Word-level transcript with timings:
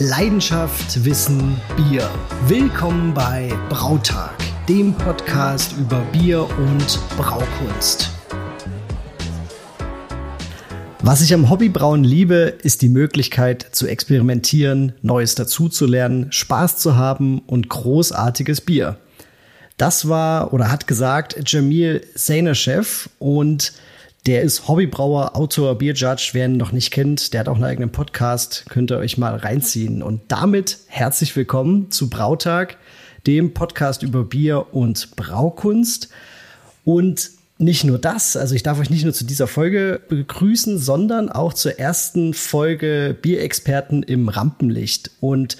Leidenschaft, 0.00 1.04
Wissen, 1.04 1.60
Bier. 1.76 2.08
Willkommen 2.46 3.12
bei 3.12 3.52
Brautag, 3.68 4.36
dem 4.68 4.94
Podcast 4.94 5.74
über 5.76 5.98
Bier 6.12 6.42
und 6.42 7.00
Braukunst. 7.16 8.08
Was 11.00 11.20
ich 11.20 11.34
am 11.34 11.50
Hobbybrauen 11.50 12.04
liebe, 12.04 12.54
ist 12.62 12.82
die 12.82 12.88
Möglichkeit 12.88 13.66
zu 13.72 13.88
experimentieren, 13.88 14.92
Neues 15.02 15.34
dazuzulernen, 15.34 16.30
Spaß 16.30 16.76
zu 16.76 16.94
haben 16.94 17.40
und 17.40 17.68
großartiges 17.68 18.60
Bier. 18.60 18.98
Das 19.78 20.08
war 20.08 20.52
oder 20.52 20.70
hat 20.70 20.86
gesagt 20.86 21.42
Jamil 21.44 22.06
Seinerchef 22.14 23.10
und 23.18 23.72
der 24.26 24.42
ist 24.42 24.68
Hobbybrauer, 24.68 25.36
Autor, 25.36 25.76
Bierjudge. 25.78 26.30
Wer 26.32 26.46
ihn 26.46 26.56
noch 26.56 26.72
nicht 26.72 26.90
kennt, 26.90 27.32
der 27.32 27.40
hat 27.40 27.48
auch 27.48 27.54
einen 27.54 27.64
eigenen 27.64 27.90
Podcast. 27.90 28.66
Könnt 28.68 28.90
ihr 28.90 28.98
euch 28.98 29.18
mal 29.18 29.36
reinziehen. 29.36 30.02
Und 30.02 30.22
damit 30.28 30.78
herzlich 30.86 31.34
willkommen 31.36 31.90
zu 31.90 32.10
Brautag, 32.10 32.76
dem 33.26 33.54
Podcast 33.54 34.02
über 34.02 34.24
Bier 34.24 34.66
und 34.72 35.16
Braukunst. 35.16 36.08
Und 36.84 37.30
nicht 37.58 37.84
nur 37.84 37.98
das, 37.98 38.36
also 38.36 38.54
ich 38.54 38.62
darf 38.62 38.78
euch 38.78 38.90
nicht 38.90 39.04
nur 39.04 39.12
zu 39.12 39.24
dieser 39.24 39.46
Folge 39.46 40.00
begrüßen, 40.08 40.78
sondern 40.78 41.28
auch 41.28 41.52
zur 41.52 41.78
ersten 41.78 42.34
Folge 42.34 43.16
Bierexperten 43.20 44.02
im 44.04 44.28
Rampenlicht. 44.28 45.10
Und 45.20 45.56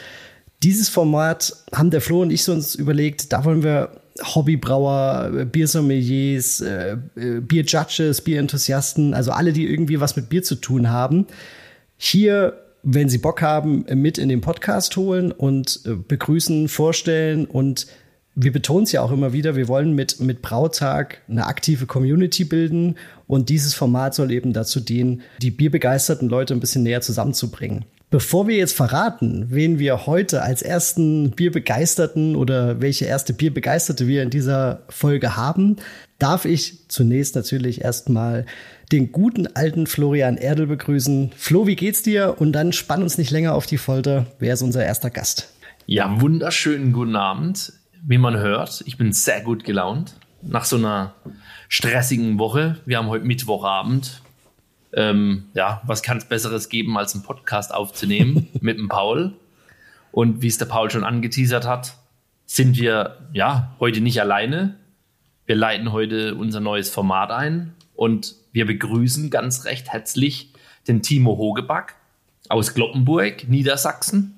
dieses 0.63 0.89
Format 0.89 1.55
haben 1.73 1.91
der 1.91 2.01
Flo 2.01 2.23
und 2.23 2.31
ich 2.31 2.49
uns 2.49 2.75
überlegt, 2.75 3.33
da 3.33 3.45
wollen 3.45 3.63
wir 3.63 4.01
Hobbybrauer, 4.23 5.47
Biersommeliers, 5.47 6.61
äh, 6.61 6.97
äh, 7.17 7.41
Bierjudges, 7.41 8.21
Bierenthusiasten, 8.23 9.15
also 9.15 9.33
alle, 9.33 9.53
die 9.53 9.67
irgendwie 9.67 10.01
was 10.01 10.17
mit 10.17 10.29
Bier 10.29 10.43
zu 10.43 10.57
tun 10.57 10.91
haben, 10.91 11.27
hier, 11.97 12.59
wenn 12.83 13.09
sie 13.09 13.19
Bock 13.19 13.43
haben, 13.43 13.85
mit 13.95 14.19
in 14.19 14.29
den 14.29 14.41
Podcast 14.41 14.97
holen 14.97 15.33
und 15.33 15.81
äh, 15.85 15.95
begrüßen, 15.95 16.69
vorstellen 16.69 17.45
und 17.47 17.87
wir 18.41 18.53
betonen 18.53 18.85
es 18.85 18.93
ja 18.93 19.03
auch 19.03 19.11
immer 19.11 19.33
wieder, 19.33 19.57
wir 19.57 19.67
wollen 19.67 19.95
mit, 19.95 20.21
mit 20.21 20.43
Brautag 20.43 21.23
eine 21.29 21.47
aktive 21.47 21.87
Community 21.87 22.45
bilden 22.45 22.95
und 23.27 23.49
dieses 23.49 23.75
Format 23.75 24.15
soll 24.15 24.31
eben 24.31 24.53
dazu 24.53 24.79
dienen, 24.79 25.23
die 25.43 25.51
bierbegeisterten 25.51 26.29
Leute 26.29 26.55
ein 26.55 26.61
bisschen 26.61 26.85
näher 26.85 27.01
zusammenzubringen. 27.01 27.85
Bevor 28.11 28.49
wir 28.49 28.57
jetzt 28.57 28.75
verraten, 28.75 29.49
wen 29.51 29.79
wir 29.79 30.07
heute 30.07 30.41
als 30.41 30.63
ersten 30.63 31.33
Bierbegeisterten 31.33 32.37
oder 32.37 32.81
welche 32.81 33.05
erste 33.05 33.35
Bierbegeisterte 33.35 34.07
wir 34.07 34.23
in 34.23 34.31
dieser 34.31 34.81
Folge 34.89 35.37
haben, 35.37 35.77
darf 36.19 36.47
ich 36.47 36.89
zunächst 36.89 37.35
natürlich 37.35 37.83
erstmal 37.83 38.47
den 38.93 39.13
guten 39.13 39.47
alten 39.47 39.87
Florian 39.87 40.39
Erdel 40.39 40.67
begrüßen. 40.67 41.33
Flo, 41.37 41.67
wie 41.67 41.77
geht's 41.77 42.03
dir? 42.03 42.37
Und 42.39 42.53
dann 42.53 42.73
spann 42.73 43.03
uns 43.03 43.19
nicht 43.19 43.31
länger 43.31 43.53
auf 43.53 43.67
die 43.67 43.77
Folter. 43.77 44.25
Wer 44.39 44.55
ist 44.55 44.63
unser 44.63 44.83
erster 44.87 45.11
Gast? 45.11 45.53
Ja, 45.85 46.19
wunderschönen 46.19 46.95
guten 46.95 47.17
Abend. 47.17 47.75
Wie 48.07 48.17
man 48.17 48.39
hört, 48.39 48.83
ich 48.87 48.97
bin 48.97 49.13
sehr 49.13 49.43
gut 49.43 49.65
gelaunt. 49.65 50.15
Nach 50.41 50.65
so 50.65 50.77
einer 50.77 51.15
stressigen 51.69 52.39
Woche. 52.39 52.79
Wir 52.87 52.97
haben 52.97 53.09
heute 53.09 53.27
Mittwochabend. 53.27 54.23
Ähm, 54.93 55.45
ja, 55.55 55.83
was 55.85 56.03
kann 56.03 56.19
es 56.19 56.25
Besseres 56.25 56.69
geben, 56.69 56.97
als 56.97 57.15
einen 57.15 57.25
Podcast 57.25 57.75
aufzunehmen 57.75 58.49
mit 58.61 58.79
dem 58.79 58.89
Paul? 58.89 59.35
Und 60.13 60.43
wie 60.43 60.47
es 60.47 60.59
der 60.59 60.67
Paul 60.67 60.91
schon 60.91 61.05
angeteasert 61.05 61.67
hat, 61.67 61.95
sind 62.47 62.79
wir 62.79 63.19
ja 63.33 63.75
heute 63.79 64.01
nicht 64.01 64.21
alleine. 64.21 64.77
Wir 65.47 65.57
leiten 65.57 65.93
heute 65.93 66.35
unser 66.35 66.61
neues 66.61 66.91
Format 66.91 67.31
ein 67.31 67.75
und 67.95 68.35
wir 68.53 68.67
begrüßen 68.67 69.31
ganz 69.31 69.65
recht 69.65 69.93
herzlich 69.93 70.53
den 70.89 71.03
Timo 71.03 71.37
Hogeback 71.37 71.95
aus 72.49 72.75
Gloppenburg, 72.75 73.49
Niedersachsen. 73.49 74.35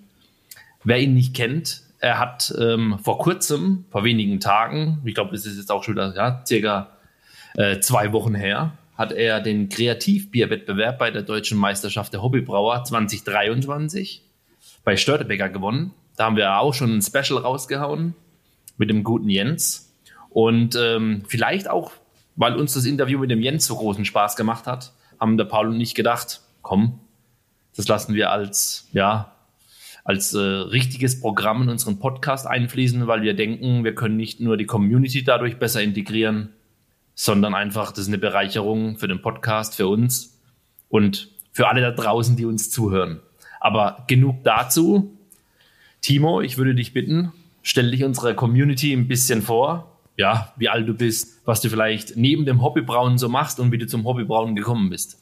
Wer 0.82 0.98
ihn 0.98 1.14
nicht 1.14 1.34
kennt, 1.34 1.82
er 2.00 2.18
hat 2.18 2.52
ähm, 2.58 2.98
vor 3.02 3.18
kurzem, 3.18 3.84
vor 3.90 4.04
wenigen 4.04 4.40
Tagen, 4.40 5.00
ich 5.04 5.14
glaube, 5.14 5.34
es 5.34 5.46
ist 5.46 5.58
jetzt 5.58 5.70
auch 5.70 5.84
schon 5.84 5.94
wieder 5.94 6.14
ja, 6.16 6.42
circa 6.46 6.88
äh, 7.54 7.78
zwei 7.80 8.12
Wochen 8.12 8.34
her, 8.34 8.72
hat 9.00 9.12
er 9.12 9.40
den 9.40 9.70
Kreativbierwettbewerb 9.70 10.98
bei 10.98 11.10
der 11.10 11.22
Deutschen 11.22 11.56
Meisterschaft 11.56 12.12
der 12.12 12.22
Hobbybrauer 12.22 12.84
2023 12.84 14.22
bei 14.84 14.98
Störtebecker 14.98 15.48
gewonnen. 15.48 15.94
Da 16.18 16.24
haben 16.24 16.36
wir 16.36 16.58
auch 16.58 16.74
schon 16.74 16.98
ein 16.98 17.00
Special 17.00 17.38
rausgehauen 17.40 18.14
mit 18.76 18.90
dem 18.90 19.02
guten 19.02 19.30
Jens. 19.30 19.90
Und 20.28 20.76
ähm, 20.78 21.22
vielleicht 21.26 21.70
auch, 21.70 21.92
weil 22.36 22.56
uns 22.56 22.74
das 22.74 22.84
Interview 22.84 23.18
mit 23.18 23.30
dem 23.30 23.40
Jens 23.40 23.64
so 23.64 23.74
großen 23.74 24.04
Spaß 24.04 24.36
gemacht 24.36 24.66
hat, 24.66 24.92
haben 25.18 25.38
der 25.38 25.46
Paul 25.46 25.68
und 25.68 25.80
ich 25.80 25.94
gedacht, 25.94 26.42
komm, 26.60 27.00
das 27.74 27.88
lassen 27.88 28.12
wir 28.12 28.30
als, 28.30 28.86
ja, 28.92 29.32
als 30.04 30.34
äh, 30.34 30.40
richtiges 30.40 31.22
Programm 31.22 31.62
in 31.62 31.70
unseren 31.70 32.00
Podcast 32.00 32.46
einfließen, 32.46 33.06
weil 33.06 33.22
wir 33.22 33.32
denken, 33.32 33.82
wir 33.82 33.94
können 33.94 34.18
nicht 34.18 34.40
nur 34.40 34.58
die 34.58 34.66
Community 34.66 35.24
dadurch 35.24 35.56
besser 35.56 35.80
integrieren, 35.82 36.50
sondern 37.22 37.54
einfach, 37.54 37.90
das 37.90 37.98
ist 37.98 38.08
eine 38.08 38.16
Bereicherung 38.16 38.96
für 38.96 39.06
den 39.06 39.20
Podcast, 39.20 39.74
für 39.74 39.86
uns 39.86 40.40
und 40.88 41.28
für 41.52 41.68
alle 41.68 41.82
da 41.82 41.90
draußen, 41.90 42.34
die 42.34 42.46
uns 42.46 42.70
zuhören. 42.70 43.20
Aber 43.60 44.04
genug 44.08 44.42
dazu. 44.42 45.18
Timo, 46.00 46.40
ich 46.40 46.56
würde 46.56 46.74
dich 46.74 46.94
bitten, 46.94 47.30
stell 47.60 47.90
dich 47.90 48.04
unserer 48.04 48.32
Community 48.32 48.94
ein 48.94 49.06
bisschen 49.06 49.42
vor. 49.42 49.98
Ja, 50.16 50.54
wie 50.56 50.70
alt 50.70 50.88
du 50.88 50.94
bist, 50.94 51.42
was 51.44 51.60
du 51.60 51.68
vielleicht 51.68 52.16
neben 52.16 52.46
dem 52.46 52.62
Hobbybrauen 52.62 53.18
so 53.18 53.28
machst 53.28 53.60
und 53.60 53.70
wie 53.70 53.76
du 53.76 53.86
zum 53.86 54.04
Hobbybrauen 54.04 54.56
gekommen 54.56 54.88
bist. 54.88 55.18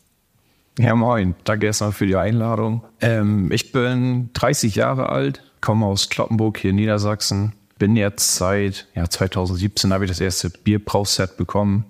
Ja, 0.79 0.95
moin. 0.95 1.35
Danke 1.43 1.67
erstmal 1.67 1.91
für 1.91 2.07
die 2.07 2.15
Einladung. 2.15 2.85
Ähm, 3.01 3.51
ich 3.51 3.73
bin 3.73 4.31
30 4.35 4.77
Jahre 4.77 5.09
alt, 5.09 5.43
komme 5.61 5.87
aus 5.87 6.09
Kloppenburg 6.09 6.59
hier 6.59 6.71
in 6.71 6.77
Niedersachsen, 6.77 7.55
bin 7.79 7.97
jetzt 7.97 8.37
seit 8.37 8.87
ja, 8.95 9.09
2017 9.09 9.93
habe 9.93 10.05
ich 10.05 10.11
das 10.11 10.21
erste 10.21 10.51
Bierbrauset 10.51 11.37
bekommen 11.37 11.85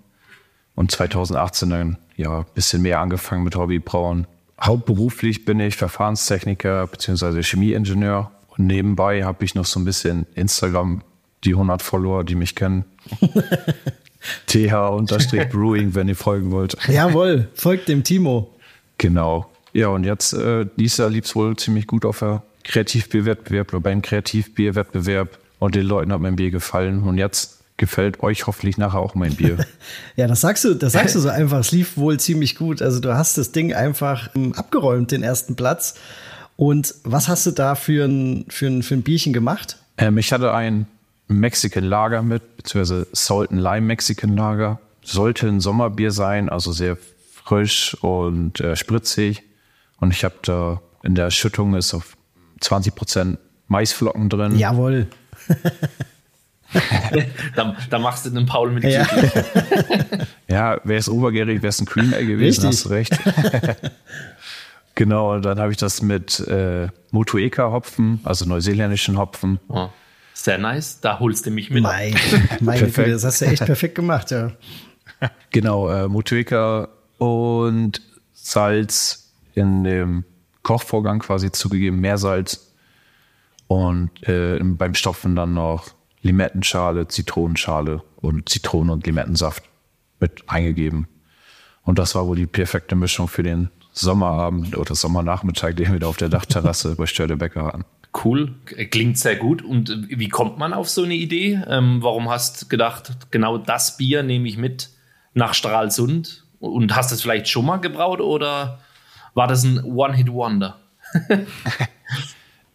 und 0.75 0.91
2018 0.91 1.71
dann 1.71 1.99
ja 2.17 2.41
ein 2.41 2.47
bisschen 2.55 2.83
mehr 2.83 3.01
angefangen 3.01 3.45
mit 3.45 3.57
Hobbybrauen. 3.57 4.27
Hauptberuflich 4.61 5.45
bin 5.45 5.61
ich 5.61 5.77
Verfahrenstechniker 5.77 6.87
bzw. 6.87 7.43
Chemieingenieur 7.43 8.31
und 8.57 8.67
nebenbei 8.67 9.25
habe 9.25 9.45
ich 9.45 9.55
noch 9.55 9.65
so 9.65 9.81
ein 9.81 9.85
bisschen 9.85 10.27
Instagram, 10.35 11.03
die 11.45 11.53
100 11.53 11.81
Follower, 11.83 12.25
die 12.25 12.35
mich 12.35 12.55
kennen. 12.55 12.85
TH-Brewing, 14.47 15.95
wenn 15.95 16.09
ihr 16.09 16.17
folgen 16.17 16.51
wollt. 16.51 16.77
Jawohl, 16.89 17.49
folgt 17.55 17.89
dem 17.89 18.03
Timo. 18.03 18.55
Genau. 18.99 19.51
Ja, 19.73 19.89
und 19.89 20.05
jetzt, 20.05 20.33
äh, 20.33 20.67
lief 20.77 20.99
es 20.99 21.37
wohl 21.37 21.57
ziemlich 21.57 21.87
gut 21.87 22.05
auf 22.05 22.19
der 22.19 22.43
Kreativbierwettbewerb 22.65 23.73
oder 23.73 23.81
beim 23.81 24.03
Kreativbierwettbewerb. 24.03 25.39
Und 25.59 25.75
den 25.75 25.87
Leuten 25.87 26.13
hat 26.13 26.21
mein 26.21 26.37
Bier 26.37 26.51
gefallen. 26.51 27.03
Und 27.03 27.19
jetzt 27.19 27.59
gefällt 27.77 28.23
euch 28.23 28.47
hoffentlich 28.47 28.77
nachher 28.77 28.99
auch 28.99 29.15
mein 29.15 29.35
Bier. 29.35 29.59
ja, 30.17 30.27
das 30.27 30.41
sagst 30.41 30.65
du, 30.65 30.75
das 30.75 30.93
sagst 30.93 31.15
du 31.15 31.21
so 31.21 31.29
einfach. 31.29 31.59
Es 31.61 31.73
lief 31.73 31.97
wohl 31.97 32.21
ziemlich 32.21 32.57
gut. 32.57 32.83
Also 32.83 33.01
du 33.01 33.15
hast 33.15 33.39
das 33.39 33.53
Ding 33.53 33.73
einfach 33.73 34.31
ähm, 34.35 34.53
abgeräumt, 34.55 35.11
den 35.11 35.23
ersten 35.23 35.57
Platz. 35.57 35.95
Und 36.57 36.95
was 37.05 37.29
hast 37.29 37.47
du 37.47 37.53
da 37.53 37.75
für 37.77 38.05
ein, 38.05 38.45
für 38.49 38.67
ein, 38.67 38.83
für 38.83 38.95
ein 38.95 39.03
Bierchen 39.03 39.33
gemacht? 39.33 39.79
Ähm, 39.97 40.19
ich 40.19 40.33
hatte 40.33 40.53
ein 40.53 40.87
Mexican 41.29 41.85
Lager 41.85 42.23
mit, 42.23 42.57
beziehungsweise 42.57 43.07
Salt 43.13 43.51
and 43.53 43.61
Lime 43.61 43.83
Mexican 43.83 44.37
Lager. 44.37 44.81
Sollte 45.03 45.47
ein 45.47 45.61
Sommerbier 45.61 46.11
sein, 46.11 46.49
also 46.49 46.73
sehr 46.73 46.99
frisch 47.33 47.97
und 48.03 48.61
äh, 48.61 48.77
spritzig. 48.77 49.43
Und 50.01 50.13
ich 50.13 50.25
habe 50.25 50.35
da 50.43 50.81
in 51.03 51.15
der 51.15 51.31
Schüttung 51.31 51.75
ist 51.75 51.95
auf 51.95 52.17
20 52.61 52.95
Prozent 52.95 53.39
Maisflocken 53.69 54.29
drin. 54.29 54.59
Jawohl. 54.59 55.07
da, 57.57 57.77
da, 57.89 57.99
machst 57.99 58.27
du 58.27 58.31
den 58.31 58.47
Paul 58.47 58.71
mit 58.71 58.85
ja. 58.85 59.07
ja, 60.49 60.81
wäre 60.85 60.99
es 60.99 61.09
obergärig, 61.09 61.63
wäre 61.63 61.71
es 61.71 61.81
ein 61.81 61.87
Cream 61.87 62.13
Ale 62.13 62.27
gewesen, 62.27 62.67
Richtig. 62.67 62.67
hast 62.67 62.85
du 62.85 62.89
recht. 62.91 63.19
genau, 64.95 65.35
und 65.35 65.45
dann 65.45 65.59
habe 65.59 65.73
ich 65.73 65.79
das 65.79 66.03
mit 66.03 66.41
äh, 66.41 66.89
Motueka-Hopfen, 67.11 68.21
also 68.25 68.45
neuseeländischen 68.45 69.17
Hopfen. 69.17 69.59
Oh, 69.69 69.89
sehr 70.35 70.59
nice, 70.59 71.01
da 71.01 71.19
holst 71.19 71.47
du 71.47 71.51
mich 71.51 71.71
mit. 71.71 71.83
Mein, 71.83 72.15
meine 72.61 72.87
Güte, 72.87 73.11
das 73.11 73.25
hast 73.25 73.41
du 73.41 73.47
echt 73.47 73.65
perfekt 73.65 73.95
gemacht, 73.95 74.31
ja. 74.31 74.53
Genau, 75.51 75.89
äh, 75.89 76.07
Motueka 76.07 76.89
und 77.17 78.03
Salz 78.35 79.33
in 79.55 79.85
dem 79.85 80.25
Kochvorgang 80.63 81.21
quasi 81.21 81.51
zugegeben, 81.51 82.01
Meersalz 82.01 82.68
und 83.69 84.11
äh, 84.27 84.59
beim 84.61 84.95
Stopfen 84.95 85.37
dann 85.37 85.55
noch 85.55 85.91
Limettenschale, 86.23 87.07
Zitronenschale 87.07 88.03
und 88.17 88.49
Zitronen- 88.49 88.91
und 88.91 89.07
Limettensaft 89.07 89.63
mit 90.19 90.43
eingegeben. 90.49 91.07
Und 91.83 91.99
das 91.99 92.15
war 92.15 92.27
wohl 92.27 92.37
die 92.37 92.47
perfekte 92.47 92.97
Mischung 92.97 93.29
für 93.29 93.43
den 93.43 93.71
Sommerabend 93.93 94.77
oder 94.77 94.95
Sommernachmittag, 94.95 95.75
den 95.75 95.93
wir 95.93 96.01
da 96.01 96.07
auf 96.07 96.17
der 96.17 96.29
Dachterrasse 96.29 96.97
bei 96.97 97.07
Stördebecker 97.07 97.67
hatten. 97.67 97.85
Cool, 98.25 98.55
klingt 98.91 99.19
sehr 99.19 99.37
gut. 99.37 99.63
Und 99.63 100.09
wie 100.09 100.29
kommt 100.29 100.59
man 100.59 100.73
auf 100.73 100.89
so 100.89 101.05
eine 101.05 101.15
Idee? 101.15 101.61
Ähm, 101.67 102.03
warum 102.03 102.29
hast 102.31 102.63
du 102.63 102.69
gedacht, 102.69 103.31
genau 103.31 103.59
das 103.59 103.97
Bier 103.97 104.23
nehme 104.23 104.49
ich 104.49 104.57
mit 104.57 104.91
nach 105.35 105.55
Stralsund? 105.55 106.45
Und 106.59 106.97
hast 106.97 107.11
du 107.11 107.15
es 107.15 107.23
vielleicht 107.23 107.49
schon 107.49 107.67
mal 107.67 107.77
gebraut 107.77 108.21
oder 108.21 108.81
war 109.35 109.47
das 109.47 109.63
ein 109.63 109.85
One-Hit-Wonder? 109.85 110.79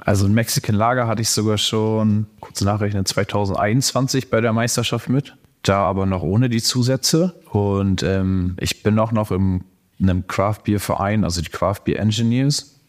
Also 0.06 0.26
ein 0.26 0.34
Mexican 0.34 0.76
Lager 0.76 1.08
hatte 1.08 1.22
ich 1.22 1.30
sogar 1.30 1.58
schon, 1.58 2.28
kurz 2.42 2.62
nachrechnen, 2.62 3.06
2021 3.06 4.30
bei 4.30 4.42
der 4.42 4.52
Meisterschaft 4.52 5.10
mit. 5.10 5.36
Da 5.62 5.84
aber 5.84 6.06
noch 6.06 6.24
ohne 6.24 6.50
die 6.50 6.62
Zusätze. 6.62 7.34
Und 7.52 8.04
ähm, 8.04 8.58
ich 8.60 8.84
bin 8.84 9.00
auch 9.00 9.14
noch 9.14 9.32
im, 9.32 9.64
in 10.00 10.10
einem 10.10 10.28
Craft 10.28 10.60
Beer 10.66 10.82
Verein, 10.82 11.24
also 11.24 11.42
die 11.42 11.50
Craft 11.50 11.86
Beer 11.86 12.00
Engineers. 12.00 12.80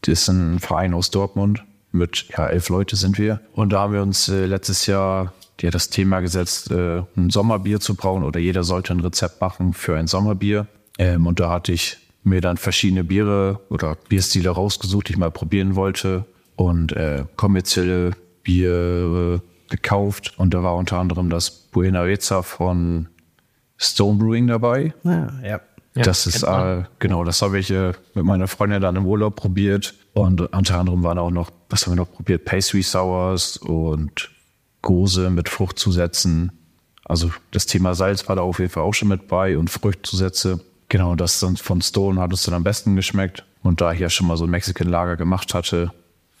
Das 0.00 0.22
ist 0.22 0.28
ein 0.28 0.58
Verein 0.58 0.94
aus 0.94 1.10
Dortmund. 1.10 1.62
Mit 1.92 2.26
ja, 2.36 2.46
elf 2.46 2.70
Leute 2.70 2.96
sind 2.96 3.18
wir. 3.18 3.40
Und 3.52 3.72
da 3.72 3.80
haben 3.80 3.92
wir 3.92 4.02
uns 4.02 4.28
äh, 4.28 4.46
letztes 4.46 4.86
Jahr 4.86 5.34
ja, 5.60 5.70
das 5.70 5.90
Thema 5.90 6.20
gesetzt, 6.20 6.70
äh, 6.70 7.02
ein 7.16 7.30
Sommerbier 7.30 7.78
zu 7.78 7.94
brauen 7.94 8.24
oder 8.24 8.40
jeder 8.40 8.64
sollte 8.64 8.94
ein 8.94 9.00
Rezept 9.00 9.40
machen 9.40 9.74
für 9.74 9.96
ein 9.96 10.06
Sommerbier. 10.06 10.66
Ähm, 10.98 11.26
und 11.26 11.40
da 11.40 11.50
hatte 11.50 11.72
ich 11.72 11.98
mir 12.24 12.40
dann 12.40 12.56
verschiedene 12.56 13.04
Biere 13.04 13.60
oder 13.68 13.96
Bierstile 14.08 14.48
rausgesucht, 14.48 15.08
die 15.08 15.12
ich 15.12 15.18
mal 15.18 15.30
probieren 15.30 15.76
wollte 15.76 16.24
und 16.56 16.92
äh, 16.92 17.24
kommerzielle 17.36 18.12
Bier 18.42 19.40
gekauft. 19.70 20.34
Und 20.36 20.54
da 20.54 20.62
war 20.62 20.76
unter 20.76 20.98
anderem 20.98 21.30
das 21.30 21.50
Buena 21.50 22.02
Reza 22.02 22.42
von 22.42 23.08
Stone 23.76 24.18
Brewing 24.18 24.46
dabei. 24.46 24.94
Ah, 25.04 25.30
ja. 25.42 25.60
Ja, 25.96 26.02
das 26.02 26.26
ist, 26.26 26.42
äh, 26.42 26.82
genau, 26.98 27.22
das 27.22 27.40
habe 27.40 27.56
ich 27.60 27.70
äh, 27.70 27.92
mit 28.14 28.24
meiner 28.24 28.48
Freundin 28.48 28.82
dann 28.82 28.96
im 28.96 29.06
Urlaub 29.06 29.36
probiert. 29.36 29.94
Und 30.12 30.40
unter 30.40 30.78
anderem 30.78 31.04
waren 31.04 31.18
auch 31.18 31.30
noch, 31.30 31.52
was 31.68 31.86
haben 31.86 31.92
wir 31.92 31.96
noch 31.96 32.10
probiert? 32.10 32.44
Pastry 32.44 32.82
Sours 32.82 33.58
und 33.58 34.30
Gose 34.82 35.30
mit 35.30 35.48
Fruchtzusätzen. 35.48 36.50
Also 37.04 37.30
das 37.52 37.66
Thema 37.66 37.94
Salz 37.94 38.28
war 38.28 38.34
da 38.34 38.42
auf 38.42 38.58
jeden 38.58 38.72
Fall 38.72 38.82
auch 38.82 38.92
schon 38.92 39.08
mit 39.08 39.28
bei 39.28 39.56
und 39.56 39.70
Fruchtzusätze. 39.70 40.60
Genau, 40.88 41.14
das 41.14 41.38
dann 41.38 41.56
von 41.56 41.80
Stone 41.80 42.20
hat 42.20 42.32
uns 42.32 42.42
dann 42.42 42.54
am 42.54 42.64
besten 42.64 42.96
geschmeckt. 42.96 43.44
Und 43.62 43.80
da 43.80 43.92
ich 43.92 44.00
ja 44.00 44.10
schon 44.10 44.26
mal 44.26 44.36
so 44.36 44.44
ein 44.44 44.50
Mexican 44.50 44.88
Lager 44.88 45.16
gemacht 45.16 45.54
hatte, 45.54 45.92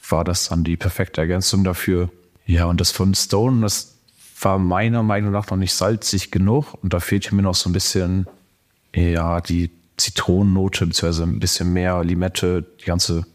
war 0.08 0.24
das 0.24 0.48
dann 0.48 0.64
die 0.64 0.76
perfekte 0.76 1.20
Ergänzung 1.20 1.64
dafür. 1.64 2.10
Ja, 2.46 2.66
und 2.66 2.80
das 2.80 2.90
von 2.90 3.14
Stone, 3.14 3.62
das 3.62 3.94
war 4.40 4.58
meiner 4.58 5.02
Meinung 5.02 5.32
nach 5.32 5.50
noch 5.50 5.56
nicht 5.56 5.74
salzig 5.74 6.30
genug. 6.30 6.74
Und 6.82 6.92
da 6.92 7.00
fehlte 7.00 7.34
mir 7.34 7.42
noch 7.42 7.54
so 7.54 7.70
ein 7.70 7.72
bisschen, 7.72 8.26
ja, 8.94 9.40
die 9.40 9.70
Zitronennote, 9.96 10.86
beziehungsweise 10.86 11.22
ein 11.24 11.40
bisschen 11.40 11.72
mehr 11.72 12.02
Limette, 12.04 12.64
die 12.80 12.84
ganze 12.84 13.26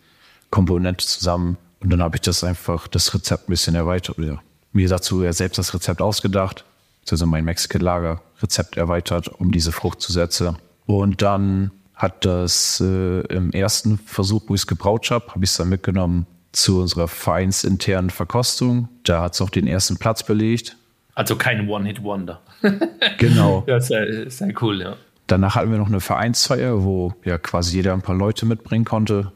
Komponente 0.51 1.05
zusammen. 1.05 1.57
Und 1.79 1.89
dann 1.89 2.01
habe 2.01 2.17
ich 2.17 2.21
das 2.21 2.43
einfach, 2.43 2.87
das 2.87 3.13
Rezept 3.13 3.47
ein 3.47 3.51
bisschen 3.51 3.75
erweitert. 3.75 4.17
Ja, 4.19 4.39
mir 4.73 4.89
dazu 4.89 5.23
ja 5.23 5.33
selbst 5.33 5.57
das 5.57 5.73
Rezept 5.73 6.01
ausgedacht, 6.01 6.65
also 7.09 7.25
mein 7.25 7.43
Mexican 7.43 7.81
Lager 7.81 8.21
Rezept 8.39 8.77
erweitert, 8.77 9.29
um 9.29 9.51
diese 9.51 9.71
Fruchtzusätze. 9.71 10.57
Und 10.85 11.23
dann 11.23 11.71
hat 11.95 12.23
das 12.23 12.79
äh, 12.81 13.21
im 13.21 13.51
ersten 13.51 13.97
Versuch, 13.97 14.43
wo 14.47 14.53
ich 14.53 14.61
es 14.61 14.67
gebraut 14.67 15.09
habe, 15.09 15.27
habe 15.29 15.43
ich 15.43 15.49
es 15.49 15.57
dann 15.57 15.69
mitgenommen 15.69 16.27
zu 16.51 16.81
unserer 16.81 17.07
vereinsinternen 17.07 18.09
Verkostung. 18.09 18.89
Da 19.03 19.21
hat 19.21 19.33
es 19.33 19.41
auch 19.41 19.49
den 19.49 19.67
ersten 19.67 19.97
Platz 19.97 20.23
belegt. 20.23 20.75
Also 21.15 21.35
kein 21.35 21.67
One-Hit-Wonder. 21.67 22.41
genau. 23.17 23.63
Ja, 23.67 23.79
sehr, 23.79 24.29
sehr 24.29 24.53
cool, 24.61 24.81
ja. 24.81 24.95
Danach 25.27 25.55
hatten 25.55 25.71
wir 25.71 25.77
noch 25.77 25.89
eine 25.89 25.99
Vereinsfeier, 25.99 26.83
wo 26.83 27.13
ja 27.23 27.37
quasi 27.37 27.75
jeder 27.75 27.93
ein 27.93 28.01
paar 28.01 28.15
Leute 28.15 28.45
mitbringen 28.45 28.85
konnte. 28.85 29.31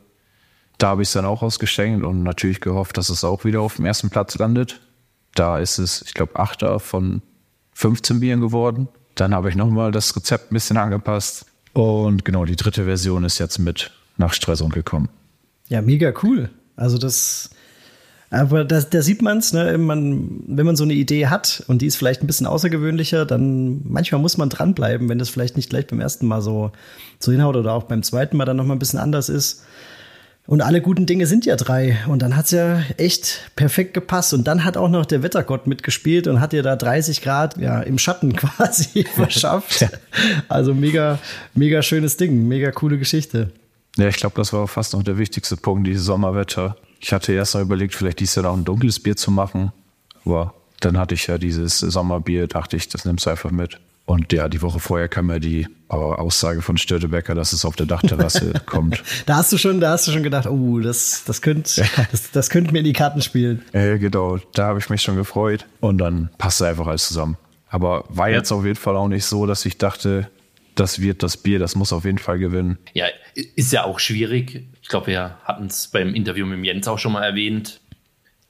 Da 0.78 0.88
habe 0.88 1.04
ich 1.04 1.10
es 1.10 1.14
dann 1.14 1.26
auch 1.26 1.44
ausgeschenkt 1.44 2.04
und 2.04 2.24
natürlich 2.24 2.62
gehofft, 2.62 2.98
dass 2.98 3.10
es 3.10 3.24
auch 3.24 3.46
wieder 3.46 3.62
auf 3.62 3.76
dem 3.76 3.86
ersten 3.86 4.10
Platz 4.10 4.38
landet. 4.38 4.82
Da 5.36 5.60
ist 5.60 5.78
es, 5.78 6.02
ich 6.02 6.14
glaube, 6.14 6.38
Achter 6.38 6.80
von 6.80 7.22
15 7.74 8.20
Bieren 8.20 8.42
geworden. 8.42 8.88
Dann 9.16 9.36
habe 9.36 9.50
ich 9.50 9.56
nochmal 9.56 9.92
das 9.92 10.16
Rezept 10.16 10.52
ein 10.52 10.56
bisschen 10.56 10.78
angepasst. 10.78 11.46
Und 11.74 12.26
genau, 12.26 12.46
die 12.46 12.56
dritte 12.56 12.86
Version 12.86 13.24
ist 13.24 13.40
jetzt 13.40 13.60
mit 13.60 13.92
nach 14.18 14.34
Stressund 14.34 14.74
gekommen. 14.74 15.10
Ja, 15.70 15.82
mega 15.82 16.14
cool. 16.24 16.50
Also 16.76 16.98
das, 16.98 17.50
aber 18.30 18.66
da, 18.66 18.82
da 18.82 19.02
sieht 19.02 19.22
man's, 19.22 19.54
ne, 19.54 19.78
man, 19.78 20.44
wenn 20.48 20.66
man 20.66 20.76
so 20.76 20.84
eine 20.84 20.94
Idee 20.94 21.28
hat 21.28 21.64
und 21.68 21.82
die 21.82 21.86
ist 21.86 21.96
vielleicht 21.96 22.24
ein 22.24 22.28
bisschen 22.28 22.48
außergewöhnlicher, 22.48 23.26
dann 23.26 23.82
manchmal 23.84 24.22
muss 24.22 24.38
man 24.38 24.50
dranbleiben, 24.50 25.08
wenn 25.08 25.20
das 25.20 25.30
vielleicht 25.30 25.56
nicht 25.56 25.70
gleich 25.70 25.88
beim 25.88 26.02
ersten 26.02 26.26
Mal 26.26 26.42
so, 26.42 26.72
so 27.20 27.32
hinhaut 27.32 27.56
oder 27.56 27.74
auch 27.74 27.84
beim 27.84 28.02
zweiten 28.02 28.38
Mal 28.38 28.46
dann 28.46 28.58
nochmal 28.58 28.76
ein 28.76 28.80
bisschen 28.80 29.00
anders 29.00 29.30
ist. 29.30 29.64
Und 30.46 30.62
alle 30.62 30.82
guten 30.82 31.06
Dinge 31.06 31.26
sind 31.26 31.46
ja 31.46 31.56
drei. 31.56 32.00
Und 32.08 32.22
dann 32.22 32.36
hat's 32.36 32.52
ja 32.52 32.82
echt 32.98 33.52
perfekt 33.56 33.94
gepasst. 33.94 34.34
Und 34.34 34.46
dann 34.46 34.66
hat 34.66 34.76
auch 34.76 34.90
noch 34.90 35.06
der 35.06 35.24
Wettergott 35.24 35.68
mitgespielt 35.68 36.28
und 36.28 36.42
hat 36.42 36.52
dir 36.52 36.64
da 36.64 36.76
30 36.76 37.22
Grad 37.22 37.58
ja, 37.58 37.82
im 37.82 37.98
Schatten 37.98 38.36
quasi 38.36 39.06
verschafft. 39.16 39.88
Also 40.50 40.74
mega, 40.74 41.20
mega 41.54 41.82
schönes 41.82 42.18
Ding, 42.18 42.48
mega 42.48 42.72
coole 42.72 42.98
Geschichte. 42.98 43.52
Ja, 43.98 44.08
ich 44.08 44.16
glaube, 44.16 44.36
das 44.36 44.54
war 44.54 44.68
fast 44.68 44.94
noch 44.94 45.04
der 45.04 45.18
wichtigste 45.18 45.58
Punkt, 45.58 45.88
dieses 45.88 46.06
Sommerwetter. 46.06 46.78
Ich 47.00 47.14
hatte 47.14 47.34
erst 47.34 47.54
mal 47.54 47.62
überlegt, 47.62 47.94
vielleicht 47.94 48.20
dieses 48.20 48.36
Jahr 48.36 48.50
auch 48.50 48.58
ein 48.58 48.66
dunkles 48.66 49.00
Bier 49.00 49.16
zu 49.16 49.30
machen. 49.30 49.72
Aber 50.26 50.54
dann 50.80 50.98
hatte 50.98 51.14
ich 51.14 51.28
ja 51.28 51.38
dieses 51.38 51.80
Sommerbier, 51.80 52.48
dachte 52.48 52.76
ich, 52.76 52.88
das 52.90 53.06
nimmst 53.06 53.26
du 53.26 53.30
einfach 53.30 53.52
mit. 53.52 53.80
Und 54.06 54.34
ja, 54.34 54.50
die 54.50 54.62
Woche 54.62 54.80
vorher 54.80 55.08
kam 55.08 55.30
ja 55.30 55.40
die 55.40 55.68
Aussage 55.88 56.62
von 56.62 56.78
Störtebecker, 56.78 57.36
dass 57.36 57.54
es 57.54 57.64
auf 57.64 57.76
der 57.76 57.86
Dachterrasse 57.86 58.54
kommt. 58.66 59.02
Da 59.26 59.38
hast 59.38 59.54
du 59.54 59.58
schon, 59.58 59.80
da 59.80 59.92
hast 59.92 60.08
du 60.08 60.12
schon 60.12 60.24
gedacht, 60.24 60.46
oh, 60.48 60.80
das, 60.80 61.24
das 61.26 61.42
könnte, 61.42 61.86
das, 62.12 62.32
das 62.32 62.50
könnte 62.50 62.74
mir 62.74 62.80
in 62.80 62.86
die 62.86 62.94
Karten 62.94 63.22
spielen. 63.22 63.64
Äh, 63.72 64.00
genau, 64.00 64.40
da 64.54 64.68
habe 64.68 64.80
ich 64.80 64.90
mich 64.90 65.02
schon 65.02 65.16
gefreut. 65.16 65.66
Und 65.80 66.00
dann 66.00 66.30
passte 66.38 66.68
einfach 66.68 66.88
alles 66.88 67.08
zusammen. 67.08 67.38
Aber 67.70 68.04
war 68.10 68.30
jetzt 68.30 68.52
auf 68.52 68.66
jeden 68.66 68.76
Fall 68.76 68.98
auch 68.98 69.08
nicht 69.08 69.26
so, 69.26 69.46
dass 69.46 69.66
ich 69.66 69.78
dachte, 69.78 70.30
das 70.76 71.02
wird 71.02 71.24
das 71.24 71.38
Bier, 71.38 71.60
das 71.60 71.76
muss 71.76 71.94
auf 71.94 72.06
jeden 72.06 72.18
Fall 72.18 72.40
gewinnen. 72.40 72.78
Ja, 72.94 73.08
ist 73.34 73.72
ja 73.72 73.84
auch 73.84 74.00
schwierig. 74.00 74.68
Ich 74.82 74.88
glaube, 74.90 75.08
wir 75.08 75.38
hatten 75.44 75.68
es 75.68 75.88
beim 75.88 76.14
Interview 76.14 76.46
mit 76.46 76.64
Jens 76.66 76.88
auch 76.88 77.00
schon 77.00 77.14
mal 77.14 77.24
erwähnt. 77.24 77.80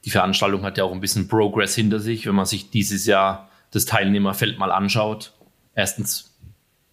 Die 0.05 0.09
Veranstaltung 0.09 0.63
hat 0.63 0.77
ja 0.77 0.83
auch 0.83 0.91
ein 0.91 0.99
bisschen 0.99 1.27
Progress 1.27 1.75
hinter 1.75 1.99
sich, 1.99 2.25
wenn 2.25 2.35
man 2.35 2.45
sich 2.45 2.69
dieses 2.69 3.05
Jahr 3.05 3.49
das 3.71 3.85
Teilnehmerfeld 3.85 4.59
mal 4.59 4.71
anschaut 4.71 5.33
erstens 5.75 6.35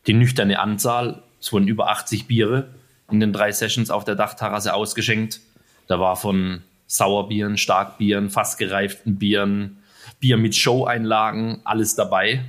die 0.06 0.12
nüchterne 0.12 0.58
Anzahl. 0.58 1.22
Es 1.40 1.52
wurden 1.52 1.68
über 1.68 1.90
80 1.90 2.26
Biere 2.26 2.74
in 3.10 3.20
den 3.20 3.32
drei 3.32 3.52
Sessions 3.52 3.90
auf 3.90 4.04
der 4.04 4.14
Dachterrasse 4.14 4.74
ausgeschenkt. 4.74 5.40
Da 5.86 5.98
war 5.98 6.16
von 6.16 6.62
Sauerbieren, 6.86 7.56
Starkbieren, 7.56 8.30
fast 8.30 8.58
gereiften 8.58 9.18
Bieren, 9.18 9.78
Bier 10.18 10.36
mit 10.36 10.54
Show-Einlagen, 10.54 11.60
alles 11.64 11.94
dabei. 11.94 12.44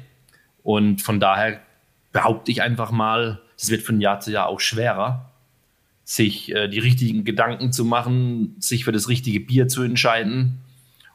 Und 0.63 1.01
von 1.01 1.19
daher 1.19 1.59
behaupte 2.11 2.51
ich 2.51 2.61
einfach 2.61 2.91
mal, 2.91 3.41
es 3.57 3.69
wird 3.69 3.83
von 3.83 4.01
Jahr 4.01 4.19
zu 4.19 4.31
Jahr 4.31 4.47
auch 4.47 4.59
schwerer, 4.59 5.31
sich 6.03 6.53
äh, 6.53 6.67
die 6.67 6.79
richtigen 6.79 7.23
Gedanken 7.23 7.71
zu 7.71 7.85
machen, 7.85 8.55
sich 8.59 8.85
für 8.85 8.91
das 8.91 9.07
richtige 9.07 9.39
Bier 9.39 9.67
zu 9.67 9.83
entscheiden, 9.83 10.59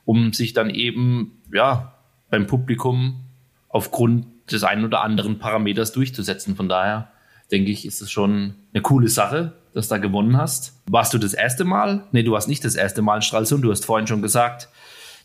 um 0.04 0.32
sich 0.32 0.52
dann 0.52 0.70
eben 0.70 1.42
ja 1.52 1.94
beim 2.30 2.46
Publikum 2.46 3.24
aufgrund 3.68 4.26
des 4.50 4.64
einen 4.64 4.84
oder 4.84 5.02
anderen 5.02 5.38
Parameters 5.38 5.92
durchzusetzen. 5.92 6.56
Von 6.56 6.68
daher 6.68 7.08
denke 7.50 7.70
ich, 7.70 7.84
ist 7.84 8.00
es 8.00 8.10
schon 8.10 8.54
eine 8.72 8.82
coole 8.82 9.08
Sache, 9.08 9.52
dass 9.74 9.88
du 9.88 9.96
da 9.96 9.98
gewonnen 9.98 10.36
hast. 10.36 10.80
Warst 10.88 11.12
du 11.12 11.18
das 11.18 11.34
erste 11.34 11.64
Mal? 11.64 12.04
Nee, 12.12 12.22
du 12.22 12.32
warst 12.32 12.48
nicht 12.48 12.64
das 12.64 12.76
erste 12.76 13.02
Mal 13.02 13.16
in 13.16 13.22
Stralsund. 13.22 13.64
Du 13.64 13.70
hast 13.70 13.84
vorhin 13.84 14.06
schon 14.06 14.22
gesagt, 14.22 14.68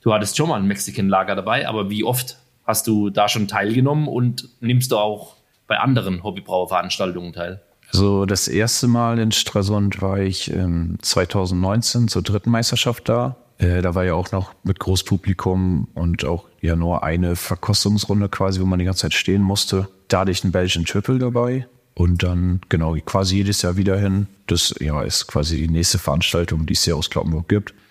du 0.01 0.13
hattest 0.13 0.35
schon 0.35 0.49
mal 0.49 0.59
ein 0.59 0.67
Mexican-Lager 0.67 1.35
dabei, 1.35 1.67
aber 1.67 1.89
wie 1.89 2.03
oft 2.03 2.37
hast 2.65 2.87
du 2.87 3.09
da 3.09 3.29
schon 3.29 3.47
teilgenommen 3.47 4.07
und 4.07 4.49
nimmst 4.59 4.91
du 4.91 4.97
auch 4.97 5.35
bei 5.71 5.79
anderen 5.79 6.21
Hobbybrauerveranstaltungen 6.21 7.31
teil? 7.31 7.61
Also 7.93 8.25
das 8.25 8.49
erste 8.49 8.89
Mal 8.89 9.19
in 9.19 9.31
Stralsund 9.31 10.01
war 10.01 10.19
ich 10.19 10.51
ähm, 10.51 10.97
2019 11.01 12.09
zur 12.09 12.23
dritten 12.23 12.49
Meisterschaft 12.49 13.07
da. 13.07 13.37
Äh, 13.57 13.81
da 13.81 13.95
war 13.95 14.03
ja 14.03 14.15
auch 14.15 14.33
noch 14.33 14.53
mit 14.65 14.79
Großpublikum 14.79 15.87
und 15.93 16.25
auch 16.25 16.49
ja 16.59 16.75
nur 16.75 17.03
eine 17.03 17.37
Verkostungsrunde 17.37 18.27
quasi, 18.27 18.59
wo 18.59 18.65
man 18.65 18.79
die 18.79 18.85
ganze 18.85 19.03
Zeit 19.03 19.13
stehen 19.13 19.41
musste. 19.41 19.87
Da 20.09 20.19
hatte 20.19 20.31
ich 20.31 20.43
einen 20.43 20.51
Belgian 20.51 20.83
Triple 20.83 21.19
dabei. 21.19 21.67
Und 21.93 22.21
dann, 22.21 22.59
genau, 22.67 22.97
quasi 23.05 23.37
jedes 23.37 23.61
Jahr 23.61 23.77
wieder 23.77 23.97
hin. 23.97 24.27
Das 24.47 24.75
ja, 24.81 25.01
ist 25.03 25.27
quasi 25.27 25.55
die 25.55 25.69
nächste 25.69 25.99
Veranstaltung, 25.99 26.65
die 26.65 26.73
es 26.73 26.83
hier 26.83 26.97
aus 26.97 27.09
Kloppenburg 27.09 27.47
gibt. 27.47 27.73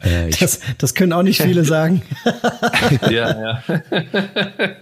Äh, 0.00 0.30
das, 0.30 0.60
das 0.78 0.94
können 0.94 1.12
auch 1.12 1.24
nicht 1.24 1.42
viele 1.42 1.64
sagen. 1.64 2.00
ja, 3.10 3.60
ja. 3.60 3.62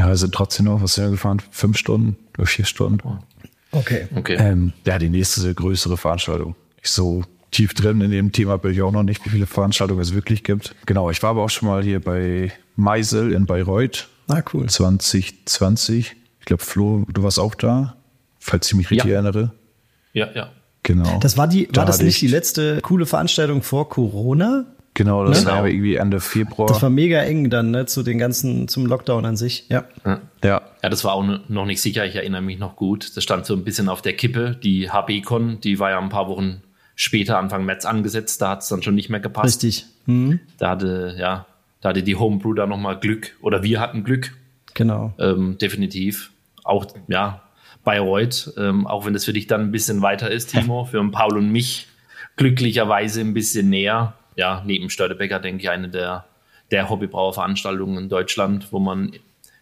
ja, 0.00 0.08
wir 0.08 0.16
sind 0.16 0.34
trotzdem 0.34 0.64
noch, 0.64 0.80
was 0.80 0.94
sind 0.94 1.04
wir 1.04 1.10
gefahren? 1.10 1.42
Fünf 1.50 1.76
Stunden 1.76 2.16
oder 2.38 2.46
vier 2.46 2.64
Stunden. 2.64 3.18
Okay. 3.70 4.08
okay. 4.16 4.36
Ähm, 4.38 4.72
ja, 4.86 4.98
die 4.98 5.10
nächste 5.10 5.54
größere 5.54 5.98
Veranstaltung. 5.98 6.56
Ich 6.82 6.88
so 6.88 7.22
tief 7.50 7.74
drin 7.74 8.00
in 8.00 8.10
dem 8.10 8.32
Thema 8.32 8.56
bin 8.56 8.72
ich 8.72 8.80
auch 8.80 8.92
noch 8.92 9.02
nicht, 9.02 9.22
wie 9.26 9.28
viele 9.28 9.46
Veranstaltungen 9.46 10.00
es 10.00 10.14
wirklich 10.14 10.42
gibt. 10.42 10.74
Genau, 10.86 11.10
ich 11.10 11.22
war 11.22 11.30
aber 11.30 11.42
auch 11.42 11.50
schon 11.50 11.68
mal 11.68 11.82
hier 11.82 12.00
bei 12.00 12.50
Meisel 12.76 13.32
in 13.32 13.44
Bayreuth. 13.44 14.08
Ah, 14.28 14.42
cool. 14.54 14.70
2020. 14.70 16.16
Ich 16.38 16.46
glaube, 16.46 16.64
Flo, 16.64 17.04
du 17.12 17.22
warst 17.22 17.38
auch 17.38 17.54
da, 17.54 17.96
falls 18.38 18.68
ich 18.68 18.74
mich 18.74 18.90
richtig 18.90 19.10
ja. 19.10 19.16
erinnere. 19.16 19.52
Ja, 20.14 20.30
ja. 20.34 20.50
Genau. 20.82 21.18
Das 21.18 21.36
war 21.36 21.46
die, 21.46 21.66
war 21.66 21.72
da 21.72 21.84
das 21.84 22.00
nicht 22.00 22.22
die 22.22 22.26
letzte 22.26 22.80
coole 22.80 23.04
Veranstaltung 23.04 23.62
vor 23.62 23.90
Corona? 23.90 24.64
Genau, 24.94 25.24
das 25.24 25.44
ne? 25.44 25.50
war 25.52 25.68
irgendwie 25.68 25.96
Ende 25.96 26.20
Februar. 26.20 26.68
Das 26.68 26.82
war 26.82 26.90
mega 26.90 27.20
eng 27.20 27.48
dann, 27.48 27.70
ne, 27.70 27.86
zu 27.86 28.02
den 28.02 28.18
ganzen, 28.18 28.68
zum 28.68 28.86
Lockdown 28.86 29.24
an 29.24 29.36
sich, 29.36 29.66
ja. 29.68 29.84
Ja. 30.04 30.20
Ja, 30.42 30.62
ja 30.82 30.88
das 30.88 31.04
war 31.04 31.14
auch 31.14 31.24
noch 31.48 31.64
nicht 31.64 31.80
sicher, 31.80 32.04
ich 32.04 32.16
erinnere 32.16 32.42
mich 32.42 32.58
noch 32.58 32.76
gut. 32.76 33.16
Das 33.16 33.22
stand 33.22 33.46
so 33.46 33.54
ein 33.54 33.64
bisschen 33.64 33.88
auf 33.88 34.02
der 34.02 34.14
Kippe. 34.14 34.58
Die 34.62 34.90
HBCon, 34.90 35.60
die 35.60 35.78
war 35.78 35.90
ja 35.90 35.98
ein 36.00 36.08
paar 36.08 36.28
Wochen 36.28 36.62
später 36.96 37.38
Anfang 37.38 37.64
März 37.64 37.86
angesetzt, 37.86 38.42
da 38.42 38.50
hat 38.50 38.62
es 38.62 38.68
dann 38.68 38.82
schon 38.82 38.94
nicht 38.94 39.08
mehr 39.08 39.20
gepasst. 39.20 39.62
Richtig. 39.62 39.86
Mhm. 40.06 40.40
Da 40.58 40.70
hatte, 40.70 41.16
ja, 41.18 41.46
da 41.80 41.90
hatte 41.90 42.02
die 42.02 42.16
Homebrew 42.16 42.52
da 42.52 42.66
nochmal 42.66 42.98
Glück 42.98 43.36
oder 43.40 43.62
wir 43.62 43.80
hatten 43.80 44.04
Glück. 44.04 44.32
Genau. 44.74 45.14
Ähm, 45.18 45.56
definitiv. 45.58 46.30
Auch, 46.62 46.86
ja, 47.08 47.42
Bayreuth, 47.84 48.52
ähm, 48.58 48.86
auch 48.86 49.06
wenn 49.06 49.14
das 49.14 49.24
für 49.24 49.32
dich 49.32 49.46
dann 49.46 49.62
ein 49.62 49.72
bisschen 49.72 50.02
weiter 50.02 50.30
ist, 50.30 50.50
Timo, 50.50 50.84
für 50.90 51.02
Paul 51.10 51.38
und 51.38 51.50
mich 51.50 51.88
glücklicherweise 52.36 53.20
ein 53.20 53.34
bisschen 53.34 53.70
näher. 53.70 54.14
Ja, 54.40 54.62
neben 54.64 54.88
Störtebecker 54.88 55.38
denke 55.38 55.62
ich 55.64 55.68
eine 55.68 55.90
der, 55.90 56.24
der 56.70 56.88
Hobbybrauerveranstaltungen 56.88 58.04
in 58.04 58.08
Deutschland, 58.08 58.68
wo 58.70 58.78
man 58.78 59.12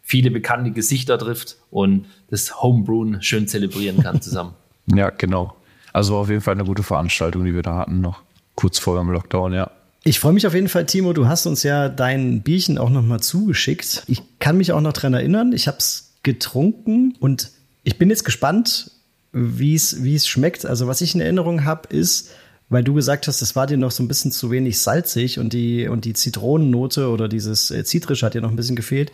viele 0.02 0.30
bekannte 0.30 0.70
Gesichter 0.70 1.18
trifft 1.18 1.56
und 1.72 2.06
das 2.30 2.62
Homebrewen 2.62 3.20
schön 3.20 3.48
zelebrieren 3.48 4.00
kann 4.00 4.22
zusammen. 4.22 4.54
ja, 4.86 5.10
genau. 5.10 5.56
Also 5.92 6.16
auf 6.16 6.30
jeden 6.30 6.42
Fall 6.42 6.54
eine 6.54 6.62
gute 6.62 6.84
Veranstaltung, 6.84 7.44
die 7.44 7.56
wir 7.56 7.62
da 7.62 7.74
hatten, 7.74 8.00
noch 8.00 8.22
kurz 8.54 8.78
vor 8.78 8.96
dem 8.96 9.10
Lockdown, 9.10 9.52
ja. 9.52 9.68
Ich 10.04 10.20
freue 10.20 10.32
mich 10.32 10.46
auf 10.46 10.54
jeden 10.54 10.68
Fall, 10.68 10.86
Timo. 10.86 11.12
Du 11.12 11.26
hast 11.26 11.46
uns 11.46 11.64
ja 11.64 11.88
dein 11.88 12.42
Bierchen 12.42 12.78
auch 12.78 12.88
noch 12.88 13.02
mal 13.02 13.18
zugeschickt. 13.18 14.04
Ich 14.06 14.22
kann 14.38 14.58
mich 14.58 14.70
auch 14.70 14.80
noch 14.80 14.92
dran 14.92 15.12
erinnern. 15.12 15.52
Ich 15.52 15.66
habe 15.66 15.78
es 15.78 16.12
getrunken 16.22 17.16
und 17.18 17.50
ich 17.82 17.98
bin 17.98 18.10
jetzt 18.10 18.22
gespannt, 18.22 18.92
wie 19.32 19.74
es 19.74 20.28
schmeckt. 20.28 20.64
Also 20.64 20.86
was 20.86 21.00
ich 21.00 21.16
in 21.16 21.20
Erinnerung 21.20 21.64
habe, 21.64 21.88
ist, 21.88 22.30
weil 22.68 22.84
du 22.84 22.94
gesagt 22.94 23.28
hast, 23.28 23.42
es 23.42 23.56
war 23.56 23.66
dir 23.66 23.76
noch 23.76 23.90
so 23.90 24.02
ein 24.02 24.08
bisschen 24.08 24.32
zu 24.32 24.50
wenig 24.50 24.80
salzig 24.80 25.38
und 25.38 25.52
die, 25.52 25.88
und 25.88 26.04
die 26.04 26.12
Zitronennote 26.12 27.08
oder 27.08 27.28
dieses 27.28 27.70
äh, 27.70 27.84
Zitrische 27.84 28.26
hat 28.26 28.34
dir 28.34 28.40
noch 28.40 28.50
ein 28.50 28.56
bisschen 28.56 28.76
gefehlt. 28.76 29.12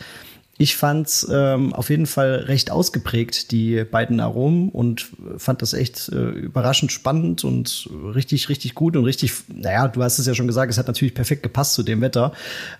Ich 0.56 0.76
fand 0.76 1.08
es 1.08 1.26
ähm, 1.32 1.72
auf 1.72 1.90
jeden 1.90 2.06
Fall 2.06 2.44
recht 2.46 2.70
ausgeprägt, 2.70 3.50
die 3.50 3.82
beiden 3.84 4.20
Aromen, 4.20 4.68
und 4.68 5.08
fand 5.36 5.62
das 5.62 5.72
echt 5.72 6.08
äh, 6.10 6.30
überraschend 6.30 6.92
spannend 6.92 7.42
und 7.42 7.90
richtig, 8.14 8.48
richtig 8.48 8.76
gut 8.76 8.96
und 8.96 9.04
richtig, 9.04 9.32
naja, 9.48 9.88
du 9.88 10.00
hast 10.02 10.20
es 10.20 10.26
ja 10.26 10.34
schon 10.34 10.46
gesagt, 10.46 10.70
es 10.70 10.78
hat 10.78 10.86
natürlich 10.86 11.14
perfekt 11.14 11.42
gepasst 11.42 11.74
zu 11.74 11.82
dem 11.82 12.00
Wetter. 12.00 12.32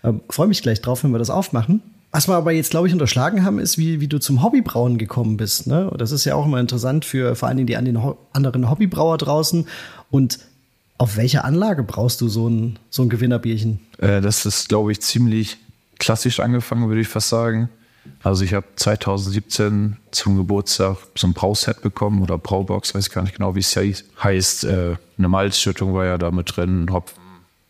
Ähm, 0.05 0.21
Freue 0.31 0.47
mich 0.47 0.63
gleich 0.63 0.83
drauf, 0.83 1.03
wenn 1.03 1.11
wir 1.11 1.19
das 1.19 1.31
aufmachen. 1.31 1.83
Was 2.13 2.29
wir 2.29 2.37
aber 2.37 2.53
jetzt, 2.53 2.71
glaube 2.71 2.87
ich, 2.87 2.93
unterschlagen 2.93 3.45
haben, 3.45 3.59
ist, 3.59 3.77
wie, 3.77 4.01
wie 4.01 4.07
du 4.07 4.21
zum 4.21 4.45
Hobbybrauen 4.45 4.97
gekommen 4.99 5.37
bist. 5.37 5.67
Ne? 5.67 5.91
Das 5.99 6.13
ist 6.13 6.25
ja 6.25 6.37
auch 6.37 6.47
immer 6.47 6.61
interessant 6.61 7.05
für 7.05 7.35
vor 7.35 7.49
allen 7.49 7.57
Dingen 7.57 7.67
die 7.67 7.77
anderen 7.77 8.71
Hobbybrauer 8.71 9.19
draußen. 9.19 9.67
Und 10.13 10.39
auf 10.99 11.17
welcher 11.17 11.45
Anlage 11.45 11.83
brauchst 11.83 12.21
du 12.21 12.29
so 12.29 12.49
ein, 12.49 12.79
so 12.91 13.03
ein 13.03 13.09
Gewinnerbierchen? 13.09 13.81
Äh, 13.99 14.21
das 14.21 14.47
ist, 14.47 14.69
glaube 14.69 14.93
ich, 14.93 15.01
ziemlich 15.01 15.59
klassisch 15.99 16.41
angefangen, 16.41 16.89
würde 16.89 17.01
ich 17.01 17.09
fast 17.09 17.29
sagen. 17.29 17.69
Also 18.23 18.45
ich 18.45 18.55
habe 18.55 18.67
2017 18.77 19.97
zum 20.11 20.37
Geburtstag 20.37 20.99
so 21.15 21.27
ein 21.27 21.33
Brauset 21.33 21.81
bekommen 21.83 22.23
oder 22.23 22.39
Braubox, 22.39 22.95
weiß 22.95 23.07
ich 23.07 23.13
gar 23.13 23.23
nicht 23.23 23.37
genau, 23.37 23.55
wie 23.55 23.61
es 23.61 23.77
heißt. 23.77 24.65
Äh, 24.65 24.97
eine 25.19 25.29
Malzschüttung 25.29 25.95
war 25.95 26.05
ja 26.05 26.19
da 26.19 26.31
mit 26.31 26.57
drin, 26.57 26.89
Hopfen, 26.91 27.23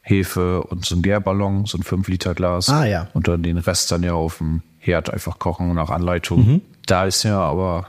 Hefe 0.02 0.62
und 0.62 0.84
so 0.84 0.96
ein 0.96 1.02
Gärballon, 1.02 1.66
so 1.66 1.78
ein 1.78 1.82
5-Liter-Glas. 1.82 2.68
Ah 2.68 2.84
ja. 2.84 3.08
Und 3.14 3.28
dann 3.28 3.42
den 3.42 3.58
Rest 3.58 3.90
dann 3.90 4.02
ja 4.02 4.14
auf 4.14 4.38
dem 4.38 4.62
Herd 4.78 5.10
einfach 5.10 5.38
kochen 5.38 5.74
nach 5.74 5.90
Anleitung. 5.90 6.46
Mhm. 6.46 6.60
Da 6.86 7.06
ist 7.06 7.22
ja 7.22 7.38
aber 7.38 7.88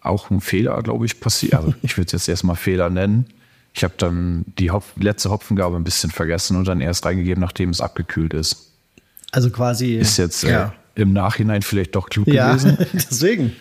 auch 0.00 0.30
ein 0.30 0.40
Fehler, 0.40 0.82
glaube 0.82 1.06
ich, 1.06 1.20
passiert. 1.20 1.54
Also 1.54 1.74
ich 1.82 1.96
würde 1.96 2.06
es 2.06 2.12
jetzt 2.12 2.28
erstmal 2.28 2.56
Fehler 2.56 2.88
nennen. 2.88 3.26
Ich 3.72 3.84
habe 3.84 3.94
dann 3.96 4.44
die 4.58 4.70
Hopf 4.70 4.92
letzte 4.96 5.30
Hopfengabe 5.30 5.76
ein 5.76 5.84
bisschen 5.84 6.10
vergessen 6.10 6.56
und 6.56 6.66
dann 6.66 6.80
erst 6.80 7.04
reingegeben, 7.04 7.40
nachdem 7.40 7.70
es 7.70 7.80
abgekühlt 7.80 8.34
ist. 8.34 8.72
Also 9.32 9.50
quasi. 9.50 9.94
Ist 9.94 10.16
jetzt 10.16 10.44
äh, 10.44 10.50
ja. 10.50 10.74
äh, 10.96 11.02
im 11.02 11.12
Nachhinein 11.12 11.62
vielleicht 11.62 11.94
doch 11.94 12.08
klug 12.08 12.26
ja, 12.26 12.48
gewesen. 12.48 12.78
deswegen. 12.92 13.52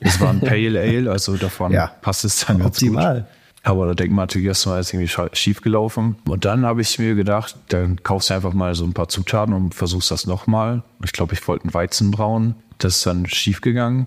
es 0.00 0.20
war 0.20 0.30
ein 0.30 0.40
Pale 0.40 0.80
Ale, 0.80 1.10
also 1.10 1.36
davon 1.36 1.72
ja. 1.72 1.88
passt 2.00 2.24
es 2.24 2.46
dann 2.46 2.58
ganz 2.58 2.76
Optimal. 2.76 3.20
gut. 3.20 3.24
Aber 3.62 3.86
da 3.86 3.94
denkt 3.94 4.14
man 4.14 4.22
natürlich 4.22 4.46
erstmal, 4.46 4.80
ist 4.80 4.94
irgendwie 4.94 5.12
schief 5.32 5.60
gelaufen. 5.60 6.14
Und 6.24 6.44
dann 6.44 6.64
habe 6.64 6.82
ich 6.82 7.00
mir 7.00 7.16
gedacht, 7.16 7.56
dann 7.68 8.00
kaufst 8.00 8.30
du 8.30 8.34
einfach 8.34 8.52
mal 8.52 8.76
so 8.76 8.84
ein 8.84 8.92
paar 8.92 9.08
Zutaten 9.08 9.52
und 9.52 9.74
versuchst 9.74 10.12
das 10.12 10.24
nochmal. 10.24 10.84
Ich 11.04 11.10
glaube, 11.10 11.34
ich 11.34 11.46
wollte 11.48 11.64
einen 11.64 11.74
Weizen 11.74 12.12
brauen. 12.12 12.54
Das 12.78 12.98
ist 12.98 13.06
dann 13.06 13.26
schief 13.26 13.62
gegangen. 13.62 14.06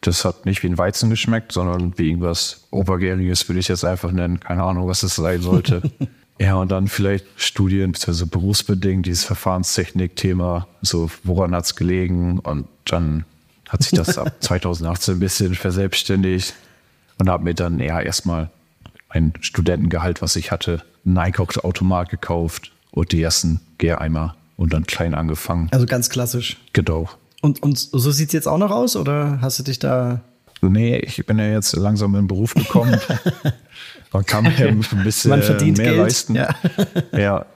Das 0.00 0.24
hat 0.24 0.46
nicht 0.46 0.62
wie 0.62 0.68
ein 0.68 0.78
Weizen 0.78 1.10
geschmeckt, 1.10 1.52
sondern 1.52 1.98
wie 1.98 2.08
irgendwas 2.08 2.66
Obergäriges, 2.70 3.48
würde 3.48 3.60
ich 3.60 3.68
jetzt 3.68 3.84
einfach 3.84 4.12
nennen. 4.12 4.40
Keine 4.40 4.62
Ahnung, 4.62 4.86
was 4.88 5.00
das 5.00 5.16
sein 5.16 5.40
sollte. 5.40 5.82
Ja, 6.38 6.56
und 6.56 6.70
dann 6.70 6.88
vielleicht 6.88 7.24
Studien, 7.36 7.94
also 8.06 8.26
berufsbedingt, 8.26 9.06
dieses 9.06 9.24
Verfahrenstechnik-Thema, 9.24 10.68
so 10.82 11.10
woran 11.24 11.54
hat 11.54 11.64
es 11.64 11.76
gelegen? 11.76 12.38
Und 12.40 12.68
dann 12.84 13.24
hat 13.68 13.82
sich 13.82 13.92
das 13.92 14.18
ab 14.18 14.34
2018 14.40 15.14
ein 15.14 15.20
bisschen 15.20 15.54
verselbstständigt 15.54 16.54
und 17.18 17.30
habe 17.30 17.44
mir 17.44 17.54
dann 17.54 17.80
eher 17.80 18.02
erstmal 18.02 18.50
ein 19.08 19.32
Studentengehalt, 19.40 20.20
was 20.20 20.36
ich 20.36 20.50
hatte, 20.50 20.82
einen 21.06 21.16
Einkaufsautomat 21.16 22.10
gekauft 22.10 22.72
und 22.90 23.12
die 23.12 23.22
ersten 23.22 23.60
Gäreimer 23.78 24.36
und 24.56 24.72
dann 24.72 24.86
klein 24.86 25.14
angefangen. 25.14 25.68
Also 25.72 25.86
ganz 25.86 26.10
klassisch. 26.10 26.58
Genau. 26.72 27.08
Und, 27.46 27.62
und 27.62 27.78
so 27.78 28.10
sieht 28.10 28.30
es 28.30 28.32
jetzt 28.32 28.48
auch 28.48 28.58
noch 28.58 28.72
aus 28.72 28.96
oder 28.96 29.40
hast 29.40 29.60
du 29.60 29.62
dich 29.62 29.78
da 29.78 30.20
Nee, 30.62 30.96
ich 30.96 31.24
bin 31.24 31.38
ja 31.38 31.46
jetzt 31.46 31.76
langsam 31.76 32.14
in 32.16 32.22
den 32.22 32.26
Beruf 32.26 32.54
gekommen. 32.54 32.98
Man 34.12 34.26
kann 34.26 34.46
ja 34.58 34.66
ein 34.66 34.84
bisschen 35.04 35.30
Man 35.30 35.42
verdient 35.42 35.78
mehr 35.78 35.92
Geld. 35.92 35.98
leisten. 35.98 36.34
Ja. 36.34 36.48
ja. 37.12 37.46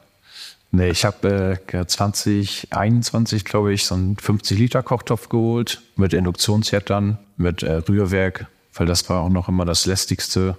Nee, 0.70 0.90
ich 0.90 1.04
habe 1.04 1.58
äh, 1.72 1.86
2021, 1.86 3.44
glaube 3.44 3.72
ich, 3.72 3.84
so 3.84 3.96
einen 3.96 4.16
50-Liter-Kochtopf 4.16 5.28
geholt 5.28 5.80
mit 5.96 6.12
Induktionsherd 6.12 6.88
dann, 6.88 7.18
mit 7.36 7.64
äh, 7.64 7.72
Rührwerk, 7.72 8.46
weil 8.74 8.86
das 8.86 9.08
war 9.08 9.22
auch 9.22 9.28
noch 9.28 9.48
immer 9.48 9.64
das 9.64 9.86
lästigste, 9.86 10.56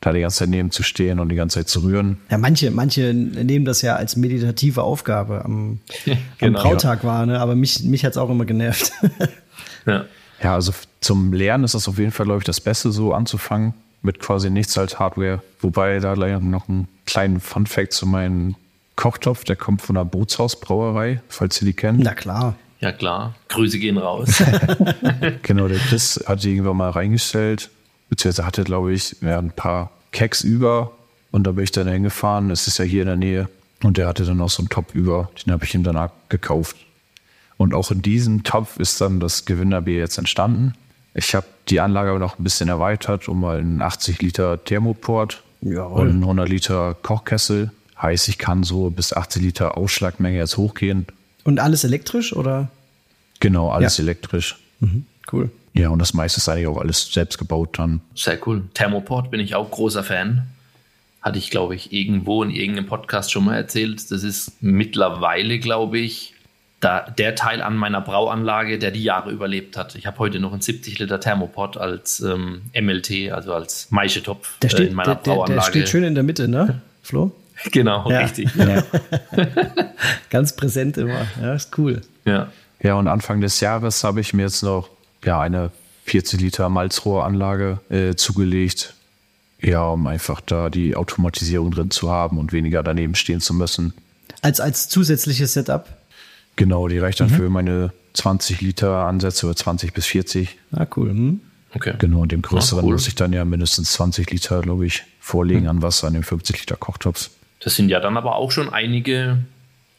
da 0.00 0.12
die 0.12 0.20
ganze 0.20 0.38
Zeit 0.38 0.48
neben 0.48 0.70
zu 0.70 0.82
stehen 0.82 1.18
und 1.20 1.28
die 1.28 1.36
ganze 1.36 1.58
Zeit 1.58 1.68
zu 1.68 1.80
rühren. 1.80 2.18
Ja, 2.30 2.38
manche, 2.38 2.70
manche 2.70 3.12
nehmen 3.12 3.64
das 3.64 3.82
ja 3.82 3.96
als 3.96 4.16
meditative 4.16 4.82
Aufgabe 4.82 5.44
am, 5.44 5.80
genau, 6.04 6.18
am 6.40 6.52
Brautag 6.52 7.02
ja. 7.02 7.08
war, 7.08 7.26
ne? 7.26 7.40
aber 7.40 7.54
mich, 7.54 7.84
mich 7.84 8.04
hat 8.04 8.12
es 8.12 8.16
auch 8.16 8.30
immer 8.30 8.46
genervt. 8.46 8.92
ja. 9.86 10.04
ja, 10.42 10.54
also 10.54 10.72
zum 11.00 11.32
Lernen 11.32 11.64
ist 11.64 11.74
das 11.74 11.86
auf 11.86 11.98
jeden 11.98 12.12
Fall, 12.12 12.26
glaube 12.26 12.38
ich, 12.38 12.44
das 12.44 12.60
Beste, 12.60 12.92
so 12.92 13.12
anzufangen 13.12 13.74
mit 14.02 14.18
quasi 14.18 14.50
nichts 14.50 14.78
als 14.78 14.98
Hardware. 14.98 15.42
Wobei 15.60 15.98
da 15.98 16.14
leider 16.14 16.40
noch 16.40 16.68
einen 16.68 16.88
kleinen 17.04 17.40
Fun-Fact 17.40 17.92
zu 17.92 18.06
meinem 18.06 18.56
Kochtopf, 18.96 19.44
der 19.44 19.56
kommt 19.56 19.82
von 19.82 19.94
der 19.94 20.04
Bootshausbrauerei, 20.04 21.20
falls 21.28 21.60
ihr 21.60 21.66
die 21.66 21.74
kennt. 21.74 22.00
Na 22.00 22.14
klar. 22.14 22.56
Ja, 22.80 22.92
klar. 22.92 23.34
Grüße 23.48 23.78
gehen 23.78 23.98
raus. 23.98 24.42
genau, 25.42 25.68
der 25.68 25.78
Chris 25.78 26.22
hat 26.26 26.42
die 26.42 26.52
irgendwann 26.52 26.78
mal 26.78 26.90
reingestellt, 26.90 27.70
beziehungsweise 28.10 28.46
hatte, 28.46 28.64
glaube 28.64 28.92
ich, 28.92 29.16
ja, 29.22 29.38
ein 29.38 29.52
paar 29.52 29.90
Keks 30.12 30.42
über 30.44 30.92
und 31.30 31.46
da 31.46 31.52
bin 31.52 31.64
ich 31.64 31.70
dann 31.70 31.88
hingefahren. 31.88 32.50
Es 32.50 32.66
ist 32.66 32.78
ja 32.78 32.84
hier 32.84 33.02
in 33.02 33.06
der 33.08 33.16
Nähe 33.16 33.48
und 33.82 33.96
der 33.96 34.06
hatte 34.06 34.24
dann 34.24 34.40
auch 34.40 34.50
so 34.50 34.60
einen 34.60 34.68
Topf 34.68 34.94
über, 34.94 35.30
den 35.44 35.52
habe 35.52 35.64
ich 35.64 35.74
ihm 35.74 35.84
danach 35.84 36.10
gekauft. 36.28 36.76
Und 37.56 37.74
auch 37.74 37.90
in 37.90 38.02
diesem 38.02 38.42
Topf 38.42 38.78
ist 38.78 39.00
dann 39.00 39.20
das 39.20 39.44
Gewinnerbier 39.44 39.98
jetzt 39.98 40.18
entstanden. 40.18 40.74
Ich 41.14 41.34
habe 41.34 41.46
die 41.68 41.80
Anlage 41.80 42.18
noch 42.18 42.38
ein 42.38 42.44
bisschen 42.44 42.68
erweitert 42.68 43.28
um 43.28 43.40
mal 43.40 43.58
einen 43.58 43.82
80 43.82 44.20
Liter 44.22 44.62
Thermoport 44.64 45.42
Jawohl. 45.60 46.02
und 46.02 46.08
einen 46.08 46.22
100 46.22 46.48
Liter 46.48 46.96
Kochkessel. 47.02 47.70
Heißt, 48.00 48.28
ich 48.28 48.38
kann 48.38 48.62
so 48.64 48.90
bis 48.90 49.12
80 49.12 49.42
Liter 49.42 49.76
Ausschlagmenge 49.76 50.38
jetzt 50.38 50.56
hochgehen. 50.56 51.06
Und 51.44 51.60
alles 51.60 51.84
elektrisch 51.84 52.34
oder? 52.34 52.70
Genau, 53.40 53.70
alles 53.70 53.98
ja. 53.98 54.04
elektrisch. 54.04 54.58
Mhm, 54.80 55.04
cool. 55.32 55.50
Ja, 55.80 55.88
und 55.88 55.98
das 55.98 56.12
meiste 56.12 56.38
ist 56.38 56.48
eigentlich 56.48 56.66
auch 56.66 56.76
alles 56.76 57.10
selbst 57.10 57.38
gebaut 57.38 57.78
dann. 57.78 58.02
Sehr 58.14 58.38
cool. 58.46 58.64
Thermoport 58.74 59.30
bin 59.30 59.40
ich 59.40 59.54
auch 59.54 59.70
großer 59.70 60.04
Fan. 60.04 60.42
Hatte 61.22 61.38
ich, 61.38 61.50
glaube 61.50 61.74
ich, 61.74 61.90
irgendwo 61.90 62.42
in 62.42 62.50
irgendeinem 62.50 62.86
Podcast 62.86 63.32
schon 63.32 63.46
mal 63.46 63.56
erzählt. 63.56 64.10
Das 64.10 64.22
ist 64.22 64.62
mittlerweile, 64.62 65.58
glaube 65.58 65.98
ich, 65.98 66.34
da, 66.80 67.08
der 67.16 67.34
Teil 67.34 67.62
an 67.62 67.78
meiner 67.78 68.02
Brauanlage, 68.02 68.78
der 68.78 68.90
die 68.90 69.02
Jahre 69.02 69.30
überlebt 69.30 69.78
hat. 69.78 69.94
Ich 69.94 70.06
habe 70.06 70.18
heute 70.18 70.38
noch 70.38 70.52
einen 70.52 70.60
70 70.60 70.98
Liter 70.98 71.18
Thermopot 71.18 71.78
als 71.78 72.20
ähm, 72.20 72.60
MLT, 72.78 73.32
also 73.32 73.54
als 73.54 73.90
Maischetopf 73.90 74.58
der 74.58 74.68
steht, 74.68 74.80
äh, 74.80 74.90
in 74.90 74.94
meiner 74.94 75.14
der, 75.14 75.32
Brauanlage. 75.32 75.54
Der 75.54 75.62
steht 75.62 75.88
schön 75.88 76.04
in 76.04 76.14
der 76.14 76.24
Mitte, 76.24 76.46
ne, 76.46 76.82
Flo? 77.02 77.32
Genau, 77.72 78.08
ja. 78.10 78.20
richtig. 78.20 78.48
Ja. 78.54 78.82
Ganz 80.30 80.56
präsent 80.56 80.96
immer. 80.96 81.26
Ja, 81.42 81.54
ist 81.54 81.76
cool. 81.78 82.00
Ja. 82.24 82.48
Ja, 82.82 82.94
und 82.94 83.08
Anfang 83.08 83.42
des 83.42 83.60
Jahres 83.60 84.02
habe 84.02 84.20
ich 84.20 84.32
mir 84.32 84.42
jetzt 84.42 84.62
noch 84.62 84.88
ja, 85.24 85.40
eine 85.40 85.70
40 86.04 86.40
Liter 86.40 86.68
Malzrohranlage 86.68 87.80
äh, 87.90 88.14
zugelegt. 88.14 88.94
Ja, 89.62 89.84
um 89.88 90.06
einfach 90.06 90.40
da 90.40 90.70
die 90.70 90.96
Automatisierung 90.96 91.70
drin 91.70 91.90
zu 91.90 92.10
haben 92.10 92.38
und 92.38 92.52
weniger 92.52 92.82
daneben 92.82 93.14
stehen 93.14 93.40
zu 93.40 93.52
müssen. 93.52 93.92
Als, 94.40 94.58
als 94.58 94.88
zusätzliches 94.88 95.52
Setup? 95.52 95.86
Genau, 96.56 96.88
die 96.88 96.98
reicht 96.98 97.20
dann 97.20 97.30
mhm. 97.30 97.34
für 97.34 97.50
meine 97.50 97.92
20 98.14 98.60
Liter 98.62 99.06
Ansätze 99.06 99.46
oder 99.46 99.56
20 99.56 99.92
bis 99.92 100.06
40. 100.06 100.56
Ah, 100.72 100.86
cool. 100.96 101.12
Mhm. 101.12 101.40
Okay. 101.74 101.94
Genau, 101.98 102.20
und 102.22 102.32
dem 102.32 102.42
größeren 102.42 102.80
ah, 102.80 102.86
cool. 102.86 102.94
muss 102.94 103.06
ich 103.06 103.14
dann 103.14 103.32
ja 103.32 103.44
mindestens 103.44 103.92
20 103.92 104.30
Liter, 104.30 104.60
glaube 104.62 104.86
ich, 104.86 105.04
vorlegen 105.20 105.62
mhm. 105.62 105.68
an 105.68 105.82
Wasser, 105.82 106.08
an 106.08 106.14
dem 106.14 106.22
50 106.22 106.58
Liter 106.60 106.76
Kochtopf. 106.76 107.30
Das 107.60 107.76
sind 107.76 107.90
ja 107.90 108.00
dann 108.00 108.16
aber 108.16 108.36
auch 108.36 108.50
schon 108.50 108.70
einige 108.70 109.38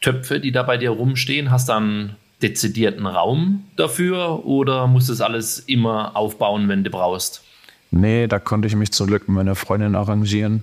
Töpfe, 0.00 0.40
die 0.40 0.52
da 0.52 0.64
bei 0.64 0.76
dir 0.76 0.90
rumstehen. 0.90 1.50
Hast 1.50 1.68
du 1.68 1.74
einen 1.74 2.16
dezidierten 2.42 3.06
Raum 3.06 3.64
dafür 3.76 4.44
oder 4.44 4.86
musst 4.86 5.08
du 5.08 5.12
das 5.12 5.20
alles 5.20 5.58
immer 5.60 6.16
aufbauen, 6.16 6.68
wenn 6.68 6.84
du 6.84 6.90
brauchst? 6.90 7.42
Nee, 7.90 8.26
da 8.26 8.38
konnte 8.38 8.68
ich 8.68 8.74
mich 8.76 8.90
zum 8.92 9.06
Glück 9.06 9.28
mit 9.28 9.36
meiner 9.36 9.54
Freundin 9.54 9.94
arrangieren. 9.94 10.62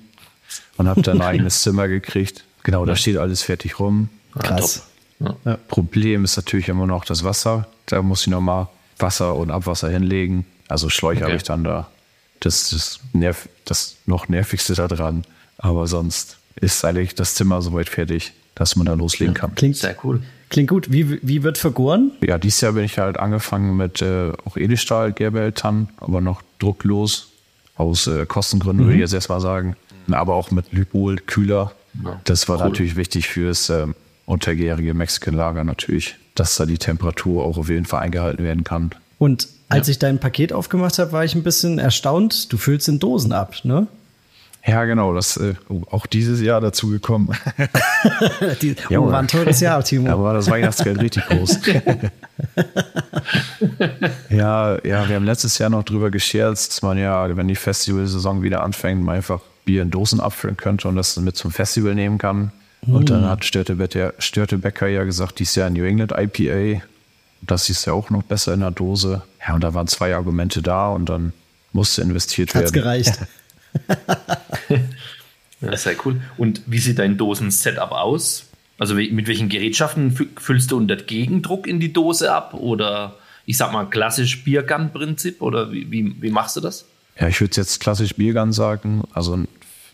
und 0.77 0.87
habe 0.87 1.01
dann 1.01 1.21
ein 1.21 1.27
eigenes 1.27 1.61
Zimmer 1.61 1.87
gekriegt. 1.87 2.43
Genau, 2.63 2.85
da 2.85 2.95
steht 2.95 3.17
alles 3.17 3.43
fertig 3.43 3.79
rum. 3.79 4.09
Krass. 4.37 4.87
Ja. 5.19 5.57
Problem 5.67 6.23
ist 6.23 6.37
natürlich 6.37 6.69
immer 6.69 6.87
noch 6.87 7.05
das 7.05 7.23
Wasser. 7.23 7.67
Da 7.85 8.01
muss 8.01 8.21
ich 8.21 8.27
nochmal 8.27 8.67
Wasser 8.97 9.35
und 9.35 9.51
Abwasser 9.51 9.89
hinlegen. 9.89 10.45
Also 10.67 10.89
Schläuche 10.89 11.17
Okay. 11.19 11.25
habe 11.25 11.35
ich 11.37 11.43
dann 11.43 11.63
da. 11.63 11.87
Das 12.39 12.71
ist 12.71 12.99
nerv 13.13 13.49
das 13.65 13.97
noch 14.05 14.27
nervigste 14.29 14.73
da 14.75 14.87
dran. 14.87 15.23
Aber 15.57 15.87
sonst 15.87 16.37
ist 16.55 16.83
eigentlich 16.85 17.15
das 17.15 17.35
Zimmer 17.35 17.61
soweit 17.61 17.89
fertig, 17.89 18.31
dass 18.55 18.75
man 18.75 18.85
da 18.85 18.93
loslegen 18.93 19.33
kann. 19.33 19.55
Klingt, 19.55 19.75
Sehr 19.77 19.95
cool. 20.03 20.21
Klingt 20.49 20.69
gut. 20.69 20.91
Wie, 20.91 21.19
wie 21.25 21.43
wird 21.43 21.57
vergoren? 21.57 22.11
Ja, 22.21 22.37
dieses 22.37 22.61
Jahr 22.61 22.73
bin 22.73 22.83
ich 22.83 22.97
halt 22.97 23.17
angefangen 23.17 23.77
mit 23.77 24.01
äh, 24.01 24.31
auch 24.45 24.57
Edelstahl, 24.57 25.13
Gerbereltann, 25.13 25.89
aber 25.97 26.21
noch 26.21 26.41
drucklos. 26.59 27.27
Aus 27.75 28.07
äh, 28.07 28.25
Kostengründen 28.25 28.85
würde 28.85 28.95
ich 28.95 29.01
jetzt 29.01 29.13
erstmal 29.13 29.39
sagen. 29.39 29.75
Aber 30.11 30.33
auch 30.35 30.51
mit 30.51 30.71
Lybol, 30.73 31.17
Kühler. 31.17 31.71
Ja, 32.03 32.19
Das 32.25 32.49
war 32.49 32.57
cool. 32.57 32.65
natürlich 32.65 32.95
wichtig 32.95 33.27
fürs 33.27 33.69
ähm, 33.69 33.95
untergärige 34.25 34.93
Mexican-Lager 34.93 35.63
natürlich, 35.63 36.15
dass 36.35 36.55
da 36.55 36.65
die 36.65 36.77
Temperatur 36.77 37.43
auch 37.45 37.57
auf 37.57 37.69
jeden 37.69 37.85
Fall 37.85 38.01
eingehalten 38.01 38.43
werden 38.43 38.63
kann. 38.63 38.91
Und 39.17 39.47
als 39.69 39.87
ich 39.87 39.99
dein 39.99 40.19
Paket 40.19 40.51
aufgemacht 40.51 40.97
habe, 40.99 41.11
war 41.11 41.23
ich 41.23 41.35
ein 41.35 41.43
bisschen 41.43 41.77
erstaunt. 41.79 42.51
Du 42.51 42.57
füllst 42.57 42.87
in 42.89 42.99
Dosen 42.99 43.31
ab, 43.31 43.55
ne? 43.63 43.87
Ja, 44.69 44.85
genau, 44.85 45.13
das 45.13 45.37
äh, 45.37 45.55
auch 45.89 46.05
dieses 46.05 46.41
Jahr 46.41 46.61
dazu 46.61 46.89
gekommen. 46.89 47.29
Die, 48.61 48.75
Ja, 48.89 48.99
oh, 48.99 49.11
war 49.11 49.19
ein 49.19 49.27
teures 49.27 49.59
Jahr, 49.59 49.83
Timo. 49.83 50.07
Da 50.07 50.19
war 50.19 50.33
das 50.33 50.49
Weihnachtsgeld 50.49 50.99
richtig 51.01 51.25
groß. 51.25 51.59
ja, 54.29 54.85
ja, 54.85 55.09
wir 55.09 55.15
haben 55.15 55.25
letztes 55.25 55.57
Jahr 55.57 55.69
noch 55.69 55.83
drüber 55.83 56.11
gescherzt, 56.11 56.71
dass 56.71 56.81
man 56.81 56.97
ja, 56.97 57.35
wenn 57.35 57.47
die 57.47 57.55
Festivalsaison 57.55 58.41
wieder 58.41 58.63
anfängt, 58.63 59.03
man 59.03 59.15
einfach 59.15 59.41
Bier 59.65 59.81
in 59.81 59.91
Dosen 59.91 60.19
abfüllen 60.19 60.57
könnte 60.57 60.87
und 60.87 60.95
das 60.95 61.15
dann 61.15 61.23
mit 61.23 61.35
zum 61.35 61.51
Festival 61.51 61.95
nehmen 61.95 62.17
kann. 62.17 62.51
Und 62.87 63.09
dann 63.09 63.25
hat 63.25 63.43
Störtebecker, 63.43 64.13
Störtebecker 64.19 64.87
ja 64.87 65.03
gesagt, 65.03 65.39
dies 65.39 65.55
Jahr 65.55 65.69
New 65.69 65.83
England 65.83 66.13
IPA. 66.15 66.81
Das 67.41 67.69
ist 67.69 67.85
ja 67.85 67.93
auch 67.93 68.09
noch 68.09 68.23
besser 68.23 68.53
in 68.53 68.61
der 68.61 68.71
Dose. 68.71 69.21
Ja, 69.45 69.55
und 69.55 69.63
da 69.63 69.73
waren 69.73 69.87
zwei 69.87 70.15
Argumente 70.15 70.61
da 70.61 70.89
und 70.89 71.07
dann 71.09 71.33
musste 71.73 72.01
investiert 72.01 72.49
Hat's 72.49 72.73
werden. 72.73 72.73
gereicht. 72.73 73.19
Ja, 75.61 75.75
sehr 75.75 75.95
cool. 76.05 76.21
Und 76.37 76.61
wie 76.67 76.79
sieht 76.79 76.99
dein 76.99 77.17
Dosen-Setup 77.17 77.91
aus? 77.91 78.45
Also 78.77 78.95
mit 78.95 79.27
welchen 79.27 79.49
Gerätschaften 79.49 80.15
fü- 80.15 80.27
füllst 80.39 80.71
du 80.71 80.77
unter 80.77 80.95
Gegendruck 80.95 81.67
in 81.67 81.81
die 81.81 81.91
Dose 81.91 82.33
ab? 82.33 82.53
Oder 82.53 83.17
ich 83.45 83.57
sag 83.57 83.73
mal 83.73 83.83
klassisch 83.89 84.41
Biergun-Prinzip? 84.45 85.41
Oder 85.41 85.69
wie, 85.73 85.91
wie, 85.91 86.15
wie 86.21 86.29
machst 86.31 86.55
du 86.55 86.61
das? 86.61 86.85
Ja, 87.19 87.27
ich 87.27 87.41
würde 87.41 87.57
jetzt 87.57 87.81
klassisch 87.81 88.15
Biergun 88.15 88.53
sagen. 88.53 89.03
Also 89.11 89.37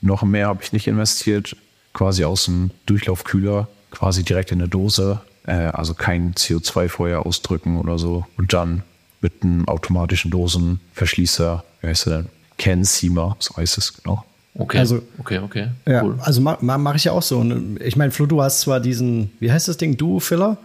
noch 0.02 0.22
mehr 0.22 0.48
habe 0.50 0.62
ich 0.62 0.72
nicht 0.72 0.86
investiert. 0.86 1.56
Quasi 1.94 2.26
aus 2.26 2.46
dem 2.46 2.70
Durchlaufkühler, 2.86 3.68
quasi 3.90 4.24
direkt 4.24 4.52
in 4.52 4.60
eine 4.62 4.70
Dose. 4.70 5.22
Äh, 5.48 5.54
also 5.54 5.96
kein 5.96 6.36
CO2 6.36 6.90
vorher 6.90 7.26
ausdrücken 7.26 7.80
oder 7.80 7.98
so. 7.98 8.28
Und 8.38 8.54
dann 8.54 8.84
mit 9.20 9.42
einem 9.42 9.68
automatischen 9.68 10.30
Dosenverschließer, 10.30 11.64
wie 11.82 11.88
heißt 11.88 12.06
der 12.06 12.18
denn? 12.18 12.30
Can 12.58 12.84
Seamer, 12.84 13.36
so 13.40 13.56
heißt 13.58 13.78
es 13.78 13.94
genau. 14.02 14.24
Okay, 14.58 14.78
Also- 14.80 15.02
okay, 15.18 15.40
okay. 15.40 15.68
Ja, 15.86 16.04
Cool. 16.04 16.18
also 16.22 16.40
mache 16.42 16.64
ma, 16.64 16.78
mach 16.78 16.96
ich 16.96 17.04
ja 17.04 17.12
auch 17.12 17.22
so. 17.22 17.40
Und 17.40 17.80
Ich 17.82 17.96
meine, 17.98 18.12
Flo, 18.12 18.26
du 18.26 18.42
hast 18.42 18.62
zwar 18.62 18.80
diesen, 18.80 19.32
wie 19.40 19.52
heißt 19.52 19.68
das 19.68 19.76
Ding, 19.78 19.98
Duo-Filler, 19.98 20.58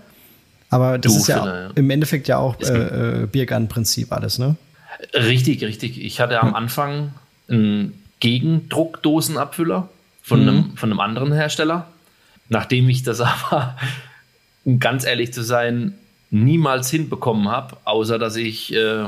aber 0.68 0.98
das 0.98 1.16
ist 1.16 1.26
ja, 1.26 1.44
ja. 1.64 1.70
im 1.74 1.90
Endeffekt 1.90 2.28
ja 2.28 2.38
auch 2.38 2.58
äh, 2.60 3.22
äh, 3.22 3.26
Biergun-Prinzip 3.26 4.12
alles, 4.12 4.38
ne? 4.38 4.54
Richtig, 5.14 5.64
richtig. 5.64 6.00
Ich 6.00 6.20
hatte 6.20 6.40
am 6.40 6.54
Anfang 6.54 7.12
einen 7.48 7.94
Gegendruckdosenabfüller 8.20 9.88
von, 10.22 10.40
einem, 10.42 10.76
von 10.76 10.90
einem 10.90 11.00
anderen 11.00 11.32
Hersteller. 11.32 11.86
Nachdem 12.48 12.88
ich 12.88 13.02
das 13.02 13.20
aber, 13.20 13.76
um 14.64 14.78
ganz 14.78 15.04
ehrlich 15.04 15.32
zu 15.32 15.42
sein, 15.42 15.94
niemals 16.30 16.90
hinbekommen 16.90 17.48
habe, 17.48 17.76
außer 17.84 18.18
dass 18.18 18.36
ich 18.36 18.72
äh, 18.74 19.06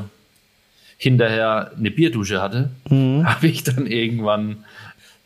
hinterher 1.02 1.72
eine 1.76 1.90
Bierdusche 1.90 2.40
hatte, 2.40 2.70
habe 2.88 3.48
ich 3.48 3.64
dann 3.64 3.88
irgendwann 3.88 4.64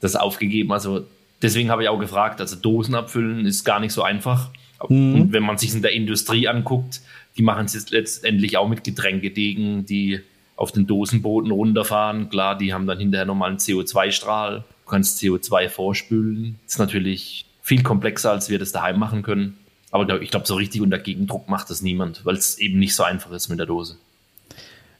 das 0.01 0.17
aufgegeben. 0.17 0.73
Also 0.73 1.07
deswegen 1.43 1.71
habe 1.71 1.83
ich 1.83 1.91
auch 1.91 1.99
gefragt, 1.99 2.41
also 2.41 2.57
Dosen 2.57 2.95
abfüllen 2.95 3.45
ist 3.45 3.65
gar 3.65 3.79
nicht 3.79 3.93
so 3.93 4.03
einfach. 4.03 4.49
Und 4.79 5.33
wenn 5.33 5.43
man 5.43 5.59
sich 5.59 5.75
in 5.75 5.83
der 5.83 5.93
Industrie 5.93 6.49
anguckt, 6.49 7.03
die 7.37 7.43
machen 7.43 7.67
es 7.67 7.75
jetzt 7.75 7.91
letztendlich 7.91 8.57
auch 8.57 8.69
mit 8.69 8.85
Getränkedegen, 8.85 9.85
die 9.85 10.21
auf 10.55 10.73
den 10.73 10.87
Dosenbooten 10.87 11.51
runterfahren. 11.51 12.31
Klar, 12.31 12.57
die 12.57 12.73
haben 12.73 12.87
dann 12.87 12.99
hinterher 12.99 13.27
nochmal 13.27 13.51
einen 13.51 13.59
CO2-Strahl. 13.59 14.65
Du 14.85 14.91
kannst 14.91 15.21
CO2 15.21 15.69
vorspülen. 15.69 16.59
ist 16.67 16.79
natürlich 16.79 17.45
viel 17.61 17.83
komplexer, 17.83 18.31
als 18.31 18.49
wir 18.49 18.59
das 18.59 18.73
daheim 18.73 18.99
machen 18.99 19.23
können. 19.23 19.59
Aber 19.91 20.23
ich 20.23 20.31
glaube, 20.31 20.47
so 20.47 20.55
richtig 20.55 20.81
unter 20.81 20.99
Gegendruck 20.99 21.51
macht 21.51 21.69
das 21.69 21.83
niemand, 21.83 22.25
weil 22.25 22.37
es 22.37 22.59
eben 22.59 22.79
nicht 22.79 22.95
so 22.95 23.03
einfach 23.03 23.31
ist 23.33 23.49
mit 23.49 23.59
der 23.59 23.67
Dose. 23.67 23.97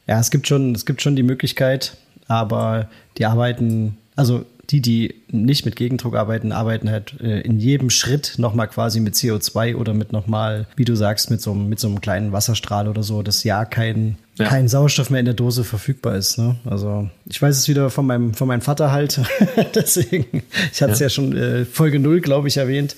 Ja, 0.07 0.19
es 0.19 0.31
gibt 0.31 0.47
schon, 0.47 0.73
es 0.73 0.85
gibt 0.85 1.01
schon 1.01 1.15
die 1.15 1.23
Möglichkeit, 1.23 1.97
aber 2.27 2.89
die 3.17 3.25
arbeiten, 3.25 3.97
also 4.15 4.45
die, 4.69 4.81
die 4.81 5.15
nicht 5.31 5.63
mit 5.63 5.77
Gegendruck 5.77 6.15
arbeiten, 6.17 6.51
arbeiten 6.51 6.89
halt 6.91 7.15
äh, 7.21 7.39
in 7.39 7.57
jedem 7.57 7.89
Schritt 7.89 8.33
nochmal 8.37 8.67
quasi 8.67 8.99
mit 8.99 9.15
CO2 9.15 9.75
oder 9.77 9.93
mit 9.93 10.11
nochmal, 10.11 10.67
wie 10.75 10.83
du 10.83 10.93
sagst, 10.95 11.31
mit 11.31 11.39
so, 11.41 11.51
einem- 11.53 11.69
mit 11.69 11.79
so 11.79 11.87
einem 11.87 12.01
kleinen 12.01 12.33
Wasserstrahl 12.33 12.89
oder 12.89 13.01
so, 13.01 13.23
dass 13.23 13.45
ja 13.45 13.63
kein, 13.63 14.17
Ja. 14.37 14.47
kein 14.49 14.67
Sauerstoff 14.67 15.09
mehr 15.09 15.21
in 15.21 15.25
der 15.25 15.35
Dose 15.35 15.63
verfügbar 15.63 16.15
ist. 16.17 16.37
Ne? 16.37 16.57
Also 16.65 17.09
ich 17.29 17.41
weiß 17.41 17.57
es 17.57 17.69
wieder 17.69 17.89
von 17.89 18.05
meinem, 18.05 18.33
von 18.33 18.47
meinem 18.49 18.59
Vater 18.61 18.91
halt. 18.91 19.21
Deswegen, 19.75 20.43
ich 20.73 20.81
hatte 20.81 20.91
es 20.93 20.99
ja. 20.99 21.07
schon 21.09 21.33
äh, 21.37 21.63
Folge 21.63 21.99
0, 21.99 22.19
glaube 22.19 22.49
ich, 22.49 22.57
erwähnt. 22.57 22.97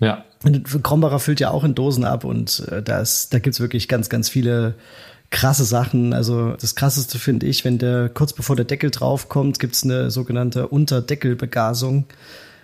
Ja. 0.00 0.24
Und 0.44 0.82
Krombacher 0.82 1.18
füllt 1.18 1.40
ja 1.40 1.50
auch 1.50 1.62
in 1.64 1.74
Dosen 1.74 2.04
ab 2.04 2.24
und 2.24 2.66
äh, 2.70 2.82
da, 2.82 3.00
ist, 3.02 3.34
da 3.34 3.38
gibt's 3.38 3.60
wirklich 3.60 3.86
ganz, 3.86 4.08
ganz 4.08 4.30
viele 4.30 4.74
krasse 5.32 5.64
Sachen. 5.64 6.12
Also 6.12 6.54
das 6.60 6.76
krasseste 6.76 7.18
finde 7.18 7.46
ich, 7.46 7.64
wenn 7.64 7.78
der 7.78 8.08
kurz 8.08 8.32
bevor 8.32 8.54
der 8.54 8.66
Deckel 8.66 8.90
draufkommt, 8.90 9.58
gibt's 9.58 9.82
eine 9.82 10.12
sogenannte 10.12 10.68
Unterdeckelbegasung. 10.68 12.04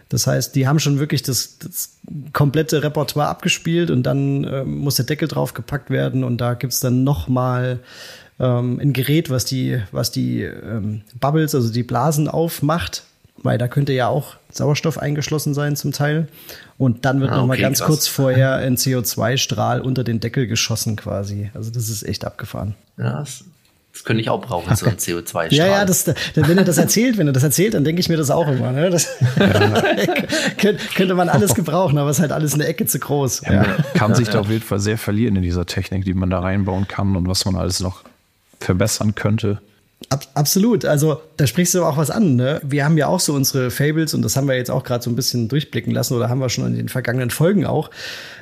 Das 0.09 0.26
heißt, 0.26 0.54
die 0.54 0.68
haben 0.68 0.78
schon 0.78 1.00
wirklich 1.00 1.22
das, 1.22 1.59
das 1.59 1.96
komplette 2.33 2.83
Repertoire 2.83 3.28
abgespielt 3.28 3.90
und 3.90 4.04
dann 4.04 4.44
ähm, 4.44 4.78
muss 4.78 4.94
der 4.94 5.04
Deckel 5.04 5.28
draufgepackt 5.28 5.90
werden 5.90 6.24
und 6.24 6.40
da 6.40 6.54
gibt's 6.54 6.81
dann 6.81 7.04
noch 7.04 7.28
mal 7.28 7.81
ähm, 8.38 8.78
ein 8.81 8.92
Gerät, 8.92 9.28
was 9.28 9.44
die, 9.44 9.83
was 9.90 10.11
die 10.11 10.42
ähm, 10.42 11.02
Bubbles, 11.20 11.54
also 11.54 11.72
die 11.72 11.83
Blasen 11.83 12.28
aufmacht, 12.28 13.04
weil 13.42 13.59
da 13.59 13.68
könnte 13.68 13.92
ja 13.92 14.09
auch 14.09 14.35
Sauerstoff 14.51 14.98
eingeschlossen 14.98 15.55
sein 15.55 15.77
zum 15.77 15.92
Teil. 15.92 16.29
Und 16.77 17.05
dann 17.05 17.20
wird 17.20 17.31
Ah, 17.33 17.37
noch 17.38 17.46
mal 17.46 17.55
okay, 17.55 17.62
ganz 17.62 17.79
krass. 17.79 17.87
kurz 17.88 18.07
vorher 18.09 18.55
ein 18.57 18.77
CO2-Strahl 18.77 19.81
unter 19.81 20.05
den 20.05 20.20
Deckel 20.20 20.46
geschossen 20.46 20.96
quasi. 20.96 21.51
Also 21.55 21.70
das 21.70 21.88
ist 21.88 22.03
echt 22.05 22.24
abgefahren. 22.24 22.74
Ja, 22.96 23.20
das, 23.20 23.44
das 23.92 24.05
könnte 24.05 24.20
ich 24.20 24.31
auch 24.31 24.40
brauchen, 24.40 24.74
so 24.77 24.87
ein 24.87 24.96
CO2-Strahl. 24.96 25.53
Ja, 25.53 25.66
ja, 25.66 25.85
das, 25.85 26.07
wenn 26.35 26.57
er 26.59 26.64
das 26.64 26.79
erzählt, 26.79 27.18
wenn 27.18 27.27
er 27.27 27.33
das 27.33 27.42
erzählt, 27.42 27.74
dann 27.74 27.85
denke 27.85 28.01
ich 28.01 28.09
mir 28.09 28.16
das 28.16 28.31
auch 28.31 28.46
immer. 28.48 28.70
Ne? 28.72 28.90
Das 28.90 29.09
könnte, 30.59 30.79
könnte 30.94 31.14
man 31.14 31.29
alles 31.29 31.55
gebrauchen, 31.55 31.98
aber 31.98 32.11
es 32.11 32.18
ist 32.18 32.20
halt 32.22 32.33
alles 32.33 32.55
eine 32.55 32.66
Ecke 32.66 32.87
zu 32.87 32.98
groß. 32.98 33.42
Man 33.42 33.66
kann 33.94 34.14
sich 34.14 34.29
da 34.29 34.40
auf 34.40 34.48
jeden 34.51 34.62
Fall 34.64 34.79
sehr 34.81 34.98
verlieren 34.98 35.37
in 35.37 35.42
dieser 35.42 35.66
Technik, 35.66 36.05
die 36.05 36.14
man 36.14 36.31
da 36.31 36.40
reinbauen 36.40 36.87
kann 36.88 37.16
und 37.16 37.29
was 37.29 37.44
man 37.44 37.57
alles 37.57 37.81
noch 37.81 38.03
verbessern 38.61 39.14
könnte. 39.14 39.61
Ab, 40.11 40.25
absolut. 40.35 40.85
Also 40.85 41.21
da 41.37 41.47
sprichst 41.47 41.75
du 41.75 41.81
aber 41.81 41.89
auch 41.89 41.97
was 41.97 42.11
an. 42.11 42.37
Ne? 42.37 42.61
Wir 42.65 42.85
haben 42.85 42.97
ja 42.97 43.09
auch 43.09 43.19
so 43.19 43.35
unsere 43.35 43.71
Fables 43.71 44.15
und 44.15 44.23
das 44.23 44.37
haben 44.37 44.47
wir 44.47 44.55
jetzt 44.55 44.71
auch 44.71 44.85
gerade 44.85 45.03
so 45.03 45.11
ein 45.11 45.17
bisschen 45.17 45.49
durchblicken 45.49 45.93
lassen 45.93 46.15
oder 46.15 46.29
haben 46.29 46.39
wir 46.39 46.49
schon 46.49 46.67
in 46.67 46.77
den 46.77 46.89
vergangenen 46.89 47.31
Folgen 47.31 47.67
auch. 47.67 47.91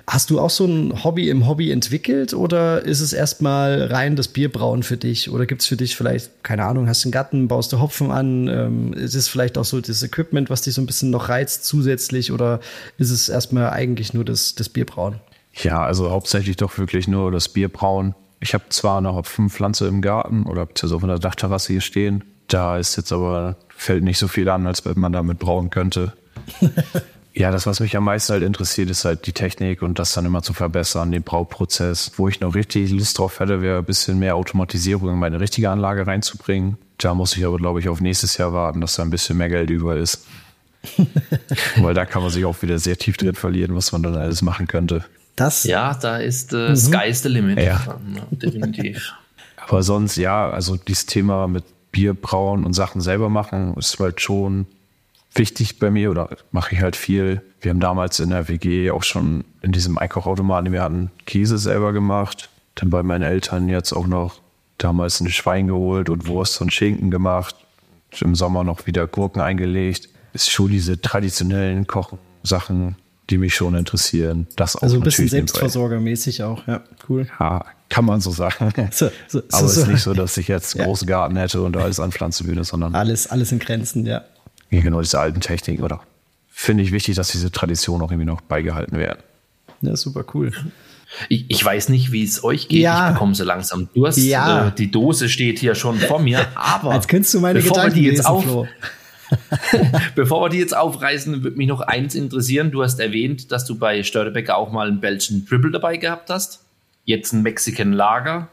Hast 0.06 0.30
du 0.30 0.38
auch 0.38 0.50
so 0.50 0.66
ein 0.66 1.02
Hobby 1.02 1.30
im 1.30 1.48
Hobby 1.48 1.72
entwickelt 1.72 2.34
oder 2.34 2.82
ist 2.82 3.00
es 3.00 3.12
erstmal 3.12 3.84
rein 3.84 4.16
das 4.16 4.28
Bierbrauen 4.28 4.82
für 4.82 4.98
dich? 4.98 5.30
Oder 5.30 5.46
gibt 5.46 5.62
es 5.62 5.66
für 5.66 5.76
dich 5.76 5.96
vielleicht, 5.96 6.44
keine 6.44 6.64
Ahnung, 6.64 6.88
hast 6.88 7.04
du 7.04 7.08
einen 7.08 7.12
Garten, 7.12 7.48
baust 7.48 7.72
du 7.72 7.80
Hopfen 7.80 8.10
an? 8.10 8.48
Ähm, 8.48 8.92
ist 8.92 9.14
es 9.14 9.26
vielleicht 9.26 9.56
auch 9.56 9.64
so 9.64 9.80
das 9.80 10.02
Equipment, 10.02 10.50
was 10.50 10.60
dich 10.60 10.74
so 10.74 10.82
ein 10.82 10.86
bisschen 10.86 11.10
noch 11.10 11.30
reizt 11.30 11.64
zusätzlich 11.64 12.30
oder 12.30 12.60
ist 12.98 13.10
es 13.10 13.30
erstmal 13.30 13.70
eigentlich 13.70 14.12
nur 14.12 14.26
das, 14.26 14.54
das 14.54 14.68
Bierbrauen? 14.68 15.20
Ja, 15.54 15.82
also 15.82 16.10
hauptsächlich 16.10 16.58
doch 16.58 16.76
wirklich 16.76 17.08
nur 17.08 17.32
das 17.32 17.48
Bierbrauen. 17.48 18.14
Ich 18.40 18.54
habe 18.54 18.64
zwar 18.68 19.00
noch 19.00 19.24
fünf 19.26 19.54
Pflanze 19.54 19.86
im 19.86 20.02
Garten 20.02 20.44
oder 20.44 20.66
beziehungsweise 20.66 20.96
auf 20.96 21.04
einer 21.04 21.18
Dachterrasse 21.18 21.72
hier 21.72 21.80
stehen. 21.80 22.24
Da 22.48 22.78
ist 22.78 22.96
jetzt 22.96 23.12
aber, 23.12 23.56
fällt 23.68 24.04
nicht 24.04 24.18
so 24.18 24.28
viel 24.28 24.48
an, 24.48 24.66
als 24.66 24.84
wenn 24.84 24.98
man 24.98 25.12
damit 25.12 25.38
brauen 25.38 25.70
könnte. 25.70 26.12
ja, 27.34 27.50
das, 27.50 27.66
was 27.66 27.80
mich 27.80 27.96
am 27.96 28.04
meisten 28.04 28.34
halt 28.34 28.42
interessiert, 28.42 28.90
ist 28.90 29.04
halt 29.04 29.26
die 29.26 29.32
Technik 29.32 29.82
und 29.82 29.98
das 29.98 30.12
dann 30.12 30.26
immer 30.26 30.42
zu 30.42 30.52
verbessern, 30.52 31.10
den 31.10 31.22
Brauprozess. 31.22 32.12
Wo 32.16 32.28
ich 32.28 32.40
noch 32.40 32.54
richtig 32.54 32.90
Lust 32.92 33.18
drauf 33.18 33.40
hätte, 33.40 33.62
wäre 33.62 33.78
ein 33.78 33.84
bisschen 33.84 34.18
mehr 34.18 34.36
Automatisierung 34.36 35.10
in 35.10 35.18
meine 35.18 35.40
richtige 35.40 35.70
Anlage 35.70 36.06
reinzubringen. 36.06 36.76
Da 36.98 37.14
muss 37.14 37.36
ich 37.36 37.44
aber, 37.44 37.56
glaube 37.56 37.80
ich, 37.80 37.88
auf 37.88 38.00
nächstes 38.00 38.36
Jahr 38.36 38.52
warten, 38.52 38.80
dass 38.80 38.96
da 38.96 39.02
ein 39.02 39.10
bisschen 39.10 39.38
mehr 39.38 39.48
Geld 39.48 39.70
über 39.70 39.96
ist. 39.96 40.26
Weil 41.76 41.94
da 41.94 42.04
kann 42.04 42.22
man 42.22 42.30
sich 42.30 42.44
auch 42.44 42.62
wieder 42.62 42.78
sehr 42.78 42.96
tief 42.96 43.16
drin 43.16 43.34
verlieren, 43.34 43.74
was 43.74 43.92
man 43.92 44.02
dann 44.02 44.14
alles 44.14 44.42
machen 44.42 44.66
könnte. 44.66 45.04
Das 45.36 45.64
Ja, 45.64 45.94
da 45.94 46.16
ist 46.16 46.52
äh, 46.52 46.74
Sky's 46.74 47.22
the 47.22 47.28
Limit. 47.28 47.58
Ja. 47.58 47.98
Ja, 48.14 48.26
definitiv. 48.30 49.12
Aber 49.68 49.82
sonst, 49.82 50.16
ja, 50.16 50.48
also 50.50 50.76
dieses 50.76 51.06
Thema 51.06 51.46
mit 51.46 51.64
Bier 51.92 52.14
brauen 52.14 52.64
und 52.64 52.72
Sachen 52.72 53.00
selber 53.00 53.28
machen, 53.28 53.74
ist 53.76 53.98
halt 53.98 54.20
schon 54.20 54.66
wichtig 55.34 55.78
bei 55.78 55.90
mir 55.90 56.10
oder 56.10 56.30
mache 56.52 56.74
ich 56.74 56.80
halt 56.80 56.96
viel. 56.96 57.42
Wir 57.60 57.70
haben 57.70 57.80
damals 57.80 58.20
in 58.20 58.30
der 58.30 58.48
WG 58.48 58.90
auch 58.90 59.02
schon 59.02 59.44
in 59.62 59.72
diesem 59.72 59.98
Einkochautomaten, 59.98 60.72
wir 60.72 60.82
hatten 60.82 61.10
Käse 61.26 61.58
selber 61.58 61.92
gemacht. 61.92 62.48
Dann 62.74 62.90
bei 62.90 63.02
meinen 63.02 63.22
Eltern 63.22 63.68
jetzt 63.68 63.92
auch 63.92 64.06
noch 64.06 64.40
damals 64.78 65.20
ein 65.20 65.30
Schwein 65.30 65.66
geholt 65.66 66.10
und 66.10 66.26
Wurst 66.26 66.60
und 66.60 66.72
Schinken 66.72 67.10
gemacht. 67.10 67.56
Im 68.20 68.34
Sommer 68.34 68.64
noch 68.64 68.86
wieder 68.86 69.06
Gurken 69.06 69.40
eingelegt. 69.40 70.08
Ist 70.32 70.50
schon 70.50 70.70
diese 70.70 71.00
traditionellen 71.00 71.86
Kochsachen, 71.86 72.96
die 73.30 73.38
mich 73.38 73.54
schon 73.54 73.74
interessieren. 73.74 74.46
Das 74.56 74.76
auch 74.76 74.82
also 74.82 74.96
ein 74.96 75.02
bisschen 75.02 75.28
selbstversorgermäßig 75.28 76.42
auch, 76.42 76.66
ja, 76.66 76.82
cool. 77.08 77.26
Ja, 77.40 77.64
kann 77.88 78.04
man 78.04 78.20
so 78.20 78.30
sagen. 78.30 78.72
So, 78.92 79.10
so, 79.28 79.42
Aber 79.52 79.66
es 79.66 79.76
ist 79.76 79.88
nicht 79.88 80.02
so, 80.02 80.14
dass 80.14 80.36
ich 80.36 80.48
jetzt 80.48 80.74
ja. 80.74 80.84
großen 80.84 81.06
Garten 81.06 81.36
hätte 81.36 81.62
und 81.62 81.76
alles 81.76 82.00
anpflanzen 82.00 82.46
würde, 82.46 82.64
sondern. 82.64 82.94
Alles, 82.94 83.26
alles 83.26 83.52
in 83.52 83.58
Grenzen, 83.58 84.06
ja. 84.06 84.24
Ja, 84.70 84.80
genau, 84.80 85.00
diese 85.00 85.18
alten 85.18 85.40
Techniken, 85.40 85.82
oder? 85.82 86.00
Finde 86.48 86.82
ich 86.82 86.92
wichtig, 86.92 87.16
dass 87.16 87.28
diese 87.28 87.50
Traditionen 87.50 88.02
auch 88.02 88.10
irgendwie 88.10 88.26
noch 88.26 88.40
beigehalten 88.40 88.96
werden. 88.96 89.20
Ja, 89.82 89.94
super 89.96 90.24
cool. 90.34 90.52
Ich, 91.28 91.44
ich 91.48 91.64
weiß 91.64 91.88
nicht, 91.90 92.12
wie 92.12 92.24
es 92.24 92.42
euch 92.42 92.68
geht. 92.68 92.80
Ja. 92.80 93.08
Ich 93.08 93.14
bekomme 93.14 93.34
so 93.34 93.44
langsam 93.44 93.88
Durst. 93.94 94.18
Ja. 94.18 94.68
Äh, 94.68 94.72
die 94.72 94.90
Dose 94.90 95.28
steht 95.28 95.58
hier 95.58 95.74
schon 95.74 95.98
vor 95.98 96.18
mir. 96.18 96.46
Aber 96.54 96.90
Als 96.92 97.08
könntest 97.08 97.34
du 97.34 97.40
meine 97.40 97.60
bevor 97.60 97.76
Gedanken 97.76 97.94
wir 97.94 98.02
die 98.02 98.08
jetzt 98.08 98.18
lesen, 98.18 98.26
auf, 98.26 98.44
Flo. 98.44 98.66
Bevor 100.14 100.44
wir 100.44 100.48
die 100.48 100.58
jetzt 100.58 100.76
aufreißen, 100.76 101.42
würde 101.42 101.56
mich 101.56 101.68
noch 101.68 101.80
eins 101.80 102.14
interessieren. 102.14 102.70
Du 102.70 102.82
hast 102.82 103.00
erwähnt, 103.00 103.52
dass 103.52 103.64
du 103.64 103.78
bei 103.78 104.02
Störtebecker 104.02 104.56
auch 104.56 104.72
mal 104.72 104.88
einen 104.88 105.00
Belgian 105.00 105.46
Triple 105.46 105.70
dabei 105.70 105.96
gehabt 105.96 106.30
hast. 106.30 106.64
Jetzt 107.04 107.32
ein 107.32 107.42
Mexican 107.42 107.92
Lager. 107.92 108.48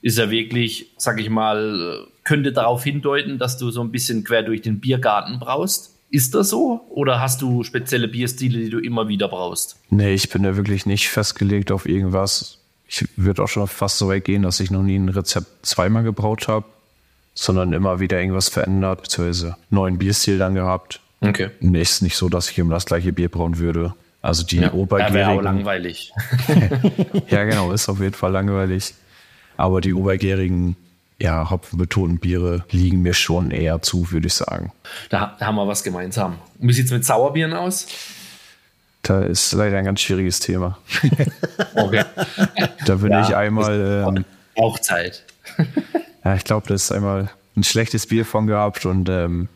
Ist 0.00 0.18
ja 0.18 0.30
wirklich, 0.30 0.86
sag 0.96 1.20
ich 1.20 1.30
mal, 1.30 2.06
könnte 2.24 2.52
darauf 2.52 2.82
hindeuten, 2.82 3.38
dass 3.38 3.56
du 3.58 3.70
so 3.70 3.82
ein 3.82 3.92
bisschen 3.92 4.24
quer 4.24 4.42
durch 4.42 4.62
den 4.62 4.80
Biergarten 4.80 5.38
brauchst. 5.38 5.96
Ist 6.10 6.34
das 6.34 6.50
so? 6.50 6.82
Oder 6.90 7.20
hast 7.20 7.40
du 7.40 7.62
spezielle 7.62 8.06
Bierstile, 8.06 8.58
die 8.58 8.68
du 8.68 8.78
immer 8.78 9.08
wieder 9.08 9.28
brauchst? 9.28 9.76
Nee, 9.88 10.12
ich 10.12 10.28
bin 10.28 10.42
da 10.42 10.56
wirklich 10.56 10.84
nicht 10.84 11.08
festgelegt 11.08 11.72
auf 11.72 11.86
irgendwas. 11.86 12.58
Ich 12.86 13.08
würde 13.16 13.42
auch 13.42 13.48
schon 13.48 13.66
fast 13.66 13.96
so 13.96 14.08
weit 14.08 14.26
gehen, 14.26 14.42
dass 14.42 14.60
ich 14.60 14.70
noch 14.70 14.82
nie 14.82 14.96
ein 14.96 15.08
Rezept 15.08 15.64
zweimal 15.64 16.02
gebraut 16.02 16.48
habe, 16.48 16.66
sondern 17.34 17.72
immer 17.72 18.00
wieder 18.00 18.20
irgendwas 18.20 18.48
verändert, 18.48 19.02
beziehungsweise 19.02 19.56
neuen 19.70 19.98
Bierstil 19.98 20.38
dann 20.38 20.54
gehabt. 20.54 21.00
Okay. 21.20 21.50
Ist 21.60 22.02
nicht 22.02 22.16
so, 22.16 22.28
dass 22.28 22.50
ich 22.50 22.58
immer 22.58 22.74
das 22.74 22.86
gleiche 22.86 23.12
Bier 23.12 23.28
brauen 23.28 23.58
würde. 23.58 23.94
Also 24.20 24.44
die 24.44 24.58
ja, 24.58 24.72
Obergärigen. 24.72 25.38
auch 25.38 25.42
langweilig. 25.42 26.12
ja, 27.28 27.44
genau, 27.44 27.72
ist 27.72 27.88
auf 27.88 28.00
jeden 28.00 28.14
Fall 28.14 28.32
langweilig. 28.32 28.94
Aber 29.56 29.80
die 29.80 29.94
Obergärigen 29.94 30.76
ja, 31.22 31.50
hopfenbetonten 31.50 32.18
Biere 32.18 32.64
liegen 32.70 33.02
mir 33.02 33.14
schon 33.14 33.52
eher 33.52 33.80
zu, 33.80 34.10
würde 34.10 34.26
ich 34.26 34.34
sagen. 34.34 34.72
Da, 35.08 35.36
da 35.38 35.46
haben 35.46 35.54
wir 35.54 35.68
was 35.68 35.84
gemeinsam. 35.84 36.38
Und 36.58 36.68
wie 36.68 36.72
sieht 36.72 36.86
es 36.86 36.90
mit 36.90 37.04
Sauerbieren 37.04 37.52
aus? 37.52 37.86
Da 39.02 39.22
ist 39.22 39.52
leider 39.52 39.78
ein 39.78 39.84
ganz 39.84 40.00
schwieriges 40.00 40.40
Thema. 40.40 40.78
okay. 41.74 42.04
Da 42.86 43.00
würde 43.00 43.16
ja, 43.16 43.28
ich 43.28 43.36
einmal. 43.36 44.04
Ähm, 44.08 44.24
auch 44.56 44.78
Zeit. 44.78 45.24
Ja, 46.24 46.34
ich 46.34 46.44
glaube, 46.44 46.68
da 46.68 46.74
ist 46.74 46.92
einmal 46.92 47.30
ein 47.56 47.64
schlechtes 47.64 48.06
Bier 48.06 48.24
von 48.24 48.46
gehabt 48.46 48.86
und 48.86 49.08
ähm, 49.08 49.48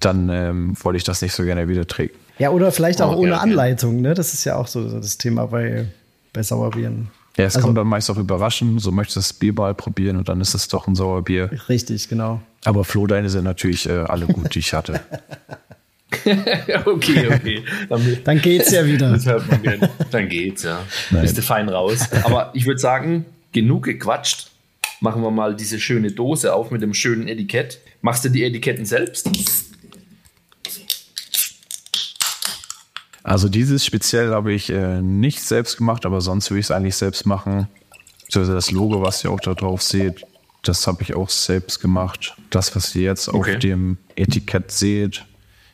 dann 0.00 0.28
ähm, 0.30 0.74
wollte 0.82 0.96
ich 0.96 1.04
das 1.04 1.22
nicht 1.22 1.32
so 1.32 1.44
gerne 1.44 1.68
wieder 1.68 1.86
trinken. 1.86 2.16
Ja, 2.38 2.50
oder 2.50 2.72
vielleicht 2.72 3.02
auch 3.02 3.12
okay, 3.12 3.20
ohne 3.20 3.34
okay. 3.34 3.42
Anleitung, 3.42 4.00
ne? 4.00 4.14
Das 4.14 4.34
ist 4.34 4.44
ja 4.44 4.56
auch 4.56 4.66
so 4.66 4.88
das 4.98 5.18
Thema 5.18 5.46
bei, 5.46 5.86
bei 6.32 6.42
Sauerbieren. 6.42 7.08
Ja, 7.36 7.44
es 7.44 7.56
also, 7.56 7.66
kommt 7.66 7.78
dann 7.78 7.86
meist 7.86 8.10
auch 8.10 8.16
überraschen. 8.16 8.78
So 8.78 8.90
möchtest 8.90 9.16
du 9.16 9.20
das 9.20 9.32
Bier 9.32 9.52
mal 9.52 9.74
probieren 9.74 10.16
und 10.16 10.28
dann 10.28 10.40
ist 10.40 10.54
es 10.54 10.68
doch 10.68 10.86
ein 10.86 10.94
Sauerbier. 10.94 11.50
Richtig, 11.68 12.08
genau. 12.08 12.40
Aber 12.64 12.84
Flo, 12.84 13.06
deine 13.06 13.30
sind 13.30 13.44
natürlich 13.44 13.88
äh, 13.88 13.92
alle 13.92 14.26
gut, 14.26 14.54
die 14.54 14.58
ich 14.58 14.72
hatte. 14.74 15.00
okay, 16.84 17.28
okay. 17.34 17.64
Dann, 17.88 18.18
dann 18.24 18.40
geht's 18.40 18.70
ja 18.70 18.84
wieder. 18.84 19.16
Dann 20.10 20.28
geht's, 20.28 20.62
ja. 20.62 20.80
Nein. 21.10 21.22
Bist 21.22 21.38
du 21.38 21.42
fein 21.42 21.68
raus. 21.68 22.08
Aber 22.24 22.50
ich 22.54 22.66
würde 22.66 22.78
sagen, 22.78 23.24
genug 23.52 23.84
gequatscht. 23.84 24.50
Machen 25.02 25.20
wir 25.22 25.32
mal 25.32 25.56
diese 25.56 25.80
schöne 25.80 26.12
Dose 26.12 26.54
auf 26.54 26.70
mit 26.70 26.80
dem 26.80 26.94
schönen 26.94 27.26
Etikett. 27.26 27.80
Machst 28.02 28.24
du 28.24 28.28
die 28.28 28.44
Etiketten 28.44 28.86
selbst? 28.86 29.28
Also 33.24 33.48
dieses 33.48 33.84
speziell 33.84 34.30
habe 34.30 34.52
ich 34.52 34.70
äh, 34.70 35.02
nicht 35.02 35.40
selbst 35.40 35.76
gemacht, 35.76 36.06
aber 36.06 36.20
sonst 36.20 36.50
würde 36.50 36.60
ich 36.60 36.66
es 36.66 36.70
eigentlich 36.70 36.94
selbst 36.94 37.26
machen. 37.26 37.66
Also 38.32 38.54
das 38.54 38.70
Logo, 38.70 39.02
was 39.02 39.24
ihr 39.24 39.32
auch 39.32 39.40
da 39.40 39.54
drauf 39.54 39.82
seht, 39.82 40.24
das 40.62 40.86
habe 40.86 41.02
ich 41.02 41.14
auch 41.14 41.28
selbst 41.28 41.80
gemacht. 41.80 42.36
Das, 42.50 42.76
was 42.76 42.94
ihr 42.94 43.02
jetzt 43.02 43.28
okay. 43.28 43.54
auf 43.54 43.58
dem 43.58 43.98
Etikett 44.14 44.70
seht. 44.70 45.24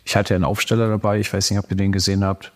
Ich 0.06 0.16
hatte 0.16 0.34
einen 0.34 0.44
Aufsteller 0.44 0.88
dabei, 0.88 1.20
ich 1.20 1.30
weiß 1.30 1.50
nicht, 1.50 1.58
ob 1.58 1.70
ihr 1.70 1.76
den 1.76 1.92
gesehen 1.92 2.24
habt. 2.24 2.50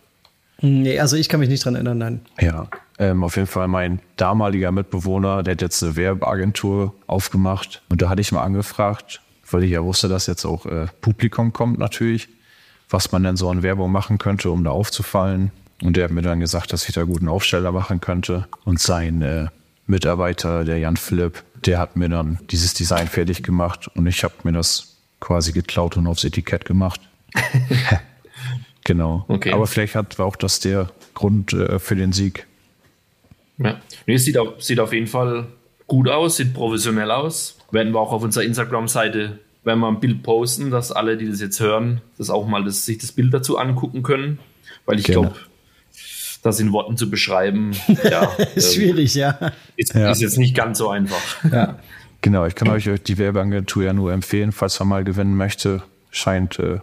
Nee, 0.63 0.99
also 0.99 1.17
ich 1.17 1.29
kann 1.29 1.41
mich 1.41 1.51
nicht 1.51 1.67
dran 1.67 1.75
erinnern, 1.75 1.99
nein. 1.99 2.21
Ja, 2.41 2.69
ähm, 3.03 3.25
auf 3.25 3.37
jeden 3.37 3.49
Fall 3.49 3.69
mein 3.69 4.01
damaliger 4.17 4.73
Mitbewohner, 4.73 5.43
der 5.43 5.53
hat 5.53 5.63
jetzt 5.63 5.83
eine 5.83 5.97
Werbeagentur 5.97 6.95
aufgemacht. 7.07 7.83
Und 7.89 8.03
da 8.03 8.09
hatte 8.09 8.21
ich 8.21 8.33
mal 8.33 8.43
angefragt, 8.43 9.21
weil 9.51 9.65
ich 9.65 9.71
ja 9.73 9.83
wusste, 9.83 10.09
dass 10.09 10.27
jetzt 10.27 10.45
auch 10.45 10.67
äh, 10.67 10.87
Publikum 11.01 11.53
kommt 11.53 11.79
natürlich 11.79 12.29
was 12.93 13.13
man 13.13 13.23
denn 13.23 13.37
so 13.37 13.51
an 13.51 13.63
Werbung 13.63 13.91
machen 13.91 14.19
könnte, 14.19 14.51
um 14.51 14.65
da 14.65 14.71
aufzufallen. 14.71 15.51
Und 15.83 15.97
der 15.97 16.05
hat 16.05 16.11
mir 16.13 16.23
dann 16.23 16.41
gesagt, 16.41 16.73
dass 16.73 16.89
ich 16.89 16.95
da 16.95 17.03
guten 17.05 17.29
Aufsteller 17.29 17.73
machen 17.73 18.01
könnte. 18.01 18.47
Und 18.65 18.79
sein 18.79 19.23
äh, 19.23 19.47
Mitarbeiter, 19.87 20.65
der 20.65 20.79
Jan 20.79 20.97
Philipp, 20.97 21.43
der 21.65 21.79
hat 21.79 21.97
mir 21.97 22.09
dann 22.09 22.39
dieses 22.51 22.75
Design 22.75 23.09
fertig 23.09 23.43
gemacht 23.43 23.89
und 23.95 24.07
ich 24.07 24.23
habe 24.25 24.35
mir 24.45 24.53
das 24.53 24.97
quasi 25.21 25.53
geklaut 25.53 25.97
und 25.97 26.07
aufs 26.07 26.25
Etikett 26.25 26.65
gemacht. 26.65 27.01
genau. 28.85 29.25
Okay. 29.29 29.53
Aber 29.53 29.67
vielleicht 29.67 29.95
hat 29.95 30.19
auch 30.21 30.37
das 30.37 30.61
der 30.61 30.91
Grund 31.15 31.53
äh, 31.53 31.79
für 31.79 31.97
den 31.97 32.13
Sieg. 32.13 32.47
Ja, 33.65 33.81
nee, 34.07 34.15
es 34.15 34.25
sieht 34.25 34.39
auf, 34.39 34.63
sieht 34.63 34.81
auf 34.81 34.93
jeden 34.93 35.07
Fall 35.07 35.47
gut 35.87 36.09
aus, 36.09 36.37
sieht 36.37 36.55
professionell 36.55 37.11
aus. 37.11 37.59
Werden 37.71 37.93
wir 37.93 38.01
auch 38.01 38.13
auf 38.13 38.23
unserer 38.23 38.45
Instagram-Seite 38.45 39.39
werden 39.65 39.81
wir 39.81 39.89
ein 39.89 40.01
Bild 40.01 40.23
posten, 40.23 40.71
dass 40.71 40.93
alle, 40.93 41.17
die 41.17 41.29
das 41.29 41.41
jetzt 41.41 41.61
hören, 41.61 42.01
das 42.19 42.31
auch 42.31 42.47
mal 42.47 42.65
das, 42.65 42.85
sich 42.85 42.99
das 42.99 43.13
Bild 43.13 43.33
dazu 43.33 43.59
angucken 43.59 44.03
können. 44.03 44.39
Weil 44.87 44.99
ich 44.99 45.05
glaube, 45.05 45.35
das 46.43 46.59
in 46.59 46.73
Worten 46.73 46.97
zu 46.97 47.09
beschreiben, 47.09 47.73
ja, 48.11 48.25
ist 48.55 48.75
ähm, 48.75 48.83
schwierig, 48.83 49.15
ja. 49.15 49.53
Ist, 49.77 49.95
ja. 49.95 50.11
ist, 50.11 50.21
jetzt 50.21 50.39
nicht 50.39 50.57
ganz 50.57 50.79
so 50.79 50.89
einfach. 50.89 51.21
Ja. 51.51 51.79
Genau, 52.21 52.47
ich 52.47 52.55
kann 52.55 52.69
euch 52.71 52.89
die 53.07 53.19
Werbeagentur 53.19 53.85
ja 53.85 53.93
nur 53.93 54.13
empfehlen, 54.13 54.53
falls 54.53 54.79
man 54.81 54.89
mal 54.89 55.05
gewinnen 55.05 55.37
möchte. 55.37 55.83
Scheint 56.11 56.59
äh, 56.59 56.81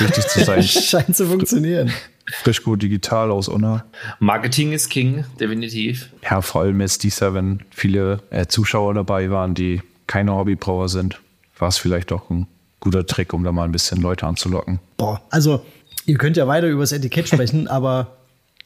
richtig 0.00 0.26
zu 0.26 0.44
sein. 0.44 0.62
Scheint 0.62 1.16
zu 1.16 1.26
funktionieren. 1.26 1.92
Frisch 2.32 2.62
gut 2.62 2.82
digital 2.82 3.30
aus 3.30 3.48
Unna. 3.48 3.84
Marketing 4.18 4.72
ist 4.72 4.88
King, 4.88 5.24
definitiv. 5.38 6.10
Ja, 6.22 6.40
vor 6.40 6.62
allem 6.62 6.80
ist 6.80 7.02
dies 7.02 7.20
ja, 7.20 7.34
wenn 7.34 7.60
viele 7.70 8.20
äh, 8.30 8.46
Zuschauer 8.46 8.94
dabei 8.94 9.30
waren, 9.30 9.54
die 9.54 9.80
keine 10.06 10.34
Hobbybrauer 10.34 10.88
sind 10.88 11.20
war 11.58 11.68
es 11.68 11.78
vielleicht 11.78 12.10
doch 12.10 12.30
ein 12.30 12.46
guter 12.80 13.06
Trick, 13.06 13.32
um 13.32 13.44
da 13.44 13.52
mal 13.52 13.64
ein 13.64 13.72
bisschen 13.72 14.00
Leute 14.00 14.26
anzulocken. 14.26 14.78
Boah, 14.96 15.22
also 15.30 15.64
ihr 16.04 16.18
könnt 16.18 16.36
ja 16.36 16.46
weiter 16.46 16.68
über 16.68 16.82
das 16.82 16.92
Etikett 16.92 17.28
sprechen, 17.28 17.68
aber 17.68 18.16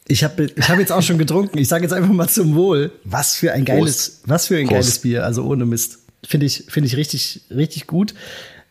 ich 0.08 0.24
habe 0.24 0.50
ich 0.56 0.68
hab 0.68 0.78
jetzt 0.78 0.92
auch 0.92 1.02
schon 1.02 1.18
getrunken. 1.18 1.58
Ich 1.58 1.68
sage 1.68 1.84
jetzt 1.84 1.92
einfach 1.92 2.12
mal 2.12 2.28
zum 2.28 2.54
Wohl. 2.54 2.92
Was 3.04 3.36
für 3.36 3.52
ein 3.52 3.64
geiles, 3.64 4.22
was 4.24 4.46
für 4.46 4.56
ein 4.56 4.66
Prost. 4.66 4.72
geiles 4.72 4.98
Bier, 5.00 5.24
also 5.24 5.44
ohne 5.44 5.66
Mist. 5.66 5.98
Finde 6.26 6.46
ich, 6.46 6.64
finde 6.68 6.88
ich 6.88 6.96
richtig, 6.96 7.42
richtig 7.50 7.86
gut. 7.86 8.14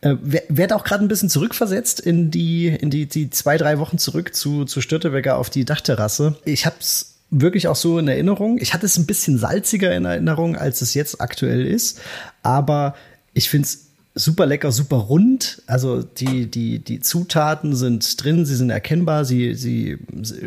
Äh, 0.02 0.16
werd 0.22 0.72
auch 0.72 0.86
gerade 0.86 1.04
ein 1.04 1.10
bisschen 1.10 1.30
zurückversetzt 1.30 2.00
in 2.00 2.32
die, 2.32 2.68
in 2.68 2.90
die, 2.90 3.06
die 3.06 3.30
zwei, 3.30 3.58
drei 3.58 3.80
Wochen 3.80 3.98
zurück 3.98 4.34
zu, 4.34 4.64
zu 4.64 4.80
Störtebecker 4.80 5.38
auf 5.38 5.50
die 5.50 5.66
Dachterrasse. 5.66 6.38
Ich 6.46 6.66
hab's 6.66 7.16
wirklich 7.32 7.68
auch 7.68 7.76
so 7.76 8.00
in 8.00 8.08
Erinnerung. 8.08 8.58
Ich 8.60 8.74
hatte 8.74 8.86
es 8.86 8.98
ein 8.98 9.06
bisschen 9.06 9.38
salziger 9.38 9.94
in 9.96 10.06
Erinnerung, 10.06 10.56
als 10.56 10.82
es 10.82 10.94
jetzt 10.94 11.20
aktuell 11.20 11.66
ist. 11.66 12.00
Aber 12.44 12.96
ich 13.34 13.50
finde 13.50 13.66
es 13.66 13.90
super 14.16 14.46
lecker, 14.46 14.72
super 14.72 14.96
rund. 14.96 15.62
Also 15.68 16.02
die, 16.02 16.48
die, 16.48 16.80
die 16.80 17.02
Zutaten 17.02 17.76
sind 17.76 18.24
drin, 18.24 18.46
sie 18.46 18.56
sind 18.56 18.70
erkennbar, 18.70 19.26
sie, 19.26 19.54
sie 19.56 19.98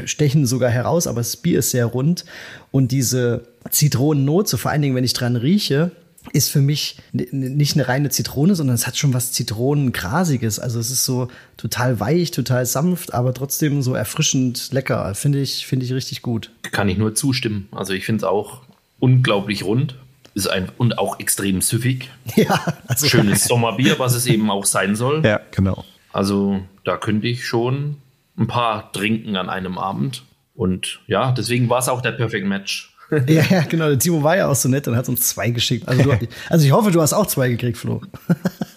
stechen 0.06 0.46
sogar 0.46 0.70
heraus, 0.70 1.06
aber 1.06 1.20
das 1.20 1.36
Bier 1.36 1.58
ist 1.58 1.70
sehr 1.70 1.86
rund. 1.86 2.24
Und 2.70 2.90
diese 2.90 3.48
Zitronennote, 3.70 4.58
vor 4.58 4.70
allen 4.70 4.82
Dingen, 4.82 4.96
wenn 4.96 5.04
ich 5.04 5.12
dran 5.12 5.36
rieche, 5.36 5.92
ist 6.32 6.50
für 6.50 6.60
mich 6.60 6.96
nicht 7.12 7.74
eine 7.76 7.88
reine 7.88 8.10
Zitrone, 8.10 8.54
sondern 8.54 8.74
es 8.74 8.86
hat 8.86 8.96
schon 8.96 9.12
was 9.12 9.32
Zitronengrasiges. 9.32 10.58
Also 10.58 10.78
es 10.78 10.90
ist 10.90 11.04
so 11.04 11.28
total 11.56 12.00
weich, 12.00 12.30
total 12.30 12.64
sanft, 12.66 13.12
aber 13.12 13.34
trotzdem 13.34 13.82
so 13.82 13.94
erfrischend 13.94 14.72
lecker. 14.72 15.14
Finde 15.14 15.40
ich, 15.40 15.66
finde 15.66 15.84
ich 15.84 15.92
richtig 15.92 16.22
gut. 16.22 16.50
Kann 16.70 16.88
ich 16.88 16.98
nur 16.98 17.14
zustimmen. 17.14 17.68
Also 17.72 17.92
ich 17.92 18.04
finde 18.04 18.18
es 18.18 18.24
auch 18.24 18.62
unglaublich 19.00 19.64
rund. 19.64 19.96
Ist 20.34 20.46
ein, 20.46 20.70
und 20.78 20.98
auch 20.98 21.20
extrem 21.20 21.60
süffig. 21.60 22.10
Ja, 22.36 22.74
also 22.86 23.06
Schönes 23.06 23.44
Sommerbier, 23.48 23.98
was 23.98 24.14
es 24.14 24.26
eben 24.26 24.50
auch 24.50 24.64
sein 24.64 24.96
soll. 24.96 25.22
Ja, 25.24 25.40
genau. 25.50 25.84
Also 26.12 26.60
da 26.84 26.96
könnte 26.96 27.26
ich 27.26 27.46
schon 27.46 27.96
ein 28.38 28.46
paar 28.46 28.92
trinken 28.92 29.36
an 29.36 29.50
einem 29.50 29.76
Abend. 29.76 30.22
Und 30.54 31.00
ja, 31.06 31.32
deswegen 31.32 31.68
war 31.68 31.80
es 31.80 31.88
auch 31.88 32.00
der 32.00 32.12
Perfect 32.12 32.46
Match. 32.46 32.91
ja, 33.26 33.42
ja, 33.50 33.60
genau. 33.62 33.88
Der 33.88 33.98
Timo 33.98 34.22
war 34.22 34.36
ja 34.36 34.48
auch 34.48 34.54
so 34.54 34.68
nett 34.68 34.88
und 34.88 34.96
hat 34.96 35.08
uns 35.08 35.28
zwei 35.28 35.50
geschickt. 35.50 35.86
Also, 35.86 36.02
du, 36.02 36.12
also 36.48 36.64
ich 36.64 36.72
hoffe, 36.72 36.90
du 36.90 37.02
hast 37.02 37.12
auch 37.12 37.26
zwei 37.26 37.50
gekriegt, 37.50 37.76
Flo. 37.76 38.00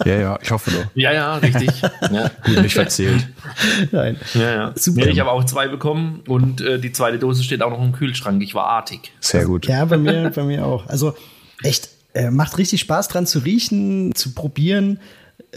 Ja, 0.04 0.16
ja, 0.16 0.40
ich 0.42 0.52
hoffe 0.52 0.72
doch. 0.72 0.86
Ja, 0.94 1.14
ja, 1.14 1.36
richtig. 1.38 1.70
Ja. 2.12 2.30
Gut, 2.46 2.62
nicht 2.62 2.74
verzählt. 2.74 3.28
Nein. 3.92 4.18
Ja, 4.34 4.52
ja. 4.52 4.74
Super. 4.76 5.06
Nee, 5.06 5.12
ich 5.12 5.20
habe 5.20 5.32
auch 5.32 5.44
zwei 5.46 5.68
bekommen 5.68 6.22
und 6.28 6.62
äh, 6.62 6.80
die 6.80 6.92
zweite 6.92 7.18
Dose 7.18 7.44
steht 7.44 7.62
auch 7.62 7.72
noch 7.72 7.82
im 7.82 7.94
Kühlschrank. 7.94 8.42
Ich 8.44 8.54
war 8.54 8.66
artig. 8.66 9.12
Sehr 9.20 9.46
gut. 9.46 9.66
Ja, 9.68 9.86
bei 9.86 9.98
mir, 9.98 10.30
bei 10.30 10.44
mir 10.44 10.66
auch. 10.66 10.88
Also 10.88 11.16
echt, 11.64 11.90
äh, 12.14 12.30
macht 12.30 12.58
richtig 12.58 12.82
Spaß 12.82 13.08
dran 13.08 13.26
zu 13.26 13.40
riechen, 13.40 14.14
zu 14.14 14.34
probieren. 14.34 15.00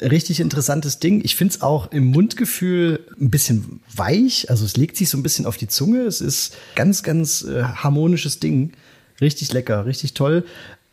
Richtig 0.00 0.40
interessantes 0.40 0.98
Ding. 1.00 1.20
Ich 1.24 1.34
finde 1.36 1.54
es 1.54 1.62
auch 1.62 1.90
im 1.92 2.06
Mundgefühl 2.06 3.00
ein 3.20 3.30
bisschen 3.30 3.80
weich. 3.94 4.48
Also 4.50 4.64
es 4.64 4.76
legt 4.76 4.96
sich 4.96 5.08
so 5.08 5.18
ein 5.18 5.22
bisschen 5.22 5.46
auf 5.46 5.56
die 5.56 5.68
Zunge. 5.68 6.00
Es 6.02 6.20
ist 6.20 6.56
ganz, 6.76 7.02
ganz 7.02 7.42
äh, 7.42 7.62
harmonisches 7.62 8.38
Ding. 8.40 8.72
Richtig 9.20 9.52
lecker, 9.52 9.86
richtig 9.86 10.14
toll. 10.14 10.44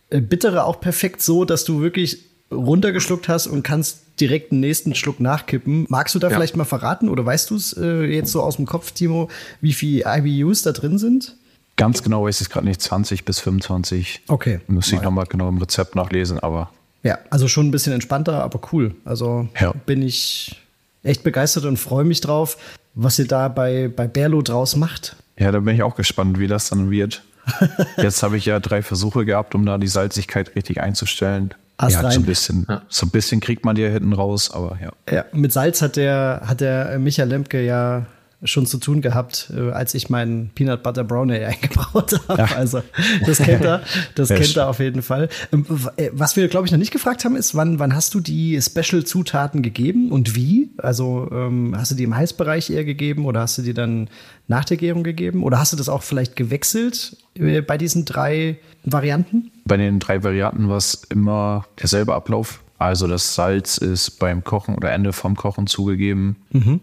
Äh, 0.09 0.21
bittere 0.21 0.63
auch 0.65 0.79
perfekt 0.81 1.21
so, 1.21 1.45
dass 1.45 1.65
du 1.65 1.81
wirklich 1.81 2.19
runtergeschluckt 2.51 3.27
hast 3.27 3.47
und 3.47 3.63
kannst 3.63 3.99
direkt 4.19 4.51
den 4.51 4.59
nächsten 4.61 4.95
Schluck 4.95 5.19
nachkippen. 5.19 5.85
Magst 5.89 6.15
du 6.15 6.19
da 6.19 6.29
Ja. 6.29 6.35
vielleicht 6.35 6.55
mal 6.55 6.63
verraten 6.65 7.09
oder 7.09 7.25
weißt 7.25 7.49
du 7.49 7.55
es 7.55 7.73
äh, 7.73 8.03
jetzt 8.05 8.31
so 8.31 8.41
aus 8.41 8.55
dem 8.55 8.65
Kopf, 8.65 8.91
Timo, 8.91 9.29
wie 9.61 9.73
viel 9.73 10.03
IBUs 10.05 10.61
da 10.61 10.71
drin 10.71 10.97
sind? 10.97 11.35
Ganz 11.75 12.01
genau 12.01 12.23
weiß 12.23 12.39
ich 12.41 12.49
gerade 12.49 12.65
nicht, 12.65 12.81
20 12.81 13.25
bis 13.25 13.39
25. 13.39 14.21
Okay. 14.27 14.61
Müsste 14.67 14.95
ich 14.95 15.01
nochmal 15.01 15.25
genau 15.25 15.49
im 15.49 15.57
Rezept 15.57 15.95
nachlesen, 15.95 16.39
aber 16.39 16.69
Ja, 17.05 17.19
also 17.29 17.47
schon 17.47 17.67
ein 17.67 17.71
bisschen 17.71 17.93
entspannter, 17.93 18.43
aber 18.43 18.59
cool. 18.73 18.95
Also 19.05 19.47
Ja. 19.61 19.73
bin 19.85 20.01
ich 20.01 20.59
echt 21.03 21.23
begeistert 21.23 21.65
und 21.65 21.77
freue 21.77 22.03
mich 22.03 22.19
drauf, 22.19 22.57
was 22.95 23.19
ihr 23.19 23.27
da 23.27 23.47
bei, 23.47 23.89
bei 23.95 24.07
Berlo 24.07 24.41
draus 24.41 24.75
macht. 24.75 25.15
ja, 25.37 25.51
da 25.51 25.59
bin 25.59 25.75
ich 25.75 25.83
auch 25.83 25.95
gespannt, 25.95 26.39
wie 26.39 26.47
das 26.47 26.69
dann 26.69 26.89
wird. 26.89 27.21
Jetzt 27.97 28.23
habe 28.23 28.37
ich 28.37 28.45
ja 28.45 28.59
drei 28.59 28.81
Versuche 28.81 29.23
gehabt, 29.23 29.53
um 29.53 29.65
da 29.67 29.77
die 29.77 29.87
Salzigkeit 29.87 30.55
richtig 30.55 30.81
einzustellen. 30.81 31.53
Ast 31.77 32.01
ja, 32.01 32.09
so 32.09 32.19
ein 32.21 32.25
bisschen, 32.25 32.65
so 32.89 33.05
ein 33.05 33.09
bisschen 33.11 33.39
kriegt 33.41 33.65
man 33.65 33.75
die 33.75 33.81
ja 33.83 33.89
hinten 33.89 34.13
raus, 34.13 34.49
aber 34.49 34.79
ja. 34.81 34.91
Ja, 35.13 35.25
mit 35.33 35.51
Salz 35.53 35.81
hat 35.83 35.97
der, 35.97 36.41
hat 36.45 36.61
der 36.61 36.97
Michael 36.97 37.29
Lemke 37.29 37.63
ja 37.63 38.05
schon 38.43 38.65
zu 38.65 38.77
tun 38.77 39.01
gehabt, 39.01 39.51
äh, 39.55 39.71
als 39.71 39.93
ich 39.93 40.09
meinen 40.09 40.51
Peanut 40.53 40.83
Butter 40.83 41.03
Brownie 41.03 41.35
eingebraut 41.45 42.19
habe. 42.27 42.41
Ja. 42.41 42.55
Also 42.55 42.81
das 43.25 43.39
kennt 43.39 43.63
er, 43.63 43.81
das 44.15 44.29
kennt 44.29 44.55
er 44.57 44.69
auf 44.69 44.79
jeden 44.79 45.01
Fall. 45.01 45.29
Ähm, 45.51 45.65
äh, 45.97 46.09
Was 46.13 46.35
wir, 46.35 46.47
glaube 46.47 46.65
ich, 46.65 46.71
noch 46.71 46.79
nicht 46.79 46.91
gefragt 46.91 47.25
haben, 47.25 47.35
ist, 47.35 47.55
wann, 47.55 47.79
wann 47.79 47.95
hast 47.95 48.13
du 48.13 48.19
die 48.19 48.59
Special-Zutaten 48.61 49.61
gegeben 49.61 50.11
und 50.11 50.35
wie? 50.35 50.69
Also 50.77 51.29
ähm, 51.31 51.73
hast 51.77 51.91
du 51.91 51.95
die 51.95 52.03
im 52.03 52.15
Heißbereich 52.15 52.69
eher 52.69 52.85
gegeben 52.85 53.25
oder 53.25 53.41
hast 53.41 53.57
du 53.57 53.61
die 53.61 53.73
dann 53.73 54.09
nach 54.47 54.65
der 54.65 54.77
Gärung 54.77 55.03
gegeben? 55.03 55.43
Oder 55.43 55.59
hast 55.59 55.73
du 55.73 55.77
das 55.77 55.89
auch 55.89 56.03
vielleicht 56.03 56.35
gewechselt 56.35 57.17
äh, 57.35 57.61
bei 57.61 57.77
diesen 57.77 58.05
drei 58.05 58.57
Varianten? 58.83 59.51
Bei 59.65 59.77
den 59.77 59.99
drei 59.99 60.23
Varianten 60.23 60.69
war 60.69 60.77
es 60.77 61.01
immer 61.09 61.65
derselbe 61.81 62.13
Ablauf. 62.13 62.61
Also 62.77 63.07
das 63.07 63.35
Salz 63.35 63.77
ist 63.77 64.19
beim 64.19 64.43
Kochen 64.43 64.75
oder 64.75 64.91
Ende 64.91 65.13
vom 65.13 65.35
Kochen 65.35 65.67
zugegeben. 65.67 66.35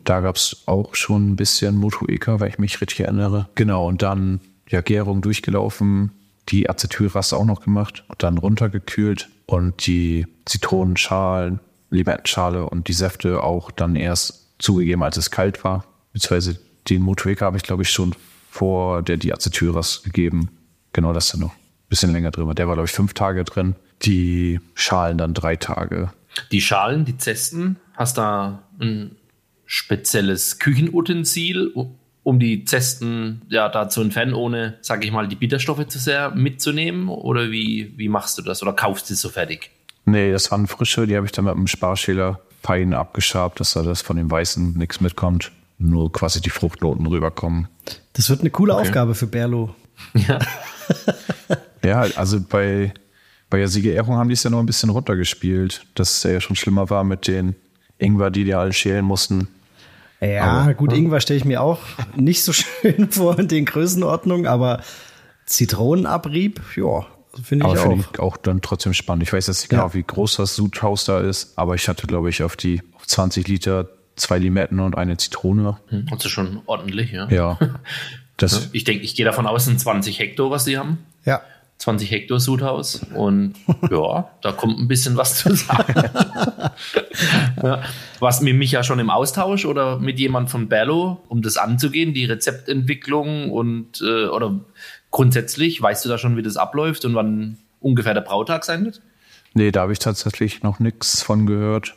Da 0.04 0.20
gab 0.20 0.36
es 0.36 0.62
auch 0.66 0.94
schon 0.94 1.30
ein 1.30 1.36
bisschen 1.36 1.76
Motueka, 1.76 2.40
weil 2.40 2.48
ich 2.48 2.58
mich 2.58 2.80
richtig 2.80 3.00
erinnere. 3.00 3.48
Genau, 3.54 3.86
und 3.88 4.02
dann 4.02 4.40
ja 4.68 4.80
Gärung 4.80 5.20
durchgelaufen, 5.20 6.12
die 6.48 6.68
Acetylrasse 6.68 7.36
auch 7.36 7.44
noch 7.44 7.60
gemacht 7.60 8.04
und 8.08 8.22
dann 8.22 8.38
runtergekühlt 8.38 9.28
und 9.46 9.86
die 9.86 10.26
Zitronenschalen, 10.46 11.60
Limettenschale 11.90 12.68
und 12.68 12.88
die 12.88 12.94
Säfte 12.94 13.42
auch 13.42 13.70
dann 13.70 13.96
erst 13.96 14.48
zugegeben, 14.58 15.02
als 15.02 15.18
es 15.18 15.30
kalt 15.30 15.62
war. 15.62 15.84
Beziehungsweise 16.12 16.58
den 16.88 17.02
Motueka 17.02 17.46
habe 17.46 17.58
ich, 17.58 17.62
glaube 17.62 17.82
ich, 17.82 17.90
schon 17.90 18.14
vor 18.50 19.02
der 19.02 19.18
Diacetylrasse 19.18 20.02
gegeben. 20.02 20.48
Genau, 20.92 21.12
das 21.12 21.30
dann 21.30 21.40
noch 21.40 21.52
ein 21.52 21.88
bisschen 21.88 22.12
länger 22.12 22.30
drin 22.30 22.46
war. 22.46 22.54
Der 22.54 22.66
war, 22.66 22.74
glaube 22.74 22.86
ich, 22.86 22.92
fünf 22.92 23.14
Tage 23.14 23.44
drin. 23.44 23.76
Die 24.02 24.60
Schalen 24.74 25.18
dann 25.18 25.34
drei 25.34 25.56
Tage. 25.56 26.12
Die 26.50 26.60
Schalen, 26.60 27.04
die 27.04 27.16
Zesten, 27.16 27.76
hast 27.94 28.18
da 28.18 28.62
ein 28.80 29.16
spezielles 29.66 30.58
Küchenutensil, 30.58 31.72
um 32.22 32.38
die 32.38 32.64
Zesten 32.64 33.42
ja 33.48 33.68
da 33.68 33.88
zu 33.88 34.00
entfernen, 34.00 34.34
ohne, 34.34 34.78
sag 34.80 35.04
ich 35.04 35.12
mal, 35.12 35.28
die 35.28 35.36
Bitterstoffe 35.36 35.86
zu 35.88 35.98
sehr 35.98 36.30
mitzunehmen? 36.30 37.08
Oder 37.08 37.50
wie, 37.50 37.92
wie 37.96 38.08
machst 38.08 38.38
du 38.38 38.42
das? 38.42 38.62
Oder 38.62 38.72
kaufst 38.72 39.10
du 39.10 39.14
es 39.14 39.20
so 39.20 39.28
fertig? 39.28 39.70
Nee, 40.04 40.32
das 40.32 40.50
waren 40.50 40.66
frische, 40.66 41.06
die 41.06 41.16
habe 41.16 41.26
ich 41.26 41.32
dann 41.32 41.44
mit 41.44 41.54
einem 41.54 41.66
Sparschäler 41.66 42.40
fein 42.62 42.94
abgeschabt, 42.94 43.60
dass 43.60 43.74
da 43.74 43.82
das 43.82 44.02
von 44.02 44.16
dem 44.16 44.30
Weißen 44.30 44.76
nichts 44.76 45.00
mitkommt. 45.00 45.52
Nur 45.78 46.12
quasi 46.12 46.40
die 46.40 46.50
Fruchtnoten 46.50 47.06
rüberkommen. 47.06 47.68
Das 48.12 48.30
wird 48.30 48.40
eine 48.40 48.50
coole 48.50 48.74
Aufgabe 48.74 49.14
für 49.14 49.26
Berlo. 49.26 49.74
Ja. 50.14 50.38
Ja, 51.84 52.02
also 52.14 52.40
bei, 52.40 52.94
bei 53.52 53.58
der 53.58 53.68
Siegerehrung 53.68 54.16
haben 54.16 54.28
die 54.28 54.32
es 54.32 54.42
ja 54.42 54.50
noch 54.50 54.58
ein 54.58 54.66
bisschen 54.66 54.90
runtergespielt, 54.90 55.84
dass 55.94 56.16
es 56.16 56.22
ja 56.32 56.40
schon 56.40 56.56
schlimmer 56.56 56.90
war 56.90 57.04
mit 57.04 57.26
den 57.28 57.54
Ingwer, 57.98 58.30
die 58.30 58.44
die 58.44 58.54
alle 58.54 58.72
schälen 58.72 59.04
mussten. 59.04 59.46
Ja, 60.20 60.44
Aber- 60.62 60.74
gut, 60.74 60.92
Ingwer 60.92 61.20
stelle 61.20 61.38
ich 61.38 61.44
mir 61.44 61.60
auch 61.62 61.78
nicht 62.16 62.42
so 62.44 62.52
schön 62.52 63.10
vor 63.10 63.38
in 63.38 63.48
den 63.48 63.64
Größenordnungen, 63.64 64.46
aber 64.46 64.82
Zitronenabrieb, 65.46 66.60
ja, 66.76 67.06
finde 67.42 67.66
ich 67.66 67.70
Aber 67.70 67.80
auch. 67.80 67.88
finde 67.90 68.04
ich 68.12 68.18
auch 68.20 68.36
dann 68.36 68.60
trotzdem 68.62 68.94
spannend. 68.94 69.22
Ich 69.24 69.32
weiß 69.32 69.46
jetzt 69.48 69.60
nicht 69.62 69.68
genau, 69.70 69.86
Ja. 69.88 69.94
wie 69.94 70.02
groß 70.02 70.36
das 70.36 70.54
Sudhaus 70.54 71.04
da 71.04 71.20
ist, 71.20 71.52
aber 71.58 71.74
ich 71.74 71.88
hatte, 71.88 72.06
glaube 72.06 72.30
ich, 72.30 72.42
auf 72.42 72.56
die 72.56 72.82
auf 72.94 73.06
20 73.06 73.48
Liter 73.48 73.88
zwei 74.16 74.38
Limetten 74.38 74.80
und 74.80 74.96
eine 74.96 75.16
Zitrone. 75.16 75.78
Also 76.10 76.28
schon 76.28 76.60
ordentlich, 76.66 77.12
ja. 77.12 77.28
Ja. 77.30 77.58
Das, 78.38 78.70
Ich 78.72 78.82
denke, 78.84 79.04
ich 79.04 79.14
gehe 79.14 79.26
davon 79.26 79.46
aus, 79.46 79.60
es 79.62 79.66
sind 79.66 79.78
20 79.78 80.18
Hektar, 80.18 80.50
was 80.50 80.64
die 80.64 80.76
haben. 80.78 80.98
Ja. 81.24 81.42
20 81.82 82.12
Hektar 82.12 82.38
Sudhaus 82.38 83.04
und 83.14 83.54
ja, 83.90 84.30
da 84.40 84.52
kommt 84.52 84.78
ein 84.78 84.86
bisschen 84.86 85.16
was 85.16 85.38
zu 85.38 85.52
sagen. 85.56 85.94
ja. 87.62 87.82
Du 88.20 88.44
mit 88.44 88.54
Micha 88.54 88.84
schon 88.84 89.00
im 89.00 89.10
Austausch 89.10 89.66
oder 89.66 89.98
mit 89.98 90.20
jemand 90.20 90.48
von 90.48 90.68
Berlo, 90.68 91.20
um 91.28 91.42
das 91.42 91.56
anzugehen, 91.56 92.14
die 92.14 92.24
Rezeptentwicklung 92.24 93.50
und 93.50 94.00
äh, 94.00 94.26
oder 94.26 94.60
grundsätzlich, 95.10 95.82
weißt 95.82 96.04
du 96.04 96.08
da 96.08 96.18
schon, 96.18 96.36
wie 96.36 96.42
das 96.42 96.56
abläuft 96.56 97.04
und 97.04 97.16
wann 97.16 97.58
ungefähr 97.80 98.14
der 98.14 98.20
Brautag 98.20 98.64
sein 98.64 98.84
wird? 98.84 99.02
Nee, 99.54 99.72
da 99.72 99.80
habe 99.80 99.92
ich 99.92 99.98
tatsächlich 99.98 100.62
noch 100.62 100.78
nichts 100.78 101.20
von 101.20 101.46
gehört. 101.46 101.96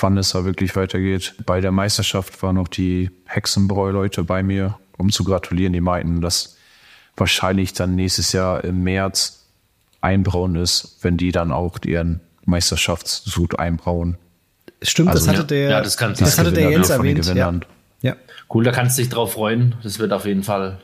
Wann 0.00 0.18
es 0.18 0.30
da 0.30 0.44
wirklich 0.44 0.74
weitergeht. 0.74 1.34
Bei 1.46 1.60
der 1.60 1.70
Meisterschaft 1.70 2.42
waren 2.42 2.56
noch 2.56 2.66
die 2.66 3.10
Hexenbräu-Leute 3.26 4.24
bei 4.24 4.42
mir, 4.42 4.78
um 4.98 5.10
zu 5.10 5.22
gratulieren. 5.22 5.74
Die 5.74 5.80
meinten, 5.80 6.20
dass 6.20 6.56
wahrscheinlich 7.16 7.72
dann 7.74 7.94
nächstes 7.94 8.32
Jahr 8.32 8.64
im 8.64 8.82
März 8.82 9.44
einbrauen 10.00 10.56
ist, 10.56 10.96
wenn 11.02 11.16
die 11.16 11.32
dann 11.32 11.52
auch 11.52 11.78
ihren 11.84 12.20
Meisterschaftssud 12.44 13.58
einbrauen. 13.58 14.16
Stimmt, 14.82 15.10
das 15.10 15.28
Also, 15.28 15.28
hatte 15.28 15.40
ja. 15.40 15.44
der, 15.46 15.70
Ja, 15.70 15.80
das 15.80 15.96
kann- 15.96 16.14
das 16.18 16.38
hatte 16.38 16.52
der 16.52 16.70
Jens 16.70 16.90
erwähnt. 16.90 17.24
Ja. 17.34 17.52
Ja. 18.00 18.16
Cool, 18.52 18.64
da 18.64 18.72
kannst 18.72 18.98
du 18.98 19.02
dich 19.02 19.10
drauf 19.10 19.34
freuen. 19.34 19.76
Das 19.82 19.98
wird 20.00 20.12
auf 20.12 20.26
jeden 20.26 20.42
Fall 20.42 20.78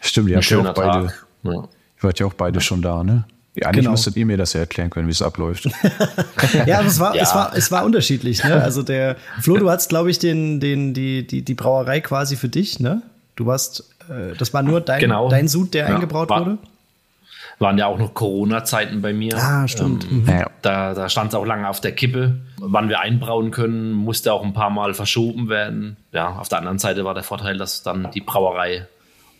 Stimmt, 0.00 0.28
ihr 0.28 0.36
ein 0.36 0.42
habt 0.42 0.50
ja 0.50 0.56
schöner 0.58 0.70
auch 0.70 0.74
beide, 0.74 1.06
Tag. 1.06 1.26
Ja. 1.44 1.50
ihr 1.52 1.68
wart 2.02 2.18
ja 2.20 2.26
auch 2.26 2.34
beide 2.34 2.60
schon 2.60 2.82
da, 2.82 3.02
ne? 3.02 3.24
Ja, 3.56 3.66
eigentlich 3.68 3.80
Genau. 3.80 3.90
müsstet 3.92 4.14
ihr 4.16 4.26
mir 4.26 4.36
das 4.36 4.52
ja 4.52 4.60
erklären 4.60 4.90
können, 4.90 5.08
wie 5.08 5.12
es 5.12 5.22
abläuft. 5.22 5.68
Ja, 6.66 6.78
aber 6.80 6.86
es 6.88 7.00
war, 7.00 7.14
Ja. 7.16 7.22
es 7.22 7.34
war, 7.34 7.56
es 7.56 7.70
war 7.72 7.84
unterschiedlich, 7.84 8.44
ne? 8.44 8.62
Also 8.62 8.82
der 8.82 9.16
Flo, 9.40 9.56
du 9.56 9.70
hattest, 9.70 9.88
glaube 9.88 10.10
ich, 10.10 10.18
den, 10.18 10.60
den, 10.60 10.92
die, 10.94 11.26
die, 11.26 11.42
die 11.42 11.54
Brauerei 11.54 12.00
quasi 12.00 12.36
für 12.36 12.48
dich, 12.48 12.78
ne? 12.78 13.02
Du 13.36 13.46
warst, 13.46 13.88
das 14.38 14.52
war 14.54 14.62
nur 14.62 14.80
dein, 14.80 15.00
Genau. 15.00 15.28
dein 15.28 15.48
Sud, 15.48 15.74
der 15.74 15.88
Ja, 15.88 15.94
eingebraut 15.94 16.28
war- 16.30 16.40
wurde? 16.46 16.58
Waren 17.60 17.76
ja 17.76 17.86
auch 17.86 17.98
noch 17.98 18.14
Corona-Zeiten 18.14 19.02
bei 19.02 19.12
mir. 19.12 19.36
Ah, 19.36 19.66
stimmt. 19.66 20.06
Ähm, 20.08 20.24
Ja. 20.28 20.48
Da, 20.62 20.94
da 20.94 21.08
stand 21.08 21.30
es 21.30 21.34
auch 21.34 21.44
lange 21.44 21.68
auf 21.68 21.80
der 21.80 21.90
Kippe. 21.90 22.38
Wann 22.58 22.88
wir 22.88 23.00
einbrauen 23.00 23.50
können, 23.50 23.92
musste 23.92 24.32
auch 24.32 24.44
ein 24.44 24.52
paar 24.52 24.70
Mal 24.70 24.94
verschoben 24.94 25.48
werden. 25.48 25.96
Ja, 26.12 26.36
auf 26.36 26.48
der 26.48 26.58
anderen 26.58 26.78
Seite 26.78 27.04
war 27.04 27.14
der 27.14 27.24
Vorteil, 27.24 27.56
dass 27.58 27.82
dann 27.82 28.10
die 28.12 28.20
Brauerei 28.20 28.86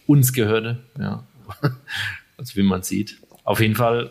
uns 0.06 0.32
gehörte. 0.32 0.78
Ja. 0.98 1.22
Also 2.36 2.54
wie 2.54 2.62
man 2.62 2.82
sieht. 2.84 3.18
Auf 3.42 3.60
jeden 3.60 3.74
Fall, 3.74 4.10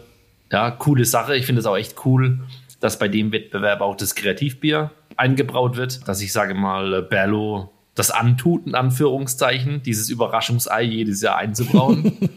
ja, 0.51 0.69
coole 0.71 1.05
Sache. 1.05 1.35
Ich 1.37 1.45
finde 1.45 1.61
es 1.61 1.65
auch 1.65 1.77
echt 1.77 1.95
cool, 2.05 2.39
dass 2.81 2.99
bei 2.99 3.07
dem 3.07 3.31
Wettbewerb 3.31 3.79
auch 3.79 3.95
das 3.95 4.15
Kreativbier 4.15 4.91
eingebraut 5.15 5.77
wird. 5.77 6.05
Dass 6.09 6.19
ich 6.21 6.33
sage 6.33 6.53
mal, 6.53 6.93
äh, 6.93 7.01
Berlo 7.03 7.71
das 7.97 8.11
antut, 8.11 8.67
in 8.67 8.75
Anführungszeichen, 8.75 9.81
dieses 9.81 10.09
Überraschungsei 10.09 10.83
jedes 10.83 11.21
Jahr 11.21 11.37
einzubrauen. 11.37 12.13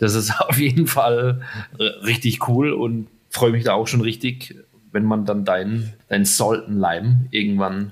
Das 0.00 0.14
ist 0.14 0.32
auf 0.40 0.60
jeden 0.60 0.86
Fall 0.86 1.40
äh, 1.76 1.82
richtig 1.82 2.46
cool 2.46 2.72
und 2.72 3.08
freue 3.30 3.50
mich 3.50 3.64
da 3.64 3.72
auch 3.72 3.88
schon 3.88 4.00
richtig, 4.00 4.54
wenn 4.92 5.04
man 5.04 5.24
dann 5.24 5.44
deinen 5.44 5.92
dein 6.08 6.24
Salten 6.24 6.78
Lime 6.78 7.26
irgendwann 7.32 7.90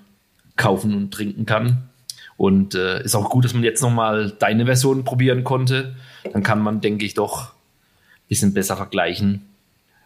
kaufen 0.54 0.94
und 0.94 1.12
trinken 1.12 1.46
kann. 1.46 1.88
Und 2.36 2.76
äh, 2.76 3.02
ist 3.02 3.16
auch 3.16 3.28
gut, 3.28 3.44
dass 3.44 3.54
man 3.54 3.64
jetzt 3.64 3.82
nochmal 3.82 4.30
deine 4.38 4.66
Version 4.66 5.02
probieren 5.02 5.42
konnte. 5.42 5.96
Dann 6.32 6.44
kann 6.44 6.60
man, 6.62 6.80
denke 6.80 7.04
ich, 7.04 7.14
doch 7.14 7.54
ein 7.54 8.28
bisschen 8.28 8.54
besser 8.54 8.76
vergleichen, 8.76 9.42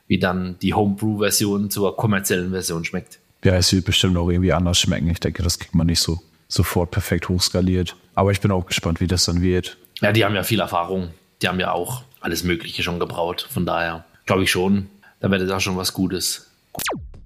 wie 0.07 0.19
dann 0.19 0.57
die 0.63 0.73
Homebrew-Version 0.73 1.69
zur 1.69 1.99
kommerziellen 1.99 2.53
Version 2.53 2.87
schmeckt. 2.87 3.19
Ja, 3.45 3.57
es 3.57 3.71
wird 3.75 3.85
bestimmt 3.85 4.17
auch 4.17 4.31
irgendwie 4.31 4.55
anders 4.55 4.79
schmecken. 4.79 5.11
Ich 5.11 5.21
denke, 5.21 5.43
das 5.43 5.59
kriegt 5.59 5.75
man 5.75 5.87
nicht 5.87 6.01
so 6.01 6.23
sofort 6.51 6.91
perfekt 6.91 7.29
hochskaliert. 7.31 7.97
Aber 8.15 8.33
ich 8.33 8.41
bin 8.41 8.51
auch 8.51 8.67
gespannt, 8.67 9.01
wie 9.01 9.07
das 9.07 9.25
dann 9.25 9.41
wird. 9.41 9.79
Ja, 10.01 10.13
die 10.13 10.25
haben 10.25 10.35
ja 10.35 10.43
viel 10.43 10.61
Erfahrung. 10.61 11.11
Die 11.41 11.49
haben 11.49 11.61
ja 11.61 11.73
auch 11.73 12.03
alles 12.21 12.45
Mögliche 12.45 12.83
schon 12.83 12.99
gebraut. 12.99 13.47
Von 13.51 13.65
daher 13.65 14.05
glaube 14.27 14.43
ich 14.43 14.51
schon, 14.51 14.91
da 15.21 15.31
wird 15.31 15.49
da 15.49 15.61
schon 15.61 15.77
was 15.77 15.95
Gutes. 15.95 16.51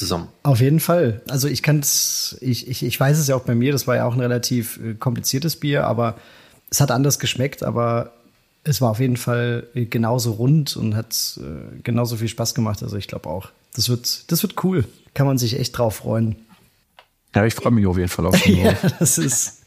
zusammen. 0.00 0.28
Auf 0.42 0.60
jeden 0.60 0.80
Fall. 0.80 1.20
Also 1.28 1.46
ich 1.46 1.62
kann 1.62 1.78
es, 1.80 2.36
ich, 2.40 2.68
ich, 2.68 2.82
ich 2.82 2.98
weiß 2.98 3.18
es 3.18 3.28
ja 3.28 3.36
auch 3.36 3.44
bei 3.44 3.54
mir, 3.54 3.70
das 3.70 3.86
war 3.86 3.96
ja 3.96 4.06
auch 4.06 4.14
ein 4.14 4.20
relativ 4.20 4.80
äh, 4.82 4.94
kompliziertes 4.94 5.56
Bier, 5.56 5.86
aber 5.86 6.16
es 6.70 6.80
hat 6.80 6.90
anders 6.90 7.18
geschmeckt, 7.18 7.62
aber 7.62 8.12
es 8.64 8.80
war 8.80 8.90
auf 8.90 9.00
jeden 9.00 9.18
Fall 9.18 9.66
genauso 9.74 10.32
rund 10.32 10.76
und 10.76 10.96
hat 10.96 11.38
äh, 11.38 11.80
genauso 11.82 12.16
viel 12.16 12.28
Spaß 12.28 12.54
gemacht. 12.54 12.82
Also 12.82 12.96
ich 12.96 13.08
glaube 13.08 13.28
auch, 13.28 13.50
das 13.74 13.88
wird, 13.88 14.30
das 14.32 14.42
wird 14.42 14.64
cool. 14.64 14.84
Kann 15.12 15.26
man 15.26 15.38
sich 15.38 15.58
echt 15.58 15.76
drauf 15.76 15.96
freuen. 15.96 16.36
Ja, 17.34 17.44
ich 17.44 17.54
freue 17.54 17.72
mich 17.72 17.86
auf 17.86 17.96
jeden 17.96 18.08
Fall 18.08 18.26
auf 18.26 18.40
den 18.42 18.56
ja, 18.56 18.74
das 18.98 19.18
ist. 19.18 19.58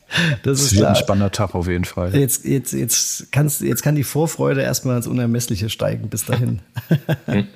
Das, 0.44 0.60
das 0.60 0.62
ist 0.62 0.78
klar. 0.78 0.90
ein 0.90 0.96
spannender 0.96 1.32
Tag 1.32 1.56
auf 1.56 1.68
jeden 1.68 1.86
Fall. 1.86 2.16
Jetzt, 2.16 2.46
jetzt, 2.46 2.74
jetzt, 2.74 3.32
kannst, 3.32 3.62
jetzt 3.62 3.82
kann 3.82 3.96
die 3.96 4.04
Vorfreude 4.04 4.62
erstmal 4.62 4.98
ins 4.98 5.08
Unermessliche 5.08 5.70
steigen 5.70 6.10
bis 6.10 6.26
dahin. 6.26 6.60